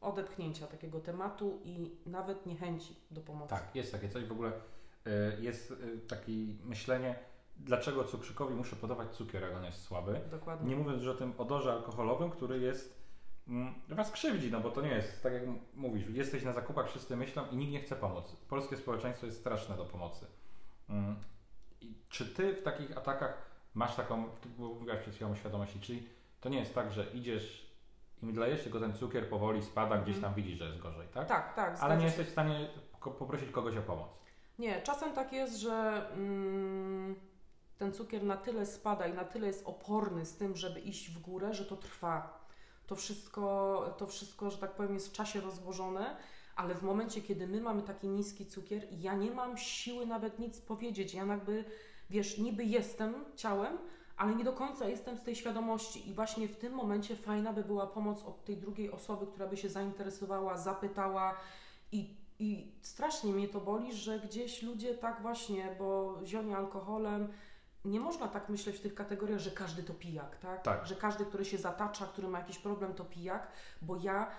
odepchnięcia 0.04 0.68
takiego 0.68 1.00
tematu 1.00 1.60
i 1.64 1.92
nawet 2.06 2.46
niechęci 2.46 2.96
do 3.12 3.22
pomocy. 3.22 3.50
Tak, 3.50 3.76
jest 3.76 3.92
takie 3.92 4.10
coś. 4.10 4.24
W 4.24 4.32
ogóle 4.32 4.52
y, 4.52 5.42
jest 5.42 5.72
y, 5.72 6.00
takie 6.08 6.32
myślenie, 6.64 7.16
dlaczego 7.58 8.04
cukrzykowi 8.04 8.56
muszę 8.56 8.76
podawać 8.76 9.12
cukier, 9.12 9.42
jak 9.42 9.56
on 9.56 9.64
jest 9.64 9.82
słaby. 9.82 10.22
Dokładnie. 10.32 10.70
Nie 10.70 10.76
mówiąc 10.76 11.02
już 11.02 11.16
o 11.16 11.18
tym 11.18 11.34
odorze 11.38 11.74
alkoholowym, 11.74 12.30
który 12.30 12.60
jest 12.60 13.04
mm, 13.48 13.74
was 13.90 14.12
krzywdzi, 14.12 14.52
no 14.52 14.60
bo 14.60 14.72
to 14.72 14.82
nie 14.82 14.90
jest, 14.90 15.24
tak 15.24 15.34
jak 15.34 15.44
mówisz, 15.74 16.10
jesteś 16.10 16.44
na 16.44 16.54
zakupach, 16.54 16.90
wszyscy 16.90 17.16
myślą 17.16 17.44
i 17.52 17.58
nikt 17.58 17.72
nie 17.72 17.80
chce 17.80 17.96
pomóc. 17.96 18.38
Polskie 18.50 18.78
społeczeństwo 18.78 19.26
jest 19.26 19.40
straszne 19.40 19.78
do 19.78 19.86
pomocy. 19.86 20.26
Mm. 20.90 21.16
I 21.82 21.96
czy 22.10 22.26
ty 22.26 22.54
w 22.54 22.64
takich 22.64 22.98
atakach 22.98 23.54
masz 23.74 23.96
taką, 23.96 24.26
mówiłaś 24.58 25.00
przed 25.00 25.16
chwilą 25.16 25.32
o 25.32 25.36
świadomości, 25.36 25.80
czyli 25.80 26.08
to 26.42 26.50
nie 26.50 26.60
jest 26.60 26.76
tak, 26.76 26.92
że 26.92 27.06
idziesz 27.14 27.63
i 28.24 28.26
mdlejesz, 28.26 28.64
tylko 28.64 28.80
ten 28.80 28.94
cukier 28.94 29.30
powoli 29.30 29.64
spada, 29.64 29.98
gdzieś 29.98 30.20
tam 30.20 30.34
widzisz, 30.34 30.60
że 30.60 30.66
jest 30.66 30.80
gorzej, 30.80 31.08
tak? 31.08 31.28
Tak, 31.28 31.56
tak. 31.56 31.78
Ale 31.82 31.98
nie 31.98 32.06
jesteś 32.06 32.28
w 32.28 32.32
stanie 32.32 32.68
poprosić 33.20 33.52
kogoś 33.52 33.78
o 33.78 33.82
pomoc. 33.82 34.08
Nie, 34.60 34.82
czasem 34.82 35.14
tak 35.14 35.34
jest, 35.34 35.58
że 35.58 36.08
mm, 36.14 37.16
ten 37.78 37.94
cukier 37.94 38.24
na 38.24 38.38
tyle 38.38 38.66
spada 38.66 39.08
i 39.08 39.14
na 39.14 39.26
tyle 39.26 39.48
jest 39.48 39.68
oporny 39.68 40.26
z 40.26 40.38
tym, 40.38 40.56
żeby 40.56 40.80
iść 40.80 41.10
w 41.10 41.20
górę, 41.20 41.54
że 41.54 41.66
to 41.66 41.76
trwa. 41.76 42.44
To 42.88 42.96
wszystko, 42.96 43.96
to 43.98 44.08
wszystko, 44.08 44.50
że 44.50 44.58
tak 44.58 44.72
powiem, 44.72 44.94
jest 44.94 45.10
w 45.10 45.12
czasie 45.12 45.42
rozłożone, 45.42 46.18
ale 46.56 46.76
w 46.76 46.84
momencie, 46.84 47.22
kiedy 47.22 47.48
my 47.48 47.62
mamy 47.62 47.82
taki 47.82 48.08
niski 48.08 48.46
cukier, 48.46 48.88
ja 48.92 49.14
nie 49.14 49.32
mam 49.32 49.58
siły 49.58 50.06
nawet 50.06 50.40
nic 50.40 50.62
powiedzieć. 50.62 51.14
Ja 51.14 51.26
jakby, 51.26 51.66
wiesz, 52.10 52.38
niby 52.38 52.64
jestem 52.64 53.26
ciałem, 53.36 53.78
ale 54.18 54.36
nie 54.36 54.44
do 54.44 54.54
końca 54.54 54.88
jestem 54.88 55.18
z 55.18 55.24
tej 55.24 55.36
świadomości. 55.36 56.10
I 56.10 56.14
właśnie 56.14 56.48
w 56.48 56.58
tym 56.58 56.74
momencie 56.74 57.16
fajna 57.16 57.54
by 57.54 57.64
była 57.64 57.88
pomoc 57.88 58.24
od 58.24 58.46
tej 58.46 58.58
drugiej 58.58 58.92
osoby, 58.92 59.28
która 59.28 59.48
by 59.48 59.58
się 59.58 59.70
zainteresowała, 59.70 60.58
zapytała 60.58 61.36
i, 61.92 62.18
i 62.40 62.72
strasznie 62.82 63.34
mnie 63.34 63.48
to 63.48 63.60
boli, 63.62 63.94
że 63.94 64.20
gdzieś 64.20 64.62
ludzie 64.62 64.94
tak 64.96 65.22
właśnie, 65.22 65.76
bo 65.80 66.20
zionie 66.26 66.58
alkoholem, 66.58 67.34
nie 67.86 68.00
można 68.00 68.28
tak 68.28 68.50
myśleć 68.50 68.76
w 68.76 68.82
tych 68.82 68.96
kategoriach, 68.96 69.40
że 69.40 69.52
każdy 69.52 69.84
to 69.84 69.94
pijak, 69.94 70.38
tak? 70.38 70.62
Tak. 70.62 70.86
Że 70.86 70.96
każdy, 70.96 71.26
który 71.26 71.46
się 71.46 71.58
zatacza, 71.58 72.06
który 72.06 72.28
ma 72.28 72.40
jakiś 72.40 72.60
problem, 72.60 72.94
to 72.94 73.06
pijak, 73.06 73.48
bo 73.82 73.96
ja 73.96 74.32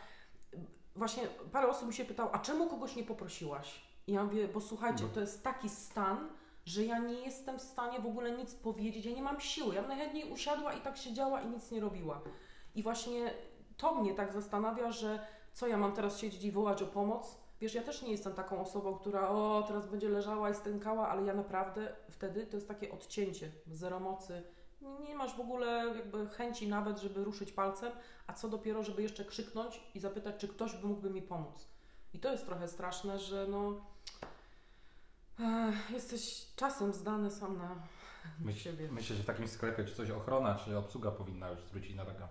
właśnie 0.96 1.22
parę 1.52 1.68
osób 1.68 1.88
mi 1.88 1.94
się 1.94 2.04
pytało, 2.04 2.34
a 2.34 2.38
czemu 2.38 2.68
kogoś 2.68 2.96
nie 2.96 3.02
poprosiłaś? 3.04 3.84
I 4.06 4.12
ja 4.12 4.24
mówię, 4.24 4.48
bo 4.48 4.60
słuchajcie, 4.60 5.04
Bo- 5.04 5.14
to 5.14 5.20
jest 5.20 5.42
taki 5.44 5.68
stan, 5.68 6.28
że 6.66 6.84
ja 6.84 6.98
nie 6.98 7.14
jestem 7.14 7.58
w 7.58 7.62
stanie 7.62 8.00
w 8.00 8.06
ogóle 8.06 8.30
nic 8.30 8.54
powiedzieć, 8.54 9.06
ja 9.06 9.12
nie 9.12 9.22
mam 9.22 9.40
siły. 9.40 9.74
Ja 9.74 9.80
bym 9.80 9.88
najchętniej 9.88 10.32
usiadła 10.32 10.72
i 10.72 10.80
tak 10.80 10.96
siedziała 10.96 11.40
i 11.40 11.46
nic 11.46 11.70
nie 11.70 11.80
robiła. 11.80 12.20
I 12.74 12.82
właśnie 12.82 13.34
to 13.76 13.94
mnie 13.94 14.14
tak 14.14 14.32
zastanawia, 14.32 14.92
że 14.92 15.26
co 15.52 15.66
ja 15.66 15.76
mam 15.76 15.92
teraz 15.92 16.18
siedzieć 16.18 16.44
i 16.44 16.52
wołać 16.52 16.82
o 16.82 16.86
pomoc? 16.86 17.36
Wiesz, 17.60 17.74
ja 17.74 17.82
też 17.82 18.02
nie 18.02 18.10
jestem 18.10 18.32
taką 18.32 18.60
osobą, 18.60 18.94
która 18.94 19.28
o, 19.28 19.64
teraz 19.66 19.86
będzie 19.86 20.08
leżała 20.08 20.50
i 20.50 20.54
stękała, 20.54 21.08
ale 21.08 21.24
ja 21.24 21.34
naprawdę 21.34 21.92
wtedy 22.10 22.46
to 22.46 22.56
jest 22.56 22.68
takie 22.68 22.92
odcięcie, 22.92 23.50
zero 23.66 24.00
mocy. 24.00 24.42
Nie, 25.08 25.16
masz 25.16 25.36
w 25.36 25.40
ogóle 25.40 25.92
jakby 25.96 26.28
chęci 26.28 26.68
nawet, 26.68 26.98
żeby 26.98 27.24
ruszyć 27.24 27.52
palcem, 27.52 27.92
a 28.26 28.32
co 28.32 28.48
dopiero, 28.48 28.82
żeby 28.82 29.02
jeszcze 29.02 29.24
krzyknąć 29.24 29.80
i 29.94 30.00
zapytać, 30.00 30.36
czy 30.36 30.48
ktoś 30.48 30.76
by 30.76 30.86
mógłby 30.86 31.10
mi 31.10 31.22
pomóc. 31.22 31.68
I 32.14 32.18
to 32.18 32.32
jest 32.32 32.46
trochę 32.46 32.68
straszne, 32.68 33.18
że 33.18 33.46
no 33.48 33.80
jesteś 35.92 36.46
czasem 36.56 36.92
zdany 36.92 37.30
sam 37.30 37.58
na 37.58 37.74
Myśl, 38.40 38.58
siebie. 38.58 38.88
myślę, 38.92 39.16
że 39.16 39.22
w 39.22 39.26
takim 39.26 39.48
sklepie 39.48 39.84
czy 39.84 39.94
coś 39.94 40.10
ochrona, 40.10 40.54
czy 40.54 40.78
obsługa 40.78 41.10
powinna 41.10 41.48
już 41.50 41.60
zwrócić 41.60 41.94
na 41.96 42.04
taką 42.04 42.26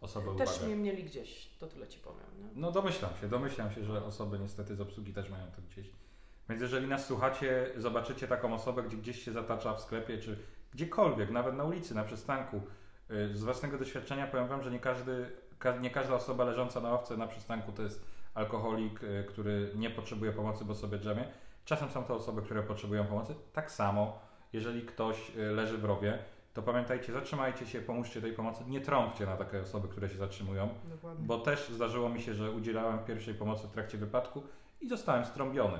osobę 0.00 0.36
Też 0.38 0.50
uwagę. 0.50 0.66
mnie 0.66 0.76
mieli 0.76 1.04
gdzieś, 1.04 1.50
to 1.58 1.66
tyle 1.66 1.88
Ci 1.88 1.98
powiem. 1.98 2.26
Nie? 2.38 2.48
No 2.60 2.72
domyślam 2.72 3.10
się, 3.20 3.28
domyślam 3.28 3.72
się, 3.72 3.84
że 3.84 4.04
osoby 4.04 4.38
niestety 4.38 4.76
z 4.76 4.80
obsługi 4.80 5.12
też 5.12 5.30
mają 5.30 5.46
to 5.46 5.62
gdzieś. 5.62 5.90
Więc 6.48 6.62
jeżeli 6.62 6.86
nas 6.86 7.06
słuchacie, 7.06 7.70
zobaczycie 7.76 8.28
taką 8.28 8.54
osobę, 8.54 8.82
gdzie 8.82 8.96
gdzieś 8.96 9.22
się 9.24 9.32
zatacza 9.32 9.74
w 9.74 9.80
sklepie, 9.80 10.18
czy 10.18 10.38
gdziekolwiek, 10.72 11.30
nawet 11.30 11.54
na 11.56 11.64
ulicy, 11.64 11.94
na 11.94 12.04
przystanku, 12.04 12.60
y, 13.10 13.36
z 13.36 13.42
własnego 13.44 13.78
doświadczenia 13.78 14.26
powiem 14.26 14.48
Wam, 14.48 14.62
że 14.62 14.70
nie, 14.70 14.80
każdy, 14.80 15.30
ka- 15.58 15.76
nie 15.76 15.90
każda 15.90 16.14
osoba 16.14 16.44
leżąca 16.44 16.80
na 16.80 16.88
ławce 16.90 17.16
na 17.16 17.26
przystanku 17.26 17.72
to 17.72 17.82
jest 17.82 18.04
alkoholik, 18.34 19.02
y, 19.02 19.24
który 19.28 19.72
nie 19.74 19.90
potrzebuje 19.90 20.32
pomocy, 20.32 20.64
bo 20.64 20.74
sobie 20.74 20.98
drzemie. 20.98 21.24
Czasem 21.64 21.90
są 21.90 22.04
to 22.04 22.14
osoby, 22.14 22.42
które 22.42 22.62
potrzebują 22.62 23.06
pomocy. 23.06 23.34
Tak 23.52 23.70
samo, 23.70 24.18
jeżeli 24.52 24.82
ktoś 24.82 25.36
y, 25.36 25.42
leży 25.42 25.78
w 25.78 25.84
rowie, 25.84 26.18
to 26.54 26.62
pamiętajcie, 26.62 27.12
zatrzymajcie 27.12 27.66
się, 27.66 27.80
pomóżcie 27.80 28.20
tej 28.20 28.32
pomocy, 28.32 28.64
nie 28.68 28.80
trąbcie 28.80 29.26
na 29.26 29.36
takie 29.36 29.60
osoby, 29.60 29.88
które 29.88 30.08
się 30.08 30.16
zatrzymują. 30.16 30.68
Dokładnie. 30.84 31.26
Bo 31.26 31.38
też 31.38 31.68
zdarzyło 31.68 32.08
mi 32.08 32.22
się, 32.22 32.34
że 32.34 32.50
udzielałem 32.50 32.98
pierwszej 32.98 33.34
pomocy 33.34 33.66
w 33.68 33.70
trakcie 33.70 33.98
wypadku 33.98 34.42
i 34.80 34.88
zostałem 34.88 35.24
strąbiony. 35.24 35.78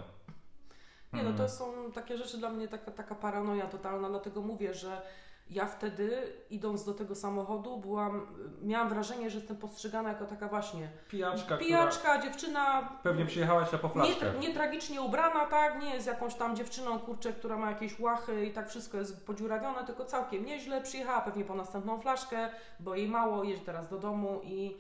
Nie, 1.13 1.23
no 1.23 1.33
to 1.33 1.49
są 1.49 1.93
takie 1.93 2.19
rzeczy 2.19 2.39
dla 2.39 2.51
mnie 2.51 2.69
taka, 2.69 2.91
taka 2.91 3.15
paranoja 3.15 3.67
totalna, 3.67 4.09
dlatego 4.09 4.43
mówię, 4.43 4.75
że 4.75 5.03
ja 5.51 5.67
wtedy 5.67 6.33
idąc 6.51 6.85
do 6.85 6.95
tego 6.95 7.15
samochodu 7.15 7.79
byłam, 7.79 8.27
miałam 8.63 8.89
wrażenie, 8.89 9.31
że 9.31 9.39
jestem 9.39 9.57
postrzegana 9.57 10.09
jako 10.09 10.27
taka 10.27 10.49
właśnie 10.49 10.89
Pijaczka, 11.09 11.57
pijaczka, 11.57 12.23
dziewczyna 12.23 12.89
pewnie 13.03 13.27
przyjechałaś 13.27 13.69
po 13.69 13.87
nie, 13.87 13.93
flaszkę. 13.93 14.39
nie 14.41 14.55
tragicznie 14.55 15.03
ubrana, 15.03 15.47
tak, 15.47 15.83
nie 15.83 15.95
jest 15.95 16.07
jakąś 16.07 16.35
tam 16.35 16.57
dziewczyną, 16.57 16.99
kurczę, 16.99 17.33
która 17.33 17.57
ma 17.57 17.71
jakieś 17.71 17.99
łachy 18.01 18.47
i 18.47 18.53
tak 18.53 18.69
wszystko 18.69 18.99
jest 18.99 19.27
podziurawione, 19.27 19.87
tylko 19.87 20.05
całkiem 20.05 20.45
nieźle, 20.45 20.81
przyjechała 20.81 21.21
pewnie 21.21 21.45
po 21.45 21.55
następną 21.55 22.01
flaszkę, 22.01 22.49
bo 22.81 22.95
jej 22.95 23.09
mało, 23.09 23.45
jedzie 23.45 23.65
teraz 23.65 23.89
do 23.89 23.99
domu 23.99 24.41
i, 24.45 24.77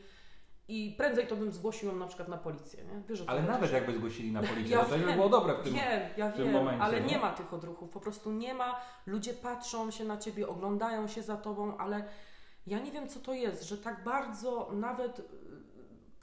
i 0.70 0.94
prędzej 0.96 1.26
to 1.26 1.36
bym 1.36 1.52
zgłosił 1.52 1.88
ją 1.88 1.96
na 1.96 2.06
przykład 2.06 2.28
na 2.28 2.36
policję, 2.36 2.84
nie? 2.84 3.02
Wiesz, 3.08 3.24
Ale 3.26 3.42
nawet 3.42 3.72
jakby 3.72 3.94
zgłosili 3.94 4.32
na 4.32 4.42
policję, 4.42 4.76
Ja 4.76 4.84
to 4.84 4.90
by 4.90 4.98
wiem, 4.98 5.14
było 5.14 5.28
dobre 5.28 5.54
w 5.54 5.62
tym 5.62 5.74
Wiem, 5.74 6.00
ja 6.16 6.30
w 6.30 6.36
tym 6.36 6.44
wiem, 6.44 6.52
momencie, 6.52 6.82
ale 6.82 7.00
nie? 7.00 7.06
nie 7.06 7.18
ma 7.18 7.32
tych 7.32 7.54
odruchów, 7.54 7.90
po 7.90 8.00
prostu 8.00 8.32
nie 8.32 8.54
ma. 8.54 8.80
Ludzie 9.06 9.34
patrzą 9.34 9.90
się 9.90 10.04
na 10.04 10.16
ciebie, 10.16 10.48
oglądają 10.48 11.08
się 11.08 11.22
za 11.22 11.36
tobą, 11.36 11.76
ale 11.76 12.04
ja 12.66 12.78
nie 12.78 12.92
wiem, 12.92 13.08
co 13.08 13.20
to 13.20 13.32
jest, 13.32 13.62
że 13.64 13.78
tak 13.78 14.04
bardzo 14.04 14.70
nawet 14.72 15.18
y, 15.18 15.24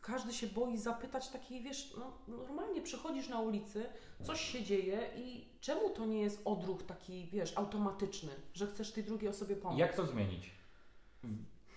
każdy 0.02 0.34
się 0.34 0.48
boi 0.48 0.78
zapytać 0.78 1.28
takiej, 1.30 1.62
wiesz, 1.62 1.94
no, 1.98 2.18
normalnie 2.28 2.82
przychodzisz 2.82 3.30
na 3.30 3.40
ulicy, 3.40 3.86
coś 4.24 4.42
się 4.42 4.64
dzieje 4.64 5.10
i 5.16 5.48
czemu 5.62 5.90
to 5.90 6.06
nie 6.06 6.22
jest 6.22 6.42
odruch 6.46 6.84
taki, 6.84 7.30
wiesz, 7.32 7.58
automatyczny, 7.58 8.32
że 8.54 8.68
chcesz 8.68 8.92
tej 8.92 9.04
drugiej 9.04 9.30
osobie 9.30 9.56
pomóc? 9.56 9.80
Jak 9.80 9.96
to 9.96 10.06
zmienić? 10.06 10.52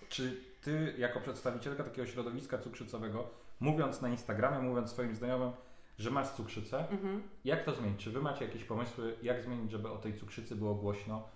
Czy 0.09 0.50
ty, 0.61 0.93
jako 0.97 1.19
przedstawicielka 1.19 1.83
takiego 1.83 2.07
środowiska 2.07 2.57
cukrzycowego, 2.57 3.27
mówiąc 3.59 4.01
na 4.01 4.09
Instagramie, 4.09 4.59
mówiąc 4.59 4.89
swoim 4.91 5.15
znajomym, 5.15 5.51
że 5.97 6.11
masz 6.11 6.29
cukrzycę, 6.29 6.89
Mhm. 6.89 7.23
jak 7.45 7.63
to 7.63 7.73
zmienić? 7.75 8.03
Czy 8.03 8.11
wy 8.11 8.21
macie 8.21 8.45
jakieś 8.45 8.63
pomysły, 8.63 9.15
jak 9.21 9.41
zmienić, 9.43 9.71
żeby 9.71 9.89
o 9.89 9.97
tej 9.97 10.17
cukrzycy 10.19 10.55
było 10.55 10.75
głośno? 10.75 11.27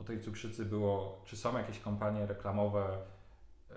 O 0.00 0.04
tej 0.04 0.20
cukrzycy 0.20 0.64
było, 0.64 1.22
czy 1.24 1.36
są 1.36 1.58
jakieś 1.58 1.80
kampanie 1.80 2.26
reklamowe? 2.26 2.98
E, 3.70 3.74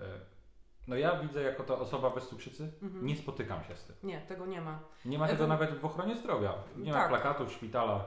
No 0.88 0.96
ja 0.96 1.16
widzę 1.20 1.42
jako 1.42 1.62
ta 1.64 1.74
osoba 1.78 2.10
bez 2.10 2.28
cukrzycy, 2.28 2.72
Mhm. 2.82 3.06
nie 3.06 3.16
spotykam 3.16 3.64
się 3.64 3.76
z 3.76 3.84
tym. 3.84 3.96
Nie, 4.02 4.20
tego 4.20 4.46
nie 4.46 4.60
ma. 4.60 4.78
Nie 5.04 5.18
ma 5.18 5.26
tego 5.28 5.44
Ewen- 5.44 5.48
nawet 5.48 5.78
w 5.78 5.84
ochronie 5.84 6.16
zdrowia. 6.16 6.54
Nie 6.76 6.92
ma 6.92 6.98
Tak. 6.98 7.08
plakatów 7.08 7.48
w 7.48 7.52
szpitalach. 7.52 8.02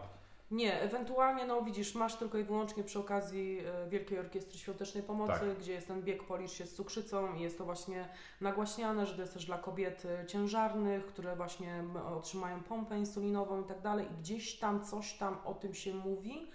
Nie, 0.51 0.81
ewentualnie, 0.81 1.45
no 1.45 1.61
widzisz, 1.61 1.95
masz 1.95 2.15
tylko 2.15 2.37
i 2.37 2.43
wyłącznie 2.43 2.83
przy 2.83 2.99
okazji 2.99 3.59
e, 3.65 3.89
Wielkiej 3.89 4.19
Orkiestry 4.19 4.59
Świątecznej 4.59 5.03
Pomocy, 5.03 5.39
Tak. 5.39 5.57
gdzie 5.59 5.73
jest 5.73 5.87
ten 5.87 6.03
bieg 6.03 6.23
Policz 6.23 6.51
się 6.51 6.65
z 6.65 6.75
cukrzycą 6.75 7.33
i 7.35 7.41
jest 7.41 7.57
to 7.57 7.65
właśnie 7.65 8.09
nagłaśniane, 8.41 9.05
że 9.05 9.15
to 9.15 9.21
jest 9.21 9.33
też 9.33 9.45
dla 9.45 9.57
kobiet 9.57 10.05
e, 10.05 10.25
ciężarnych, 10.25 11.05
które 11.05 11.35
właśnie 11.35 11.83
otrzymają 12.17 12.63
pompę 12.63 12.97
insulinową 12.99 13.61
i 13.61 13.65
tak 13.65 13.81
dalej 13.81 14.07
i 14.11 14.17
gdzieś 14.21 14.59
tam 14.59 14.83
coś 14.83 15.13
tam 15.13 15.37
o 15.45 15.53
tym 15.53 15.73
się 15.73 15.93
mówi, 15.93 16.51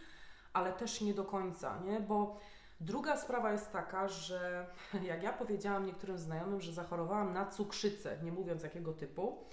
ale 0.52 0.72
też 0.72 1.00
nie 1.00 1.14
do 1.14 1.24
końca, 1.24 1.78
nie? 1.84 2.00
Bo 2.00 2.36
druga 2.80 3.16
sprawa 3.16 3.52
jest 3.52 3.72
taka, 3.72 4.08
że 4.08 4.66
jak 5.02 5.22
ja 5.22 5.32
powiedziałam 5.32 5.86
niektórym 5.86 6.18
znajomym, 6.18 6.60
że 6.60 6.72
zachorowałam 6.72 7.32
na 7.32 7.46
cukrzycę, 7.46 8.18
nie 8.22 8.32
mówiąc 8.32 8.62
jakiego 8.62 8.92
typu, 8.92 9.44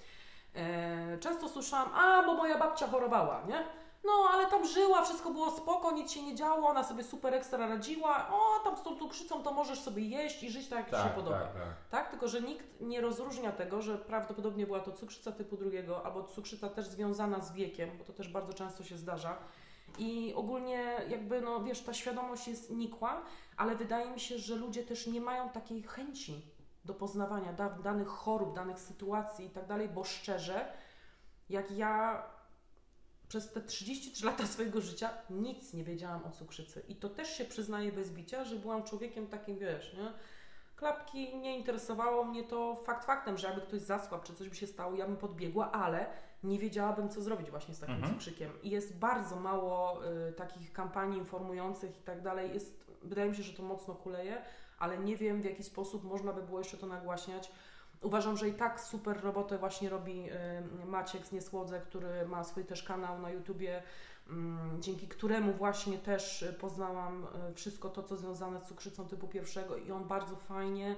e, 0.54 1.18
często 1.18 1.48
słyszałam, 1.48 1.88
a 1.94 2.22
bo 2.26 2.34
moja 2.34 2.58
babcia 2.58 2.86
chorowała, 2.86 3.44
nie? 3.48 3.64
No, 4.04 4.12
ale 4.32 4.46
tam 4.46 4.66
żyła, 4.66 5.02
wszystko 5.02 5.30
było 5.30 5.50
spoko, 5.50 5.92
nic 5.92 6.10
się 6.12 6.22
nie 6.22 6.34
działo, 6.34 6.68
ona 6.68 6.84
sobie 6.84 7.04
super 7.04 7.34
ekstra 7.34 7.66
radziła. 7.66 8.28
O, 8.32 8.58
tam 8.64 8.76
z 8.76 8.82
tą 8.82 8.96
cukrzycą 8.98 9.42
to 9.42 9.52
możesz 9.52 9.80
sobie 9.80 10.02
jeść 10.02 10.42
i 10.42 10.50
żyć 10.50 10.68
tak, 10.68 10.78
jak 10.78 10.86
Ci 10.86 10.96
się 10.96 11.02
Tak, 11.02 11.14
podoba. 11.14 11.38
tak, 11.38 11.52
tak. 11.52 11.62
Tak, 11.90 12.10
tylko 12.10 12.28
że 12.28 12.40
nikt 12.40 12.80
nie 12.80 13.00
rozróżnia 13.00 13.52
tego, 13.52 13.82
że 13.82 13.98
prawdopodobnie 13.98 14.66
była 14.66 14.80
to 14.80 14.92
cukrzyca 14.92 15.32
typu 15.32 15.56
drugiego, 15.56 16.06
albo 16.06 16.24
cukrzyca 16.24 16.68
też 16.68 16.86
związana 16.86 17.40
z 17.40 17.52
wiekiem, 17.52 17.90
bo 17.98 18.04
to 18.04 18.12
też 18.12 18.28
bardzo 18.28 18.52
często 18.54 18.84
się 18.84 18.96
zdarza. 18.96 19.36
I 19.98 20.34
ogólnie 20.36 20.96
jakby, 21.08 21.40
no 21.40 21.60
wiesz, 21.64 21.80
ta 21.80 21.94
świadomość 21.94 22.48
jest 22.48 22.70
nikła, 22.70 23.22
ale 23.56 23.76
wydaje 23.76 24.10
mi 24.10 24.20
się, 24.20 24.38
że 24.38 24.56
ludzie 24.56 24.84
też 24.84 25.06
nie 25.06 25.20
mają 25.20 25.48
takiej 25.48 25.82
chęci 25.82 26.42
do 26.84 26.94
poznawania 26.94 27.52
da 27.52 27.68
danych 27.70 28.08
chorób, 28.08 28.54
danych 28.54 28.80
sytuacji 28.80 29.46
i 29.46 29.50
tak 29.50 29.66
dalej, 29.66 29.88
bo 29.88 30.04
szczerze, 30.04 30.72
jak 31.48 31.70
ja 31.70 32.22
przez 33.28 33.52
te 33.52 33.60
33 33.60 34.26
lata 34.26 34.46
swojego 34.46 34.80
życia 34.80 35.10
nic 35.30 35.74
nie 35.74 35.84
wiedziałam 35.84 36.24
o 36.24 36.30
cukrzycy. 36.30 36.82
I 36.88 36.96
to 36.96 37.08
też 37.08 37.36
się 37.38 37.44
przyznaję 37.44 37.92
bez 37.92 38.10
bicia, 38.10 38.44
że 38.44 38.56
byłam 38.56 38.82
człowiekiem 38.82 39.26
takim, 39.26 39.58
wiesz, 39.58 39.94
nie? 39.94 40.12
klapki, 40.76 41.36
nie 41.36 41.58
interesowało 41.58 42.24
mnie 42.24 42.44
to 42.44 42.76
fakt 42.84 43.04
faktem, 43.06 43.38
że 43.38 43.46
jakby 43.46 43.62
ktoś 43.62 43.80
zasłabł, 43.80 44.24
czy 44.26 44.34
coś 44.34 44.48
by 44.48 44.56
się 44.56 44.66
stało, 44.66 44.94
ja 44.96 45.06
bym 45.06 45.16
podbiegła, 45.16 45.72
ale 45.72 46.06
nie 46.42 46.58
wiedziałabym, 46.58 47.08
co 47.08 47.22
zrobić 47.22 47.50
właśnie 47.50 47.74
z 47.74 47.80
takim 47.80 47.94
Mhm. 47.94 48.12
cukrzykiem. 48.14 48.50
I 48.62 48.70
jest 48.70 48.98
bardzo 48.98 49.36
mało 49.36 50.06
y, 50.28 50.32
takich 50.32 50.72
kampanii 50.72 51.18
informujących 51.18 51.98
i 51.98 52.02
tak 52.02 52.22
dalej. 52.22 52.54
Jest, 52.54 52.84
wydaje 53.02 53.30
mi 53.30 53.36
się, 53.36 53.42
że 53.42 53.52
to 53.52 53.62
mocno 53.62 53.94
kuleje, 53.94 54.42
ale 54.78 54.98
nie 54.98 55.16
wiem, 55.16 55.42
w 55.42 55.44
jaki 55.44 55.62
sposób 55.62 56.04
można 56.04 56.32
by 56.32 56.42
było 56.42 56.58
jeszcze 56.58 56.76
to 56.76 56.86
nagłaśniać. 56.86 57.50
Uważam, 58.02 58.36
że 58.36 58.48
i 58.48 58.54
tak 58.54 58.80
super 58.80 59.20
robotę 59.20 59.58
właśnie 59.58 59.88
robi 59.88 60.30
y, 60.30 60.86
Maciek 60.86 61.26
z 61.26 61.32
Niesłodze, 61.32 61.80
który 61.80 62.26
ma 62.26 62.44
swój 62.44 62.64
też 62.64 62.82
kanał 62.82 63.18
na 63.18 63.30
YouTubie, 63.30 63.82
mm, 64.28 64.82
dzięki 64.82 65.08
któremu 65.08 65.52
właśnie 65.52 65.98
też 65.98 66.42
y, 66.42 66.52
poznałam 66.52 67.26
y, 67.50 67.54
wszystko 67.54 67.88
to, 67.88 68.02
co 68.02 68.16
związane 68.16 68.60
z 68.60 68.64
cukrzycą 68.68 69.08
typu 69.08 69.28
pierwszego 69.28 69.76
i 69.76 69.92
on 69.92 70.04
bardzo 70.08 70.36
fajnie, 70.36 70.96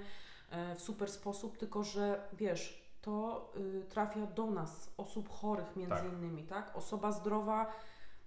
w 0.76 0.80
super 0.80 1.10
sposób, 1.10 1.58
tylko 1.58 1.84
że 1.84 2.28
wiesz, 2.32 2.82
to 3.02 3.52
trafia 3.88 4.26
do 4.26 4.46
nas, 4.46 4.90
osób 4.96 5.28
chorych 5.28 5.76
między 5.76 5.94
Tak. 5.94 6.04
innymi, 6.04 6.42
tak? 6.42 6.76
Osoba 6.76 7.12
zdrowa 7.12 7.72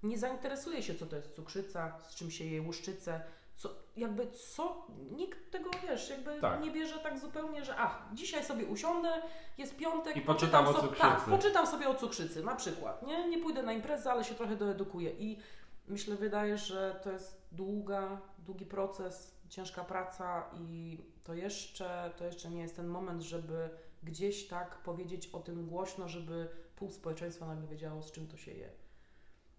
nie 0.04 0.18
zainteresuje 0.18 0.84
się, 0.84 0.96
co 0.96 1.06
to 1.06 1.16
jest 1.16 1.36
cukrzyca, 1.36 2.00
z 2.00 2.16
czym 2.16 2.32
się 2.32 2.46
je 2.46 2.62
łuszczycę, 2.62 3.22
co, 3.64 3.70
jakby 3.96 4.32
co, 4.32 4.88
nikt 5.12 5.52
tego, 5.52 5.70
wiesz, 5.88 6.10
jakby 6.10 6.42
Tak. 6.42 6.62
nie 6.62 6.72
bierze 6.72 7.00
tak 7.00 7.20
zupełnie, 7.20 7.66
że 7.66 7.76
ach, 7.76 8.06
dzisiaj 8.14 8.44
sobie 8.44 8.66
usiądę, 8.66 9.22
jest 9.58 9.78
piątek, 9.78 10.18
I 10.18 10.22
poczytam 10.22 10.68
o 10.68 10.74
sobie, 10.74 10.82
cukrzycy. 10.82 11.02
Tak, 11.02 11.22
poczytam 11.22 11.68
sobie 11.68 11.90
o 11.90 11.96
cukrzycy, 11.96 12.44
na 12.44 12.56
przykład, 12.56 13.04
nie? 13.08 13.30
Nie 13.30 13.38
pójdę 13.38 13.64
na 13.64 13.74
imprezę, 13.74 14.12
ale 14.12 14.24
się 14.24 14.36
trochę 14.36 14.56
doedukuję 14.56 15.12
i 15.12 15.40
myślę, 15.88 16.16
wydaje, 16.16 16.58
że 16.58 17.00
to 17.04 17.12
jest 17.12 17.48
długa, 17.52 18.22
długi 18.40 18.66
proces, 18.66 19.36
ciężka 19.50 19.84
praca 19.84 20.50
i 20.54 21.00
to 21.24 21.34
jeszcze, 21.34 22.12
to 22.18 22.26
jeszcze 22.26 22.50
nie 22.50 22.62
jest 22.62 22.76
ten 22.76 22.88
moment, 22.88 23.22
żeby 23.22 23.70
gdzieś 24.04 24.48
tak 24.48 24.78
powiedzieć 24.78 25.28
o 25.28 25.40
tym 25.40 25.68
głośno, 25.68 26.10
żeby 26.10 26.50
pół 26.76 26.92
społeczeństwa 26.92 27.48
nagle 27.48 27.68
wiedziało, 27.68 28.02
z 28.02 28.12
czym 28.12 28.28
to 28.28 28.38
się 28.38 28.52
je. 28.52 28.70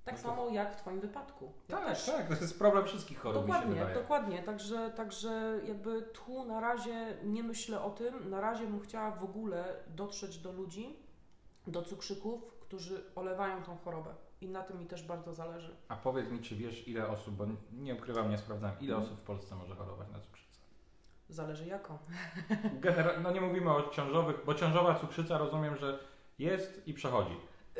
Tak 0.04 0.14
No 0.14 0.22
to- 0.22 0.28
samo 0.28 0.48
jak 0.48 0.72
w 0.72 0.76
Twoim 0.76 1.00
wypadku. 1.00 1.52
Ja 1.68 1.76
Tak, 1.76 1.86
też. 1.86 2.06
tak, 2.06 2.26
to 2.28 2.34
jest 2.34 2.58
problem 2.58 2.84
wszystkich 2.86 3.18
chorób, 3.20 3.42
Dokładnie, 3.46 3.86
dokładnie. 3.94 4.42
Także, 4.42 4.90
także 4.96 5.60
jakby 5.66 6.02
tu 6.02 6.44
na 6.44 6.60
razie 6.60 7.16
nie 7.24 7.42
myślę 7.42 7.82
o 7.82 7.90
tym. 7.90 8.30
Na 8.30 8.40
razie 8.40 8.66
bym 8.66 8.80
chciała 8.80 9.10
w 9.10 9.24
ogóle 9.24 9.64
dotrzeć 9.88 10.38
do 10.38 10.52
ludzi, 10.52 10.96
do 11.66 11.82
cukrzyków, 11.82 12.54
którzy 12.60 13.02
olewają 13.14 13.62
tą 13.62 13.76
chorobę. 13.76 14.14
I 14.40 14.48
na 14.48 14.62
tym 14.62 14.78
mi 14.78 14.86
też 14.86 15.02
bardzo 15.02 15.34
zależy. 15.34 15.76
A 15.88 15.96
powiedz 15.96 16.30
mi, 16.30 16.40
czy 16.40 16.56
wiesz 16.56 16.88
ile 16.88 17.08
osób, 17.08 17.34
bo 17.34 17.44
nie 17.72 17.94
ukrywam, 17.94 18.30
nie 18.30 18.38
sprawdzałem, 18.38 18.76
ile 18.80 18.94
Mhm. 18.94 19.02
osób 19.12 19.20
w 19.20 19.26
Polsce 19.26 19.54
może 19.56 19.74
chorować 19.74 20.08
na 20.12 20.20
cukrzycę? 20.20 20.58
Zależy 21.28 21.66
jaką. 21.66 21.98
Genera- 22.80 23.20
no 23.22 23.32
nie 23.32 23.40
mówimy 23.40 23.70
o 23.70 23.88
ciążowych, 23.90 24.36
bo 24.46 24.54
ciążowa 24.54 24.94
cukrzyca 24.94 25.38
rozumiem, 25.38 25.76
że 25.76 25.98
jest 26.38 26.88
i 26.88 26.94
przechodzi. 26.94 27.36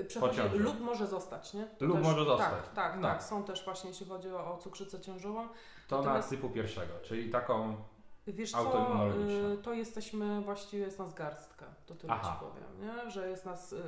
Przechodzi, 0.09 0.40
lub 0.55 0.80
może 0.80 1.07
zostać, 1.07 1.55
nie? 1.55 1.66
To 1.78 1.84
Lub 1.84 2.03
może 2.03 2.24
zostać. 2.24 2.51
Tak, 2.51 2.72
tak, 2.74 2.97
No. 2.97 3.09
tak. 3.09 3.22
Są 3.22 3.45
też 3.45 3.64
właśnie, 3.64 3.90
jeśli 3.90 4.07
chodzi 4.07 4.30
o, 4.30 4.55
o 4.55 4.59
cukrzycę 4.59 5.01
ciążową. 5.01 5.49
To 5.88 5.99
Natomiast- 5.99 6.30
na 6.30 6.36
typu 6.36 6.51
pierwszego, 6.51 6.92
czyli 7.03 7.30
taką 7.30 7.76
Wiesz 8.26 8.51
co, 8.51 9.09
y, 9.53 9.59
to 9.62 9.72
jesteśmy, 9.72 10.40
właściwie 10.40 10.84
jest 10.84 10.99
nas 10.99 11.14
garstka, 11.14 11.66
to 11.86 11.95
tyle 11.95 12.12
Aha. 12.12 12.36
Ci 12.40 12.47
powiem, 12.47 12.97
nie? 12.97 13.11
że 13.11 13.28
jest 13.30 13.45
nas, 13.45 13.72
y, 13.72 13.76
y, 13.76 13.80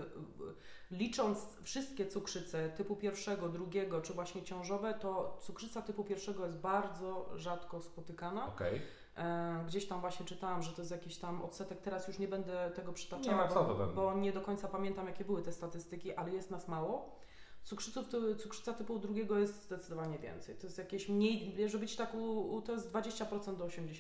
licząc 0.91 1.39
wszystkie 1.63 2.07
cukrzyce 2.07 2.69
typu 2.69 2.97
pierwszego, 2.97 3.49
drugiego, 3.49 4.01
czy 4.01 4.13
właśnie 4.15 4.43
ciążowe, 4.43 4.95
to 4.95 5.39
cukrzyca 5.41 5.83
typu 5.83 6.05
pierwszego 6.05 6.45
jest 6.45 6.59
bardzo 6.59 7.31
rzadko 7.37 7.81
spotykana. 7.81 8.47
Okej. 8.47 8.83
E, 9.17 9.65
Gdzieś 9.67 9.89
tam 9.89 10.01
właśnie 10.01 10.27
czytałam, 10.27 10.63
że 10.63 10.73
to 10.73 10.83
jest 10.83 10.91
jakiś 10.91 11.17
tam 11.19 11.43
odsetek, 11.43 11.81
teraz 11.81 12.09
już 12.09 12.19
nie 12.19 12.29
będę 12.29 12.71
tego 12.75 12.93
przytaczała, 12.93 13.43
Nie 13.43 13.55
bo, 13.55 13.75
tam. 13.75 13.95
bo 13.95 14.15
nie 14.15 14.33
do 14.33 14.41
końca 14.41 14.69
pamiętam 14.69 15.07
jakie 15.07 15.25
były 15.25 15.43
te 15.43 15.53
statystyki, 15.53 16.15
ale 16.15 16.33
jest 16.33 16.51
nas 16.51 16.69
mało. 16.69 17.17
Cukrzyców, 17.63 18.05
cukrzyca 18.39 18.73
typu 18.73 18.99
drugiego 18.99 19.39
jest 19.39 19.63
zdecydowanie 19.65 20.19
więcej. 20.19 20.57
To 20.57 20.67
jest 20.67 20.79
jakieś 20.79 21.09
mniej, 21.09 21.69
żeby 21.69 21.79
być 21.81 21.97
tak, 21.97 22.15
u, 22.15 22.63
to 22.67 22.73
jest 22.73 22.93
20% 22.93 23.57
do 23.57 23.67
80%. 23.67 23.93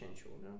Nie? 0.43 0.59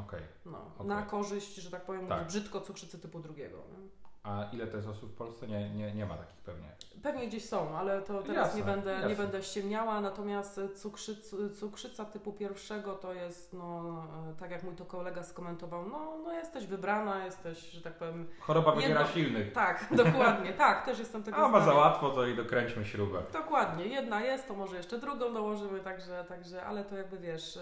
Okej. 0.00 0.20
No, 0.46 0.70
Okej. 0.74 0.86
na 0.86 1.02
korzyść, 1.02 1.54
że 1.54 1.70
tak 1.70 1.86
powiem, 1.86 2.06
Tak. 2.08 2.26
brzydko 2.26 2.60
cukrzycy 2.60 2.98
typu 2.98 3.20
drugiego. 3.20 3.56
Nie? 3.56 3.88
A 4.26 4.44
ile 4.52 4.66
to 4.66 4.76
jest 4.76 4.88
osób 4.88 5.12
w 5.12 5.14
Polsce? 5.14 5.46
Nie, 5.46 5.70
nie, 5.70 5.94
nie 5.94 6.06
ma 6.06 6.14
takich 6.16 6.36
pewnie. 6.40 6.68
Pewnie 7.02 7.26
gdzieś 7.26 7.44
są, 7.44 7.78
ale 7.78 8.02
to 8.02 8.22
teraz 8.22 8.36
Jasne, 8.36 8.60
nie, 8.60 8.66
będę, 8.66 8.92
jasne. 8.92 9.08
nie 9.08 9.16
będę 9.16 9.42
ściemniała, 9.42 10.00
natomiast 10.00 10.60
cukrzyc, 10.74 11.34
cukrzyca 11.60 12.04
typu 12.04 12.32
pierwszego 12.32 12.94
to 12.94 13.12
jest, 13.14 13.52
no, 13.52 14.02
tak 14.40 14.50
jak 14.50 14.62
mój 14.62 14.74
to 14.74 14.84
kolega 14.84 15.22
skomentował, 15.22 15.88
no, 15.88 16.18
no 16.24 16.32
jesteś 16.32 16.66
wybrana, 16.66 17.24
jesteś, 17.24 17.70
że 17.70 17.80
tak 17.80 17.92
powiem, 17.92 18.26
Choroba 18.40 18.72
wybiera 18.72 19.06
silnych. 19.06 19.52
tak, 19.52 19.86
dokładnie, 20.04 20.52
tak, 20.52 20.84
też 20.84 20.98
jestem 20.98 21.22
tego 21.22 21.36
A 21.36 21.48
ma 21.48 21.60
za 21.60 21.74
łatwo, 21.74 22.10
to 22.10 22.26
i 22.26 22.36
dokręćmy 22.36 22.84
śrubę. 22.84 23.22
Dokładnie, 23.32 23.84
jedna 23.86 24.20
jest, 24.20 24.48
to 24.48 24.54
może 24.54 24.76
jeszcze 24.76 24.98
drugą 24.98 25.34
dołożymy, 25.34 25.80
także, 25.80 26.24
także 26.28 26.64
ale 26.64 26.84
to 26.84 26.96
jakby 26.96 27.18
wiesz, 27.18 27.56
y, 27.56 27.60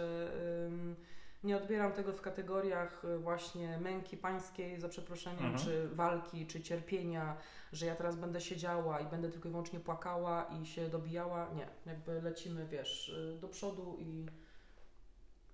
ym, 0.66 0.96
nie 1.44 1.56
odbieram 1.56 1.92
tego 1.92 2.12
w 2.12 2.20
kategoriach 2.20 3.04
y, 3.04 3.18
właśnie 3.18 3.78
męki 3.78 4.16
pańskiej, 4.16 4.80
za 4.80 4.88
przeproszeniem, 4.88 5.44
Mhm. 5.44 5.58
czy 5.64 5.88
walki, 5.88 6.46
czy 6.46 6.60
cierpienia, 6.62 7.36
że 7.72 7.86
ja 7.86 7.96
teraz 7.96 8.16
będę 8.16 8.40
siedziała 8.40 9.00
i 9.00 9.06
będę 9.06 9.30
tylko 9.30 9.48
i 9.48 9.50
wyłącznie 9.50 9.80
płakała 9.80 10.44
i 10.44 10.66
się 10.66 10.88
dobijała. 10.88 11.50
Nie, 11.54 11.66
jakby 11.86 12.22
lecimy, 12.22 12.66
wiesz, 12.66 13.08
y, 13.08 13.38
do 13.40 13.48
przodu 13.48 13.96
i, 13.98 14.26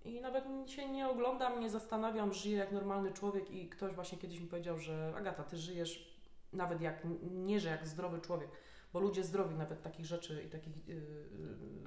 i 0.05 0.20
nawet 0.20 0.45
się 0.66 0.88
nie 0.88 1.09
oglądam, 1.09 1.61
nie 1.61 1.70
zastanawiam, 1.70 2.32
żyję 2.32 2.57
jak 2.57 2.72
normalny 2.72 3.12
człowiek 3.12 3.51
i 3.51 3.68
ktoś 3.68 3.95
właśnie 3.95 4.18
kiedyś 4.18 4.41
mi 4.41 4.47
powiedział, 4.47 4.78
że 4.78 5.12
Agata, 5.16 5.45
ty 5.45 5.57
żyjesz 5.57 6.20
nawet 6.53 6.80
jak, 6.80 7.03
nie 7.22 7.61
że 7.61 7.68
jak 7.68 7.86
zdrowy 7.86 8.20
człowiek, 8.20 8.51
bo 8.93 9.01
ludzie 9.01 9.24
zdrowi 9.24 9.55
nawet 9.55 9.82
takich 9.82 10.07
rzeczy 10.07 10.43
i 10.47 10.51
takich 10.51 10.88
yy, 10.88 10.97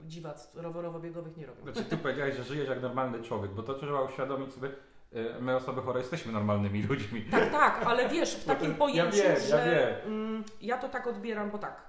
dziwactw 0.05 0.55
rowerowo-biegowych 0.55 1.37
nie 1.37 1.45
robią. 1.45 1.63
Znaczy 1.63 1.85
ty 1.85 1.97
powiedziałeś, 1.97 2.35
że 2.35 2.43
żyjesz 2.43 2.69
jak 2.69 2.81
normalny 2.81 3.23
człowiek, 3.23 3.51
bo 3.51 3.63
to 3.63 3.73
trzeba 3.73 4.01
uświadomić 4.01 4.53
sobie, 4.53 4.69
y, 5.13 5.41
my 5.41 5.55
osoby 5.55 5.81
chore 5.81 5.99
jesteśmy 5.99 6.31
normalnymi 6.31 6.83
ludźmi. 6.83 7.25
Tak, 7.31 7.51
tak, 7.51 7.83
ale 7.85 8.09
wiesz, 8.09 8.35
w 8.35 8.45
takim 8.53 8.75
pojęciu, 8.75 9.17
ja 9.17 9.23
wiem, 9.23 9.33
ja 9.33 9.39
że 9.39 10.01
wiem. 10.05 10.13
mm, 10.13 10.43
ja 10.61 10.77
to 10.77 10.89
tak 10.89 11.07
odbieram, 11.07 11.51
bo 11.51 11.57
tak, 11.57 11.81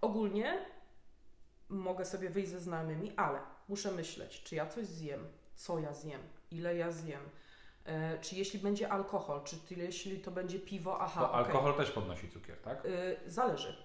ogólnie 0.00 0.58
mogę 1.68 2.04
sobie 2.04 2.30
wyjść 2.30 2.50
ze 2.50 2.60
znajomymi, 2.60 3.12
ale 3.16 3.38
muszę 3.68 3.92
myśleć, 3.92 4.42
czy 4.42 4.54
ja 4.54 4.66
coś 4.66 4.86
zjem, 4.86 5.26
co 5.54 5.78
ja 5.78 5.94
zjem, 5.94 6.20
ile 6.50 6.76
ja 6.76 6.90
zjem, 6.90 7.20
e, 7.84 8.18
czy 8.18 8.36
jeśli 8.36 8.58
będzie 8.58 8.92
alkohol, 8.92 9.40
czy 9.44 9.56
jeśli 9.76 10.20
to 10.20 10.30
będzie 10.30 10.58
piwo, 10.60 11.00
aha, 11.00 11.20
Bo 11.20 11.34
alkohol 11.34 11.74
też 11.74 11.90
podnosi 11.90 12.28
cukier, 12.30 12.56
tak? 12.58 12.84
Y, 12.84 13.16
zależy. 13.26 13.76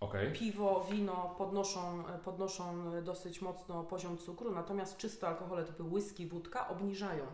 Okej. 0.00 0.32
Piwo, 0.32 0.86
wino 0.90 1.34
podnoszą, 1.38 2.04
podnoszą 2.24 2.90
dosyć 3.02 3.40
mocno 3.40 3.84
poziom 3.84 4.18
cukru, 4.18 4.50
natomiast 4.50 4.96
czyste 4.96 5.28
alkohole 5.28 5.64
typu 5.64 5.84
whisky, 5.84 6.26
wódka 6.26 6.68
obniżają. 6.68 7.26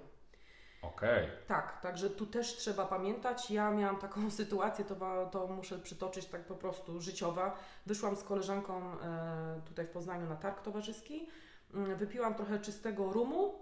Okej. 0.82 1.28
Tak, 1.46 1.80
także 1.80 2.10
tu 2.10 2.26
też 2.26 2.56
trzeba 2.56 2.86
pamiętać. 2.86 3.50
Ja 3.50 3.70
miałam 3.70 3.96
taką 3.96 4.30
sytuację, 4.40 4.84
to, 4.84 5.26
to 5.32 5.46
muszę 5.46 5.78
przytoczyć 5.78 6.26
tak 6.26 6.46
po 6.46 6.54
prostu 6.54 7.00
życiowa. 7.00 7.56
Wyszłam 7.86 8.16
z 8.16 8.24
koleżanką 8.24 9.00
e, 9.00 9.60
tutaj 9.64 9.86
w 9.86 9.90
Poznaniu 9.90 10.26
na 10.28 10.36
targ 10.36 10.62
towarzyski, 10.62 11.28
Mm, 11.74 11.96
wypiłam 11.96 12.34
trochę 12.34 12.58
czystego 12.58 13.12
rumu, 13.12 13.54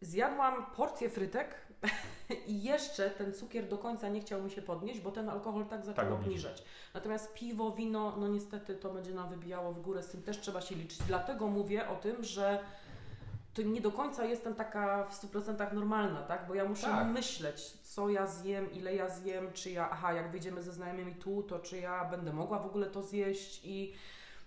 zjadłam 0.00 0.66
porcję 0.66 1.10
frytek 1.10 1.66
i 2.46 2.62
jeszcze 2.62 3.10
ten 3.10 3.34
cukier 3.34 3.68
do 3.68 3.78
końca 3.78 4.08
nie 4.08 4.20
chciał 4.20 4.42
mi 4.42 4.50
się 4.50 4.62
podnieść, 4.62 5.00
bo 5.00 5.10
ten 5.10 5.28
alkohol 5.28 5.66
tak 5.66 5.84
zaczął 5.84 6.04
Tak, 6.04 6.12
obniżać. 6.14 6.64
Natomiast 6.94 7.34
piwo, 7.34 7.70
wino, 7.70 8.16
no 8.16 8.28
niestety 8.28 8.74
to 8.74 8.90
będzie 8.90 9.14
nam 9.14 9.28
wybijało 9.28 9.72
w 9.72 9.80
górę, 9.80 10.02
z 10.02 10.08
tym 10.08 10.22
też 10.22 10.40
trzeba 10.40 10.60
się 10.60 10.74
liczyć. 10.74 10.98
Dlatego 10.98 11.46
mówię 11.46 11.88
o 11.88 11.96
tym, 11.96 12.24
że 12.24 12.58
to 13.54 13.62
nie 13.62 13.80
do 13.80 13.92
końca 13.92 14.24
jestem 14.24 14.54
taka 14.54 15.04
w 15.04 15.22
100% 15.24 15.72
normalna, 15.72 16.22
tak? 16.22 16.48
Bo 16.48 16.54
ja 16.54 16.64
muszę 16.64 16.86
Tak. 16.86 17.06
myśleć, 17.06 17.70
co 17.82 18.08
ja 18.08 18.26
zjem, 18.26 18.72
ile 18.72 18.94
ja 18.94 19.08
zjem, 19.10 19.52
czy 19.52 19.70
ja, 19.70 19.90
aha, 19.90 20.12
jak 20.12 20.30
wyjdziemy 20.30 20.62
ze 20.62 20.72
znajomymi 20.72 21.14
tu, 21.14 21.42
to 21.42 21.58
czy 21.58 21.78
ja 21.78 22.04
będę 22.04 22.32
mogła 22.32 22.58
w 22.58 22.66
ogóle 22.66 22.86
to 22.86 23.02
zjeść 23.02 23.60
i 23.64 23.94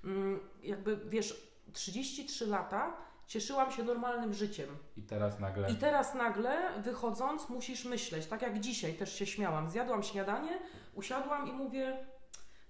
mm, 0.04 0.40
jakby, 0.64 0.98
wiesz, 0.98 1.50
33 1.74 2.48
lata 2.48 2.94
cieszyłam 3.30 3.72
się 3.72 3.84
normalnym 3.84 4.34
życiem. 4.34 4.78
I 4.98 5.02
teraz 5.04 5.40
nagle. 5.40 5.72
I 5.72 5.76
teraz 5.76 6.16
nagle, 6.16 6.82
wychodząc, 6.82 7.50
musisz 7.50 7.86
myśleć, 7.86 8.26
tak 8.26 8.42
jak 8.42 8.60
dzisiaj 8.60 8.94
też 8.94 9.16
się 9.16 9.26
śmiałam. 9.26 9.70
Zjadłam 9.70 10.04
śniadanie, 10.04 10.60
usiadłam 10.94 11.48
i 11.48 11.52
mówię, 11.52 12.06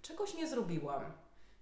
czegoś 0.01 0.33
nie 0.33 0.47
zrobiłam. 0.47 1.01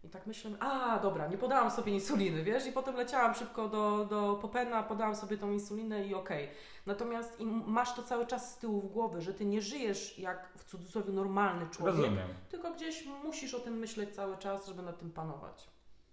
I 0.03 0.09
tak 0.09 0.27
myślę, 0.27 0.51
a 0.59 0.99
dobra, 0.99 1.27
nie 1.27 1.37
podałam 1.37 1.71
sobie 1.71 1.91
insuliny, 1.91 2.43
wiesz, 2.43 2.65
i 2.67 2.71
potem 2.71 2.95
leciałam 2.95 3.33
szybko 3.35 3.69
do, 3.69 4.05
do 4.05 4.39
Popena, 4.41 4.83
podałam 4.83 5.15
sobie 5.15 5.37
tą 5.37 5.51
insulinę 5.51 6.05
i 6.07 6.15
okej. 6.15 6.49
Natomiast 6.85 7.39
im 7.39 7.63
masz 7.65 7.95
to 7.95 8.03
cały 8.03 8.27
czas 8.27 8.53
z 8.53 8.57
tyłu 8.57 8.81
w 8.81 8.91
głowy, 8.91 9.21
że 9.21 9.33
ty 9.33 9.45
nie 9.45 9.61
żyjesz 9.61 10.19
jak 10.19 10.49
w 10.57 10.63
cudzysłowie 10.63 11.13
normalny 11.13 11.69
człowiek, 11.69 11.95
Rozumiem. 11.95 12.27
tylko 12.49 12.71
gdzieś 12.73 13.05
musisz 13.23 13.53
o 13.53 13.59
tym 13.59 13.73
myśleć 13.73 14.15
cały 14.15 14.37
czas, 14.37 14.67
żeby 14.67 14.81
nad 14.81 14.99
tym 14.99 15.11
panować. 15.11 15.67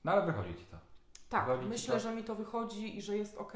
No 0.04 0.12
ale 0.12 0.26
wychodzi 0.26 0.54
ci 0.54 0.64
to. 0.64 0.93
Tak, 1.28 1.48
myślę, 1.68 1.94
to? 1.94 2.00
że 2.00 2.14
mi 2.14 2.24
to 2.24 2.34
wychodzi 2.34 2.98
i 2.98 3.02
że 3.02 3.16
jest 3.16 3.36
ok. 3.36 3.52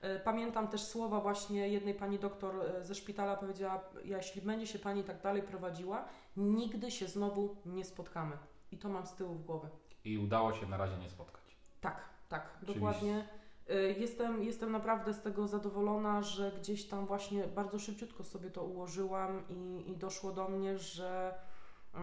E, 0.00 0.20
Pamiętam 0.20 0.68
też 0.68 0.82
słowa 0.82 1.20
właśnie 1.20 1.68
jednej 1.68 1.94
pani 1.94 2.18
doktor 2.18 2.54
e, 2.60 2.84
ze 2.84 2.94
szpitala 2.94 3.36
powiedziała, 3.36 3.84
jeśli 4.04 4.42
będzie 4.42 4.66
się 4.66 4.78
pani 4.78 5.04
tak 5.04 5.22
dalej 5.22 5.42
prowadziła, 5.42 6.04
nigdy 6.36 6.90
się 6.90 7.06
znowu 7.08 7.56
nie 7.66 7.84
spotkamy. 7.84 8.36
I 8.72 8.78
to 8.78 8.88
mam 8.88 9.06
z 9.06 9.14
tyłu 9.14 9.34
w 9.34 9.44
głowie. 9.44 9.68
I 10.04 10.18
udało 10.18 10.52
się 10.52 10.66
na 10.66 10.76
razie 10.76 10.96
nie 10.98 11.10
spotkać. 11.10 11.56
Tak, 11.80 12.00
tak, 12.28 12.58
Czyli- 12.60 12.74
dokładnie. 12.74 13.28
Y, 13.70 13.94
Jestem, 13.98 14.42
jestem 14.42 14.72
naprawdę 14.72 15.12
z 15.14 15.22
tego 15.22 15.48
zadowolona, 15.48 16.22
że 16.22 16.52
gdzieś 16.60 16.84
tam 16.88 17.06
właśnie 17.06 17.44
bardzo 17.46 17.78
szybciutko 17.78 18.24
sobie 18.24 18.50
to 18.50 18.64
ułożyłam 18.64 19.44
i, 19.48 19.90
i 19.90 19.96
doszło 19.96 20.32
do 20.32 20.48
mnie, 20.48 20.78
że 20.78 21.34
y, 21.94 21.98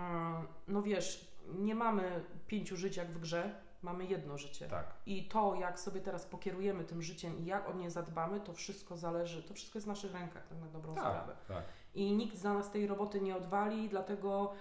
no 0.68 0.82
wiesz, 0.82 1.32
nie 1.48 1.76
mamy 1.76 2.24
pięciu 2.48 2.78
żyć 2.78 2.98
jak 2.98 3.08
w 3.08 3.20
grze, 3.20 3.56
mamy 3.82 4.06
jedno 4.06 4.38
życie. 4.38 4.68
Tak. 4.68 4.94
I 5.06 5.28
to, 5.28 5.56
jak 5.56 5.80
sobie 5.80 6.02
teraz 6.02 6.26
pokierujemy 6.26 6.84
tym 6.84 7.02
życiem 7.02 7.40
i 7.40 7.46
jak 7.46 7.70
o 7.70 7.74
nie 7.74 7.92
zadbamy, 7.92 8.40
to 8.40 8.54
wszystko 8.54 8.98
zależy, 8.98 9.44
to 9.44 9.54
wszystko 9.54 9.78
jest 9.78 9.88
w 9.88 9.90
naszych 9.90 10.14
rękach, 10.14 10.48
tak 10.48 10.60
na 10.60 10.68
dobrą 10.68 10.96
Tak, 10.96 11.04
sprawę 11.04 11.36
tak. 11.48 11.64
i 11.96 12.12
nikt 12.14 12.38
za 12.38 12.54
nas 12.54 12.72
tej 12.72 12.88
roboty 12.88 13.22
nie 13.22 13.36
odwali, 13.36 13.90
dlatego 13.90 14.52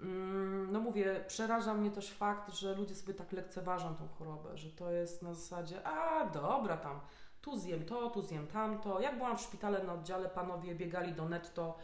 mm, 0.00 0.72
no 0.72 0.80
mówię, 0.80 1.24
przeraża 1.26 1.74
mnie 1.74 1.90
też 1.90 2.12
fakt, 2.12 2.52
że 2.52 2.74
ludzie 2.74 2.94
sobie 2.94 3.14
tak 3.14 3.32
lekceważą 3.32 3.94
tą 3.94 4.08
chorobę, 4.08 4.56
że 4.56 4.70
to 4.70 4.90
jest 4.90 5.22
na 5.22 5.34
zasadzie, 5.34 5.86
a 5.86 6.26
dobra 6.26 6.76
tam, 6.76 7.00
tu 7.40 7.58
zjem 7.58 7.84
to, 7.84 8.10
tu 8.10 8.22
zjem 8.22 8.46
tamto. 8.46 9.00
Jak 9.00 9.16
byłam 9.16 9.36
w 9.36 9.40
szpitale 9.40 9.84
na 9.84 9.92
oddziale, 9.92 10.28
panowie 10.28 10.74
biegali 10.74 11.12
do 11.12 11.28
netto 11.28 11.78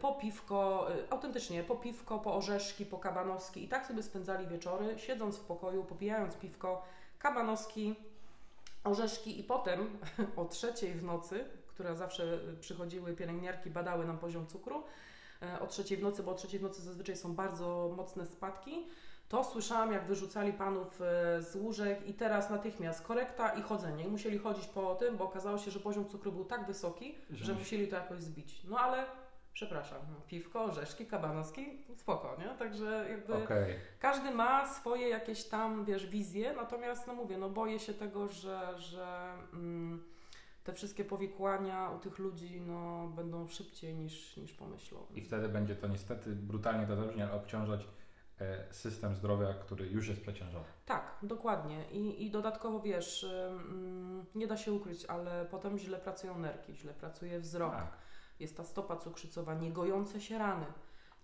po 0.00 0.14
piwko, 0.14 0.86
y, 0.90 1.10
autentycznie, 1.10 1.64
po 1.64 1.76
piwko, 1.76 2.18
po 2.18 2.34
orzeszki, 2.36 2.86
po 2.86 2.98
kabanowski 2.98 3.64
i 3.64 3.68
tak 3.68 3.86
sobie 3.86 4.02
spędzali 4.02 4.46
wieczory, 4.46 4.98
siedząc 4.98 5.36
w 5.38 5.44
pokoju, 5.44 5.84
popijając 5.84 6.36
piwko, 6.36 6.84
kabanowski, 7.18 7.94
orzeszki 8.84 9.40
i 9.40 9.44
potem 9.44 9.98
o 10.36 10.44
trzeciej 10.44 10.94
w 10.94 11.04
nocy, 11.04 11.44
która 11.66 11.94
zawsze 11.94 12.38
przychodziły 12.60 13.12
pielęgniarki, 13.12 13.70
badały 13.70 14.06
nam 14.06 14.18
poziom 14.18 14.46
cukru, 14.46 14.82
e, 15.42 15.60
o 15.60 15.66
trzeciej 15.66 15.98
w 15.98 16.02
nocy, 16.02 16.22
bo 16.22 16.30
o 16.30 16.34
trzeciej 16.34 16.60
w 16.60 16.62
nocy 16.62 16.82
zazwyczaj 16.82 17.16
są 17.16 17.34
bardzo 17.34 17.94
mocne 17.96 18.26
spadki, 18.26 18.86
to 19.28 19.44
słyszałam, 19.44 19.92
jak 19.92 20.06
wyrzucali 20.06 20.52
panów 20.52 21.00
e, 21.00 21.42
z 21.42 21.56
łóżek 21.56 22.08
i 22.08 22.14
teraz 22.14 22.50
natychmiast 22.50 23.02
korekta 23.02 23.50
i 23.50 23.62
chodzenie. 23.62 24.04
I 24.04 24.08
musieli 24.08 24.38
chodzić 24.38 24.66
po 24.66 24.94
tym, 24.94 25.16
bo 25.16 25.24
okazało 25.24 25.58
się, 25.58 25.70
że 25.70 25.80
poziom 25.80 26.08
cukru 26.08 26.32
był 26.32 26.44
tak 26.44 26.66
wysoki, 26.66 27.14
Że 27.30 27.44
że 27.44 27.52
musi- 27.52 27.58
musieli 27.58 27.88
to 27.88 27.96
jakoś 27.96 28.22
zbić. 28.22 28.62
No 28.68 28.78
ale, 28.78 29.04
przepraszam, 29.52 29.98
no, 30.10 30.20
piwko, 30.26 30.64
orzeszki, 30.64 31.06
kabanowski, 31.06 31.84
spoko, 31.96 32.36
nie? 32.38 32.48
Także 32.58 33.06
jakby... 33.10 33.34
Okej. 33.34 33.74
Każdy 33.98 34.30
ma 34.30 34.66
swoje 34.74 35.08
jakieś 35.08 35.44
tam, 35.44 35.84
wiesz, 35.84 36.06
wizje, 36.06 36.52
natomiast, 36.52 37.06
no 37.06 37.14
mówię, 37.14 37.38
no 37.38 37.50
boję 37.50 37.78
się 37.78 37.94
tego, 37.94 38.28
że, 38.28 38.78
że 38.78 39.32
mm, 39.52 40.04
te 40.64 40.72
wszystkie 40.72 41.04
powikłania 41.04 41.90
u 41.90 41.98
tych 41.98 42.18
ludzi, 42.18 42.60
no, 42.60 43.08
będą 43.16 43.48
szybciej 43.48 43.94
niż, 43.94 44.36
niż 44.36 44.52
pomyślą. 44.52 45.06
I 45.14 45.22
wtedy 45.22 45.48
będzie 45.48 45.76
to 45.76 45.88
niestety 45.88 46.30
brutalnie 46.30 46.86
to 46.86 46.96
zabrzmi, 46.96 47.22
ale 47.22 47.32
obciążać 47.32 47.86
e, 48.40 48.74
system 48.74 49.14
zdrowia, 49.14 49.54
który 49.54 49.86
już 49.86 50.08
jest 50.08 50.20
przeciążony. 50.20 50.64
Tak, 50.86 51.16
dokładnie. 51.22 51.84
I, 51.90 52.26
i 52.26 52.30
dodatkowo, 52.30 52.80
wiesz, 52.80 53.22
ym, 53.22 54.26
nie 54.34 54.46
da 54.46 54.56
się 54.56 54.72
ukryć, 54.72 55.04
ale 55.04 55.46
potem 55.50 55.78
źle 55.78 55.98
pracują 55.98 56.38
nerki, 56.38 56.74
źle 56.74 56.94
pracuje 56.94 57.40
wzrok, 57.40 57.72
Tak. 57.72 57.98
Jest 58.40 58.56
ta 58.56 58.64
stopa 58.64 58.96
cukrzycowa, 58.96 59.54
niegojące 59.54 60.20
się 60.20 60.38
rany. 60.38 60.66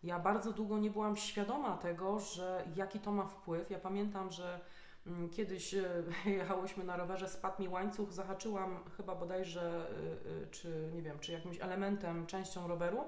Ja 0.02 0.18
bardzo 0.18 0.52
długo 0.52 0.78
nie 0.78 0.90
byłam 0.90 1.16
świadoma 1.16 1.76
tego, 1.76 2.20
że 2.20 2.64
jaki 2.76 3.00
to 3.00 3.12
ma 3.12 3.26
wpływ. 3.26 3.70
Ja 3.70 3.78
pamiętam, 3.78 4.32
że 4.32 4.60
mm, 5.06 5.30
kiedyś 5.30 5.74
e, 5.74 6.02
jechałyśmy 6.30 6.84
na 6.84 6.96
rowerze, 6.96 7.28
spadł 7.28 7.62
mi 7.62 7.68
łańcuch, 7.68 8.12
zahaczyłam 8.12 8.84
chyba 8.96 9.14
bodajże, 9.14 9.90
y, 10.26 10.28
y, 10.28 10.46
czy 10.50 10.90
nie 10.94 11.02
wiem, 11.02 11.18
czy 11.18 11.32
jakimś 11.32 11.60
elementem, 11.60 12.26
częścią 12.26 12.68
roweru. 12.68 13.04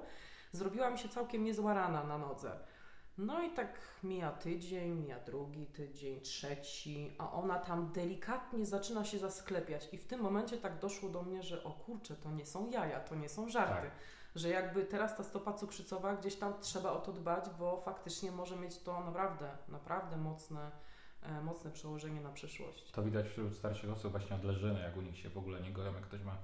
Zrobiła 0.52 0.90
mi 0.90 0.98
się 0.98 1.08
całkiem 1.08 1.44
niezła 1.44 1.74
rana 1.74 2.04
na 2.04 2.18
nodze. 2.18 2.58
No 3.20 3.42
i 3.42 3.50
tak 3.50 3.78
mija 4.02 4.32
tydzień, 4.32 4.90
mija 4.90 5.20
drugi 5.20 5.66
tydzień, 5.66 6.20
trzeci, 6.20 7.12
a 7.18 7.32
ona 7.32 7.58
tam 7.58 7.92
delikatnie 7.92 8.66
zaczyna 8.66 9.04
się 9.04 9.18
zasklepiać. 9.18 9.88
I 9.92 9.98
w 9.98 10.06
tym 10.06 10.20
momencie 10.20 10.56
tak 10.58 10.78
doszło 10.78 11.08
do 11.08 11.22
mnie, 11.22 11.42
że 11.42 11.64
o 11.64 11.70
kurczę, 11.70 12.16
to 12.16 12.30
nie 12.30 12.46
są 12.46 12.70
jaja, 12.70 13.00
to 13.00 13.14
nie 13.14 13.28
są 13.28 13.48
żarty. 13.48 13.74
Tak. 13.88 13.90
Że 14.34 14.48
jakby 14.48 14.84
teraz 14.84 15.16
ta 15.16 15.24
stopa 15.24 15.52
cukrzycowa, 15.52 16.16
gdzieś 16.16 16.36
tam 16.36 16.54
trzeba 16.60 16.92
o 16.92 17.00
to 17.00 17.12
dbać, 17.12 17.44
bo 17.58 17.80
faktycznie 17.80 18.32
może 18.32 18.56
mieć 18.56 18.78
to 18.78 19.04
naprawdę, 19.04 19.50
naprawdę 19.68 20.16
mocne, 20.16 20.70
e, 21.22 21.40
mocne 21.42 21.70
przełożenie 21.70 22.20
na 22.20 22.32
przyszłość. 22.32 22.90
To 22.92 23.02
widać 23.02 23.26
wśród 23.28 23.54
starszych 23.56 23.90
osób 23.90 24.10
właśnie 24.10 24.36
od 24.36 24.44
leżyny, 24.44 24.80
jak 24.80 24.96
u 24.96 25.00
nich 25.00 25.18
się 25.18 25.28
w 25.30 25.38
ogóle 25.38 25.60
nie 25.60 25.72
goją, 25.72 25.94
jak 25.94 26.02
ktoś 26.02 26.22
ma 26.22 26.36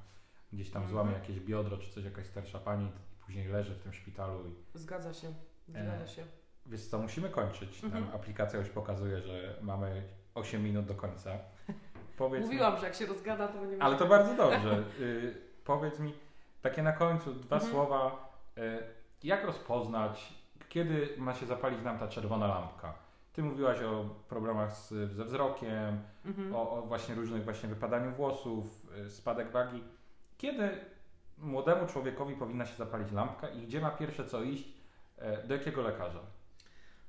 gdzieś 0.52 0.70
tam 0.70 0.82
Mhm. 0.82 0.90
złamie 0.90 1.12
jakieś 1.18 1.40
biodro 1.40 1.78
czy 1.78 1.90
coś, 1.92 2.04
jakaś 2.04 2.26
starsza 2.26 2.58
pani 2.58 2.86
i 2.86 3.24
później 3.24 3.48
leży 3.48 3.74
w 3.74 3.82
tym 3.82 3.92
szpitalu 3.92 4.46
i 4.48 4.54
Zgadza 4.74 5.14
się, 5.14 5.34
zgadza 5.68 6.04
E, 6.04 6.08
Wiesz 6.66 6.86
co, 6.86 6.98
musimy 6.98 7.28
kończyć. 7.28 7.82
Nam 7.82 7.92
Mhm. 7.96 8.14
aplikacja 8.16 8.58
już 8.58 8.68
pokazuje, 8.68 9.20
że 9.20 9.54
mamy 9.62 10.02
8 10.34 10.64
minut 10.64 10.86
do 10.86 10.94
końca. 10.94 11.30
Powiedz 12.18 12.40
mi- 12.42 12.46
Mówiłam, 12.46 12.78
że 12.78 12.86
jak 12.86 12.94
się 12.94 13.06
rozgada, 13.06 13.48
to 13.48 13.58
będzie 13.60 13.82
Ale 13.82 13.96
to 13.96 14.06
bardzo 14.06 14.34
dobrze. 14.34 14.82
Y, 15.00 15.34
powiedz 15.64 15.98
mi, 16.00 16.14
takie 16.62 16.82
na 16.82 16.92
końcu 16.92 17.34
dwa 17.34 17.56
Mhm. 17.56 17.72
słowa. 17.72 18.30
Y, 18.58 18.82
jak 19.24 19.44
rozpoznać, 19.44 20.32
kiedy 20.68 21.08
ma 21.18 21.34
się 21.34 21.46
zapalić 21.46 21.82
nam 21.82 21.98
ta 21.98 22.08
czerwona 22.08 22.46
lampka? 22.46 22.94
Ty 23.32 23.42
mówiłaś 23.42 23.80
o 23.82 24.04
problemach 24.28 24.72
z, 24.76 24.88
ze 25.12 25.24
wzrokiem, 25.24 26.00
Mhm. 26.26 26.54
o, 26.54 26.70
o 26.70 26.82
właśnie 26.82 27.14
różnych 27.14 27.44
właśnie 27.44 27.68
wypadaniu 27.68 28.10
włosów, 28.12 28.86
y, 29.06 29.10
spadek 29.10 29.50
wagi. 29.50 29.84
Kiedy 30.38 30.70
młodemu 31.38 31.86
człowiekowi 31.86 32.34
powinna 32.34 32.66
się 32.66 32.76
zapalić 32.76 33.12
lampka 33.12 33.48
i 33.48 33.62
gdzie 33.62 33.80
ma 33.80 33.90
pierwsze 33.90 34.24
co 34.24 34.42
iść? 34.42 34.68
y, 35.44 35.46
Do 35.48 35.54
jakiego 35.54 35.82
lekarza? 35.82 36.20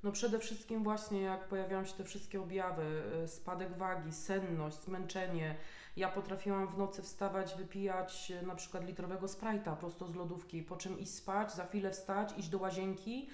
No 0.03 0.11
przede 0.11 0.39
wszystkim 0.39 0.83
właśnie 0.83 1.21
jak 1.21 1.47
pojawiają 1.47 1.85
się 1.85 1.93
te 1.93 2.03
wszystkie 2.03 2.41
objawy, 2.41 3.03
y, 3.23 3.27
spadek 3.27 3.77
wagi, 3.77 4.13
senność, 4.13 4.83
zmęczenie. 4.83 5.55
Ja 5.97 6.09
potrafiłam 6.09 6.67
w 6.67 6.77
nocy 6.77 7.01
wstawać, 7.01 7.55
wypijać 7.55 8.31
y, 8.43 8.45
na 8.45 8.55
przykład 8.55 8.85
litrowego 8.85 9.27
sprite'a 9.27 9.75
prosto 9.77 10.07
z 10.07 10.15
lodówki, 10.15 10.63
po 10.63 10.77
czym 10.77 10.99
iść 10.99 11.13
spać, 11.13 11.53
za 11.53 11.65
chwilę 11.65 11.91
wstać, 11.91 12.33
iść 12.37 12.49
do 12.49 12.57
łazienki, 12.57 13.29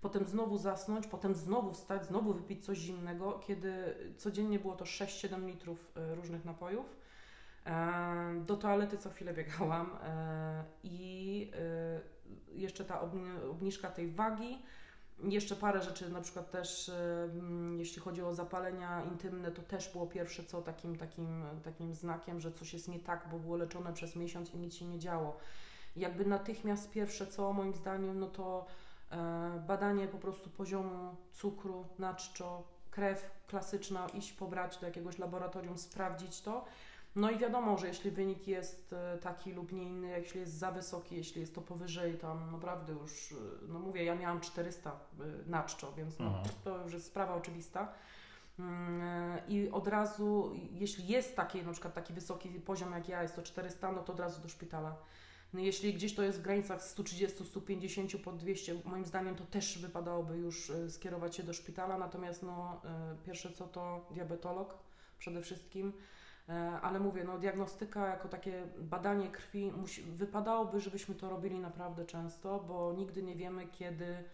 potem 0.00 0.24
znowu 0.24 0.58
zasnąć, 0.58 1.06
potem 1.06 1.34
znowu 1.34 1.72
wstać, 1.72 2.06
znowu 2.06 2.34
wypić 2.34 2.64
coś 2.64 2.78
zimnego, 2.78 3.38
kiedy 3.46 3.94
codziennie 4.16 4.58
było 4.58 4.76
to 4.76 4.84
6-7 4.84 5.46
litrów 5.46 5.92
y, 5.96 6.14
różnych 6.14 6.44
napojów. 6.44 6.96
E, 7.66 8.42
Do 8.46 8.56
toalety 8.56 8.98
co 8.98 9.10
chwilę 9.10 9.34
biegałam 9.34 9.90
e, 10.02 10.64
i 10.82 11.50
jeszcze 12.52 12.84
ta 12.84 13.00
obni- 13.02 13.50
obniżka 13.50 13.90
tej 13.90 14.10
wagi. 14.10 14.58
Jeszcze 15.22 15.56
parę 15.56 15.82
rzeczy, 15.82 16.10
na 16.10 16.20
przykład 16.20 16.50
też 16.50 16.90
jeśli 17.78 18.02
chodzi 18.02 18.22
o 18.22 18.34
zapalenia 18.34 19.02
intymne, 19.02 19.50
to 19.50 19.62
też 19.62 19.92
było 19.92 20.06
pierwsze 20.06 20.44
co 20.44 20.62
takim, 20.62 20.96
takim, 20.96 21.44
takim 21.64 21.94
znakiem, 21.94 22.40
że 22.40 22.52
coś 22.52 22.72
jest 22.72 22.88
nie 22.88 22.98
tak, 22.98 23.28
bo 23.30 23.38
było 23.38 23.56
leczone 23.56 23.92
przez 23.92 24.16
miesiąc 24.16 24.54
i 24.54 24.58
nic 24.58 24.74
się 24.74 24.84
nie 24.84 24.98
działo. 24.98 25.36
Jakby 25.96 26.24
natychmiast 26.24 26.90
pierwsze 26.90 27.26
co 27.26 27.52
moim 27.52 27.74
zdaniem, 27.74 28.20
no 28.20 28.26
to 28.26 28.66
e, 29.10 29.64
badanie 29.66 30.08
po 30.08 30.18
prostu 30.18 30.50
poziomu 30.50 31.16
cukru, 31.32 31.86
naczczo, 31.98 32.62
krew 32.90 33.30
klasyczna, 33.46 34.08
iść 34.08 34.32
pobrać 34.32 34.78
do 34.78 34.86
jakiegoś 34.86 35.18
laboratorium, 35.18 35.78
sprawdzić 35.78 36.40
to. 36.40 36.64
No 37.16 37.30
i 37.30 37.38
wiadomo, 37.38 37.78
że 37.78 37.88
jeśli 37.88 38.10
wynik 38.10 38.48
jest 38.48 38.92
e, 38.92 39.18
taki 39.18 39.52
lub 39.52 39.72
nie 39.72 39.82
inny, 39.82 40.08
jeśli 40.08 40.40
jest 40.40 40.52
za 40.52 40.72
wysoki, 40.72 41.16
jeśli 41.16 41.40
jest 41.40 41.54
to 41.54 41.60
powyżej, 41.60 42.18
tam 42.18 42.52
naprawdę 42.52 42.92
już, 42.92 43.32
e, 43.32 43.34
no 43.68 43.78
mówię, 43.78 44.04
ja 44.04 44.14
miałam 44.14 44.40
400 44.40 44.90
e, 44.90 45.24
na 45.46 45.62
czczo, 45.62 45.92
więc 45.92 46.18
no, 46.18 46.42
to 46.64 46.82
już 46.82 46.92
jest 46.92 47.06
sprawa 47.06 47.34
oczywista. 47.34 47.92
Mm, 48.58 49.38
I 49.48 49.68
od 49.70 49.88
razu, 49.88 50.52
jeśli 50.72 51.08
jest 51.08 51.36
taki, 51.36 51.62
na 51.62 51.72
przykład 51.72 51.94
taki 51.94 52.12
wysoki 52.12 52.48
poziom 52.48 52.92
jak 52.92 53.08
ja, 53.08 53.22
jest 53.22 53.36
to 53.36 53.42
400, 53.42 53.92
no 53.92 54.02
to 54.02 54.12
od 54.12 54.20
razu 54.20 54.42
do 54.42 54.48
szpitala. 54.48 54.96
No 55.52 55.60
jeśli 55.60 55.94
gdzieś 55.94 56.14
to 56.14 56.22
jest 56.22 56.38
w 56.38 56.42
granicach 56.42 56.82
130, 56.82 57.44
150 57.44 58.16
pod 58.24 58.36
200, 58.36 58.74
moim 58.84 59.04
zdaniem 59.04 59.36
to 59.36 59.44
też 59.44 59.78
wypadałoby 59.78 60.36
już 60.36 60.72
skierować 60.88 61.36
się 61.36 61.42
do 61.42 61.52
szpitala, 61.52 61.98
natomiast 61.98 62.42
no, 62.42 62.80
pierwsze 63.26 63.52
co 63.52 63.66
to 63.66 64.06
diabetolog 64.10 64.74
przede 65.18 65.42
wszystkim. 65.42 65.92
E, 66.48 66.80
Ale 66.80 67.00
mówię, 67.00 67.24
no 67.24 67.38
diagnostyka 67.38 68.06
jako 68.06 68.28
takie 68.28 68.66
badanie 68.78 69.28
krwi, 69.28 69.72
musi, 69.72 70.02
wypadałoby, 70.02 70.80
żebyśmy 70.80 71.14
to 71.14 71.30
robili 71.30 71.58
naprawdę 71.60 72.04
często, 72.04 72.64
bo 72.68 72.92
nigdy 72.92 73.22
nie 73.22 73.36
wiemy, 73.36 73.66
kiedy, 73.66 74.24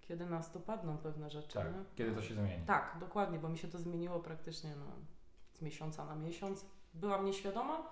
kiedy 0.00 0.26
nas 0.26 0.52
dopadną 0.52 0.98
pewne 0.98 1.30
rzeczy. 1.30 1.58
Tak, 1.58 1.66
nie? 1.66 1.84
kiedy 1.96 2.12
to 2.12 2.22
się 2.22 2.34
zmieni? 2.34 2.66
Tak, 2.66 2.96
dokładnie, 3.00 3.38
bo 3.38 3.48
mi 3.48 3.58
się 3.58 3.68
to 3.68 3.78
zmieniło 3.78 4.20
praktycznie 4.20 4.76
no, 4.76 4.86
z 5.52 5.62
miesiąca 5.62 6.04
na 6.04 6.14
miesiąc. 6.14 6.66
Byłam 6.94 7.24
nieświadoma, 7.24 7.90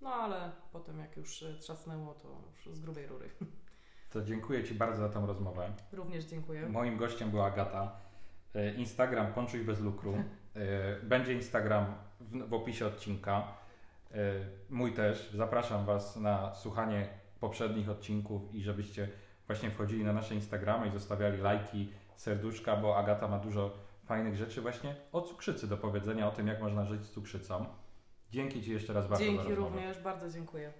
no 0.00 0.14
ale 0.14 0.52
potem 0.72 0.98
jak 0.98 1.16
już 1.16 1.42
e, 1.42 1.54
trzasnęło, 1.54 2.14
to 2.14 2.28
już 2.66 2.76
z 2.76 2.80
grubej 2.80 3.06
rury. 3.06 3.30
To 4.10 4.22
dziękuję 4.22 4.64
Ci 4.64 4.74
bardzo 4.74 5.02
za 5.02 5.08
tą 5.08 5.26
rozmowę. 5.26 5.72
Również 5.92 6.24
dziękuję. 6.24 6.68
Moim 6.68 6.96
gościem 6.96 7.30
była 7.30 7.46
Agata. 7.46 8.00
E, 8.54 8.74
Instagram 8.74 9.32
Ponczuj 9.32 9.64
bez 9.64 9.80
lukru. 9.80 10.14
E, 10.58 11.02
Będzie 11.02 11.32
Instagram 11.32 11.86
w, 12.20 12.48
w 12.48 12.54
opisie 12.54 12.86
odcinka. 12.86 13.42
E, 14.14 14.16
Mój 14.70 14.92
też. 14.92 15.30
Zapraszam 15.34 15.84
Was 15.86 16.16
na 16.16 16.54
słuchanie 16.54 17.08
poprzednich 17.40 17.88
odcinków 17.90 18.54
i 18.54 18.62
żebyście 18.62 19.08
właśnie 19.46 19.70
wchodzili 19.70 20.04
na 20.04 20.12
nasze 20.12 20.34
Instagramy 20.34 20.88
i 20.88 20.90
zostawiali 20.90 21.38
lajki, 21.40 21.92
serduszka, 22.16 22.76
bo 22.76 22.96
Agata 22.96 23.28
ma 23.28 23.38
dużo 23.38 23.70
fajnych 24.06 24.36
rzeczy 24.36 24.60
właśnie 24.60 24.94
o 25.12 25.20
cukrzycy 25.22 25.68
do 25.68 25.76
powiedzenia, 25.76 26.28
o 26.28 26.30
tym, 26.30 26.46
jak 26.46 26.62
można 26.62 26.84
żyć 26.84 27.04
z 27.04 27.10
cukrzycą. 27.10 27.66
Dzięki 28.30 28.62
Ci 28.62 28.72
jeszcze 28.72 28.92
raz 28.92 29.08
bardzo 29.08 29.24
za 29.24 29.30
Dzięki 29.30 29.48
rozmowę. 29.48 29.70
również, 29.70 30.00
bardzo 30.02 30.30
dziękuję. 30.30 30.72